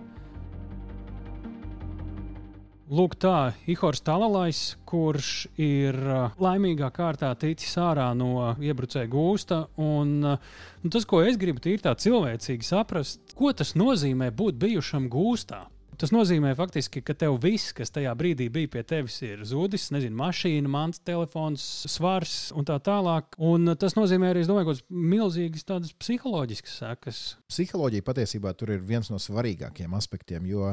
Lūk, 2.89 3.19
tā 3.21 3.51
Ihors 3.69 3.99
Talalais, 4.01 4.59
kurš 4.89 5.45
ir 5.61 5.93
laimīgā 6.41 6.87
kārtā 6.89 7.29
ticis 7.37 7.75
ārā 7.77 8.07
no 8.17 8.55
iebrucēja 8.57 9.05
gūsta. 9.13 9.59
Un, 9.77 10.15
nu, 10.25 10.89
tas, 10.89 11.05
ko 11.05 11.19
es 11.21 11.37
gribu 11.37 11.61
tīri 11.61 11.83
tā 11.85 11.93
cilvēcīgi 11.93 12.65
saprast, 12.65 13.35
ko 13.37 13.53
tas 13.53 13.75
nozīmē 13.77 14.31
būt 14.33 14.57
bijušam 14.57 15.05
gūstā. 15.13 15.67
Tas 15.99 16.13
nozīmē 16.15 16.53
faktiski, 16.55 17.01
ka 17.03 17.13
tev 17.13 17.37
viss, 17.43 17.73
kas 17.75 17.91
tajā 17.91 18.13
brīdī 18.17 18.45
bija 18.55 18.71
pie 18.71 18.81
tevis, 18.87 19.17
ir 19.27 19.41
zudis. 19.45 19.89
Nezinu, 19.91 20.15
mašīna, 20.17 20.71
mans 20.71 21.01
telefons, 21.05 21.65
svars 21.91 22.53
un 22.55 22.65
tā 22.65 22.79
tālāk. 22.81 23.35
Un 23.37 23.75
tas 23.77 23.97
nozīmē 23.99 24.31
arī, 24.31 24.45
es 24.45 24.49
domāju, 24.49 24.71
kaut 24.71 24.79
kādas 24.79 25.01
milzīgas 25.11 25.67
tādas 25.67 25.91
psiholoģiskas 25.99 26.77
sekas. 26.81 27.19
Psiholoģija 27.51 28.07
patiesībā 28.07 28.55
tur 28.55 28.71
ir 28.77 28.81
viens 28.81 29.11
no 29.11 29.19
svarīgākajiem 29.19 29.99
aspektiem, 29.99 30.47
jo 30.47 30.71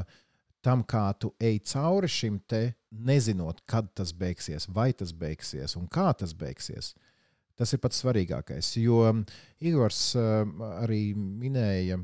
tam, 0.67 0.83
kā 0.83 1.05
tu 1.21 1.31
ej 1.39 1.61
cauri 1.71 2.11
šim 2.11 2.41
te, 2.51 2.75
nezinot, 2.91 3.63
kad 3.71 3.93
tas 3.95 4.13
beigsies, 4.17 4.67
vai 4.73 4.91
tas 4.97 5.13
beigsies 5.15 5.77
un 5.79 5.87
kā 5.93 6.09
tas 6.19 6.35
beigsies, 6.35 6.95
tas 7.57 7.73
ir 7.73 7.81
pats 7.83 8.03
svarīgākais. 8.03 8.73
Jo 8.83 9.05
Igors 9.63 10.01
uh, 10.19 10.43
arī 10.83 11.15
minēja 11.15 12.01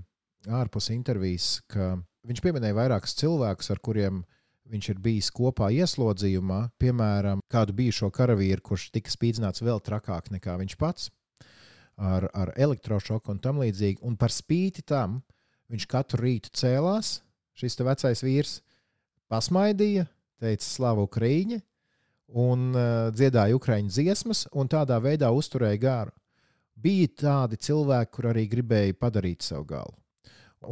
ārpus 0.51 0.91
intervijas, 0.95 1.57
ka 1.71 1.97
viņš 2.29 2.43
pieminēja 2.45 2.79
vairākus 2.79 3.17
cilvēkus, 3.19 3.73
ar 3.75 3.83
kuriem 3.83 4.23
viņš 4.73 4.89
ir 4.93 5.01
bijis 5.03 5.29
kopā 5.35 5.69
ieslodzījumā, 5.75 6.61
piemēram, 6.81 7.43
kādu 7.53 7.75
bijušo 7.77 8.13
karavīru, 8.15 8.63
kurš 8.65 8.89
tika 8.95 9.13
spīdzināts 9.13 9.65
vēl 9.65 9.83
trakāk 9.85 10.31
nekā 10.33 10.55
viņš 10.63 10.79
pats, 10.81 11.11
ar, 11.99 12.29
ar 12.33 12.55
elektrošoku 12.57 13.35
un 13.35 13.43
tam 13.43 13.61
līdzīgi. 13.63 14.01
Un 14.07 14.17
par 14.17 14.33
spīti 14.33 14.85
tam 14.87 15.21
viņš 15.73 15.89
katru 15.91 16.23
rītu 16.25 16.55
cēlās, 16.57 17.19
šis 17.59 17.79
vecais 17.81 18.23
vīrs, 18.25 18.61
pasmaidīja, 19.33 20.07
teica 20.43 20.65
slavu 20.67 21.07
Ukraiņai 21.09 21.63
un 22.33 22.73
uh, 22.73 23.11
dziedāja 23.13 23.57
ukraiņu 23.57 23.93
dziesmas, 23.93 24.47
un 24.57 24.71
tādā 24.71 24.99
veidā 25.03 25.31
uzturēja 25.35 25.81
garu. 25.81 26.15
Bija 26.83 27.09
tādi 27.23 27.59
cilvēki, 27.61 28.11
kur 28.15 28.31
arī 28.33 28.47
gribēja 28.51 28.97
padarīt 28.99 29.45
savu 29.45 29.67
galu. 29.69 29.95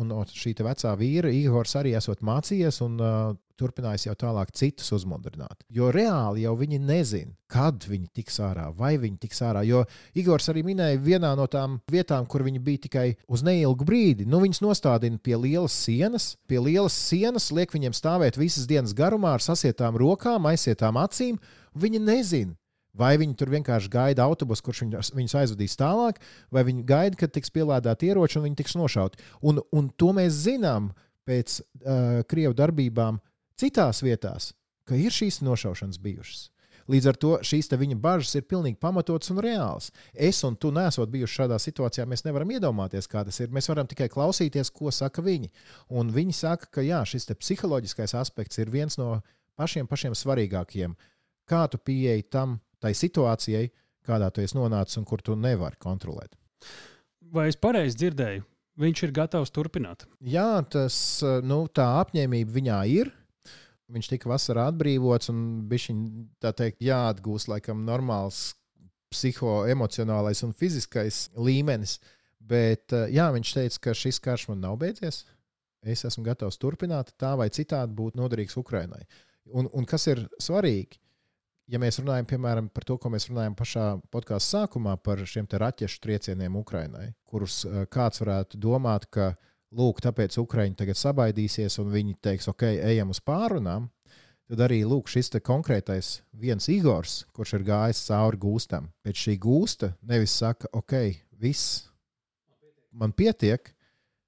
Un 0.00 0.12
šī 0.30 0.54
vecā 0.62 0.94
vīra 0.98 1.30
Igors 1.34 1.74
arī 1.76 1.96
esot 1.98 2.22
mācījies 2.22 2.80
un 2.86 2.96
uh, 3.02 3.34
turpinājis 3.60 4.08
jau 4.08 4.16
tālāk 4.18 4.52
citus 4.56 4.90
uzmundrināt. 4.96 5.64
Jo 5.70 5.90
reāli 5.94 6.46
jau 6.46 6.54
viņi 6.58 6.80
nezina, 6.82 7.34
kad 7.50 7.84
viņi 7.86 8.08
tiks 8.16 8.40
ārā, 8.42 8.68
vai 8.76 8.94
viņi 9.00 9.18
tiks 9.22 9.42
ārā. 9.46 9.62
Jo 9.68 9.84
Igors 10.18 10.48
arī 10.52 10.64
minēja 10.66 11.00
vienā 11.02 11.32
no 11.38 11.46
tām 11.50 11.78
vietām, 11.90 12.26
kur 12.30 12.44
viņi 12.46 12.62
bija 12.64 12.84
tikai 12.86 13.06
uz 13.28 13.44
neilgu 13.46 13.86
brīdi. 13.86 14.28
Nu, 14.28 14.42
viņus 14.42 14.62
nostādina 14.64 15.20
pie 15.22 15.36
lielas 15.36 15.76
sienas, 15.76 16.32
pie 16.50 16.62
lielas 16.62 16.96
sienas, 16.96 17.50
liek 17.54 17.74
viņiem 17.74 17.96
stāvēt 17.96 18.40
visas 18.40 18.68
dienas 18.70 18.96
garumā 18.96 19.36
ar 19.36 19.44
sasietām 19.44 19.98
rokām, 20.00 20.48
aizsietām 20.50 20.98
acīm. 21.00 21.38
Viņi 21.78 22.02
nezina, 22.02 22.56
Vai 22.96 23.14
viņi 23.20 23.36
tur 23.38 23.52
vienkārši 23.52 23.90
gaida 23.90 24.24
autobusu, 24.26 24.64
kurš 24.66 24.82
viņus 25.14 25.36
aizvedīs 25.42 25.78
tālāk, 25.78 26.18
vai 26.50 26.64
viņi 26.66 26.82
gaida, 26.88 27.18
kad 27.20 27.32
tiks 27.34 27.52
pielādēti 27.54 28.10
ieroči 28.10 28.40
un 28.40 28.48
viņi 28.48 28.58
tiks 28.58 28.74
nošauti. 28.78 29.20
Un, 29.46 29.62
un 29.70 29.90
to 29.94 30.10
mēs 30.16 30.42
zinām 30.48 30.90
pēc 31.28 31.60
uh, 31.60 32.22
Krievu 32.26 32.56
darbībām 32.58 33.20
citās 33.60 34.02
vietās, 34.04 34.52
ka 34.88 34.98
ir 34.98 35.12
šīs 35.14 35.42
nošaušanas 35.44 36.00
bijušas. 36.02 36.48
Līdz 36.90 37.06
ar 37.06 37.18
to 37.22 37.32
šīs 37.46 37.68
viņa 37.70 37.96
bažas 38.02 38.34
ir 38.34 38.46
pilnīgi 38.50 38.80
pamatotas 38.80 39.30
un 39.30 39.38
reālas. 39.44 39.90
Es 40.14 40.40
un 40.46 40.56
tu 40.56 40.72
nesot 40.74 41.10
bijuši 41.12 41.36
šādā 41.42 41.58
situācijā, 41.62 42.06
mēs 42.08 42.24
nevaram 42.26 42.50
iedomāties, 42.50 43.06
kā 43.10 43.22
tas 43.26 43.38
ir. 43.40 43.52
Mēs 43.54 43.68
varam 43.70 43.86
tikai 43.86 44.08
klausīties, 44.10 44.72
ko 44.74 44.90
saka 44.90 45.22
viņi. 45.22 45.52
Un 45.94 46.10
viņi 46.14 46.34
saka, 46.34 46.66
ka 46.74 46.82
jā, 46.82 47.04
šis 47.06 47.30
psiholoģiskais 47.30 48.16
aspekts 48.18 48.58
ir 48.58 48.72
viens 48.74 48.98
no 48.98 49.20
pašiem, 49.60 49.86
pašiem 49.86 50.16
svarīgākajiem. 50.18 50.96
Kā 51.46 51.66
tu 51.70 51.78
pieeji 51.78 52.26
tam, 52.32 52.58
tai 52.82 52.94
situācijai, 52.96 53.70
kādā 54.06 54.32
tu 54.34 54.42
esi 54.42 54.58
nonācis 54.58 54.98
un 54.98 55.06
kur 55.06 55.22
tu 55.22 55.36
nevari 55.38 55.78
kontrolēt. 55.78 56.34
Vai 57.30 57.46
es 57.52 57.58
pareizi 57.60 58.00
dzirdēju? 58.00 58.46
Viņš 58.80 59.02
ir 59.04 59.12
gatavs 59.14 59.52
turpināt. 59.52 60.06
Jā, 60.24 60.62
tas, 60.72 60.96
nu, 61.44 61.66
tā 61.68 61.86
apņēmība 62.00 62.54
viņā 62.54 62.82
ir. 62.96 63.10
Viņš 63.90 64.08
tika 64.12 64.30
vasarā 64.30 64.68
atbrīvots 64.70 65.32
un 65.32 65.42
bija 65.70 65.94
tā 66.42 66.52
teikt, 66.56 66.82
jāatgūst 66.84 67.50
laikam 67.50 67.82
normāls 67.86 68.52
psihoemocionālais 69.10 70.44
un 70.46 70.54
fiziskais 70.54 71.24
līmenis. 71.34 71.98
Bet 72.40 72.94
jā, 73.12 73.26
viņš 73.34 73.52
teica, 73.56 73.82
ka 73.88 73.96
šis 73.96 74.20
karš 74.22 74.48
man 74.52 74.62
nav 74.64 74.78
beidzies. 74.80 75.24
Es 75.82 76.04
esmu 76.04 76.24
gatavs 76.26 76.60
turpināt, 76.60 77.12
tā 77.18 77.34
vai 77.40 77.48
citādi 77.52 77.96
būt 77.96 78.18
noderīgs 78.20 78.58
Ukraiņai. 78.60 79.02
Un, 79.56 79.66
un 79.74 79.86
kas 79.88 80.06
ir 80.12 80.26
svarīgi? 80.38 81.00
ja 81.70 81.78
mēs 81.78 82.00
runājam 82.00 82.28
piemēram 82.30 82.68
par 82.74 82.86
to, 82.86 82.96
ko 83.00 83.10
mēs 83.12 83.28
runājam 83.30 83.54
pašā 83.58 83.84
podkāstu 84.12 84.56
sākumā 84.56 84.96
par 85.04 85.22
šiem 85.26 85.48
raķešu 85.50 86.02
triecieniem 86.02 86.56
Ukrainai, 86.58 87.12
kurus 87.28 87.62
uh, 87.64 87.84
kāds 87.90 88.22
varētu 88.24 88.60
domāt, 88.60 89.06
ka 89.12 89.32
lūk, 89.76 90.02
tāpēc 90.04 90.36
Ukraiņi 90.42 90.78
tagad 90.78 90.98
sabaidīsies 90.98 91.78
un 91.82 91.90
viņi 91.92 92.18
teiks, 92.22 92.48
ok, 92.50 92.66
ejam 92.90 93.12
uz 93.14 93.20
pārunām, 93.22 93.88
tad 94.50 94.64
arī 94.66 94.80
lūk, 94.84 95.10
šis 95.10 95.30
konkrētais 95.46 96.20
viens 96.32 96.66
Igors, 96.72 97.24
kurš 97.32 97.58
ir 97.58 97.66
gājis 97.68 98.06
cauri 98.08 98.40
gūstam, 98.40 98.90
pēc 99.04 99.26
šī 99.26 99.36
gūsta 99.38 99.94
nevis 100.02 100.34
saka, 100.42 100.70
ok, 100.74 100.96
viss 101.38 101.86
man 102.90 103.14
pietiek, 103.14 103.70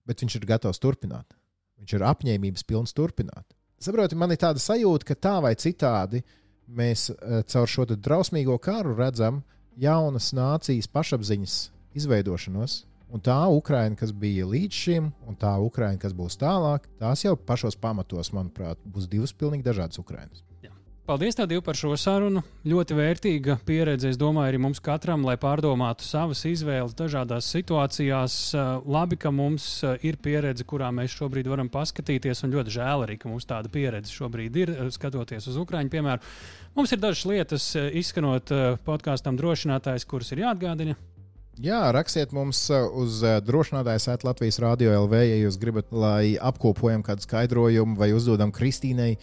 bet 0.07 0.23
viņš 0.23 0.39
ir 0.39 0.47
gatavs 0.47 0.81
turpināt. 0.83 1.35
Viņš 1.83 1.97
ir 1.97 2.05
apņēmības 2.07 2.65
pilns 2.67 2.95
turpināt. 2.95 3.47
Saprotiet, 3.83 4.15
man 4.19 4.31
ir 4.31 4.39
tāda 4.39 4.63
sajūta, 4.63 5.09
ka 5.09 5.19
tā 5.19 5.35
vai 5.43 5.57
citādi 5.59 6.23
mēs 6.71 7.09
eh, 7.11 7.43
caur 7.51 7.67
šo 7.67 7.89
drausmīgo 7.91 8.55
karu 8.63 8.95
redzam 8.95 9.43
jaunas 9.75 10.31
nācijas 10.37 10.87
pašapziņas 10.93 11.57
izveidošanos. 11.99 12.85
Un 13.13 13.21
tā 13.21 13.37
Ukraina, 13.53 13.97
kas 13.99 14.13
bija 14.17 14.47
līdz 14.49 14.79
šim, 14.85 15.11
un 15.29 15.37
tā 15.37 15.53
Ukraina, 15.61 16.01
kas 16.01 16.15
būs 16.17 16.39
tālāk, 16.41 16.89
tās 17.01 17.27
jau 17.27 17.35
pašos 17.37 17.77
pamatos, 17.77 18.33
manuprāt, 18.33 18.81
būs 18.89 19.11
divas 19.13 19.37
pilnīgi 19.37 19.69
dažādas 19.69 20.01
Ukrainas. 20.01 20.41
Paldies, 21.03 21.35
tev 21.35 21.59
par 21.67 21.75
šo 21.75 21.97
sarunu. 21.99 22.45
Ļoti 22.63 22.95
vērtīga 22.95 23.57
pieredze, 23.67 24.13
es 24.13 24.17
domāju, 24.17 24.53
arī 24.53 24.61
mums 24.63 24.79
katram, 24.79 25.25
lai 25.27 25.35
pārdomātu 25.35 26.07
savas 26.07 26.45
izvēles 26.47 26.95
dažādās 26.95 27.49
situācijās. 27.51 28.37
Eh, 28.55 28.69
labi, 28.87 29.19
ka 29.19 29.33
mums 29.35 29.67
eh, 29.83 29.99
ir 30.07 30.21
pieredze, 30.23 30.63
kurā 30.63 30.93
mēs 30.95 31.17
šobrīd 31.19 31.51
varam 31.51 31.67
paskatīties, 31.75 32.45
un 32.47 32.55
ļoti 32.55 32.77
žēl 32.79 33.03
arī, 33.09 33.19
ka 33.19 33.29
mums 33.29 33.51
tāda 33.51 33.69
pieredze 33.75 34.15
šobrīd 34.15 34.61
ir, 34.63 34.73
eh, 34.77 34.93
skatoties 34.95 35.51
uz 35.51 35.59
Ukraiņu 35.59 35.91
piemēru. 35.91 36.23
Mums 36.79 36.95
ir 36.95 37.03
dažas 37.03 37.27
lietas, 37.27 37.67
izskanot 37.99 38.55
podkāstam 38.87 39.37
drošinātājs, 39.37 40.07
kuras 40.09 40.31
ir 40.33 40.47
jāatgādina. 40.47 40.95
Jā, 41.61 41.83
rakstiet 41.93 42.31
mums 42.33 42.63
uz 42.73 43.19
drošinātājs 43.45 44.09
Latvijas 44.25 44.57
Rādio 44.63 44.95
LV, 45.03 45.19
ja 45.21 45.41
jūs 45.43 45.59
gribat, 45.61 45.91
lai 45.93 46.39
apkopojam 46.41 47.03
kādu 47.05 47.27
skaidrojumu 47.27 47.99
vai 47.99 48.09
uzdodam 48.17 48.55
Kristīnai 48.57 49.19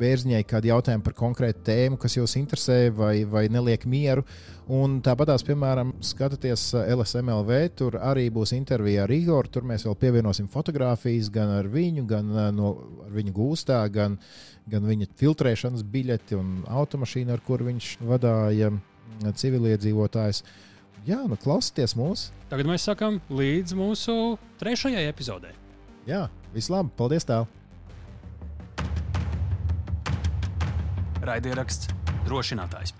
bērziņai 0.00 0.40
kādu 0.48 0.70
jautājumu 0.70 1.04
par 1.04 1.14
konkrētu 1.18 1.60
tēmu, 1.68 1.98
kas 2.00 2.16
jūs 2.16 2.38
interesē 2.40 2.88
vai, 2.94 3.26
vai 3.28 3.44
neliek 3.52 3.84
mieru. 3.84 4.24
Un 4.72 4.96
tāpatās, 5.04 5.44
piemēram, 5.44 5.92
skatoties 6.04 6.70
LSMLV, 6.80 7.60
tur 7.76 7.98
arī 8.00 8.30
būs 8.32 8.54
intervija 8.56 9.04
ar 9.04 9.12
Igoru. 9.12 9.52
Tur 9.52 9.68
mēs 9.68 9.84
vēl 9.84 9.98
pievienosim 10.00 10.48
fotogrāfijas 10.50 11.28
gan 11.34 11.52
ar 11.58 11.68
viņu, 11.70 12.06
gan 12.08 12.32
uh, 12.32 12.48
no 12.54 12.74
viņa 13.12 13.36
gūstā, 13.36 13.82
gan, 13.92 14.16
gan 14.72 14.88
viņa 14.88 15.12
filtrēšanas 15.20 15.84
biļeti 15.84 16.40
un 16.40 16.62
automašīnu, 16.64 17.34
ar 17.36 17.44
kuru 17.44 17.68
viņš 17.68 17.96
vadīja 18.08 18.72
uh, 18.72 19.34
civiliedzīvotājus. 19.36 20.46
Jā, 21.04 21.18
nu 21.28 21.36
klausieties 21.36 21.92
mūsu. 22.00 22.32
Tagad 22.48 22.68
mēs 22.70 22.86
sakām 22.88 23.18
līdz 23.28 23.76
mūsu 23.76 24.14
trešajai 24.62 25.04
epizodei. 25.10 25.52
Jā, 26.08 26.30
vislabāk, 26.54 26.94
paldies! 26.96 27.28
Tāl. 27.28 27.44
Raidieraksts 31.24 31.92
drošinātājs. 32.24 32.96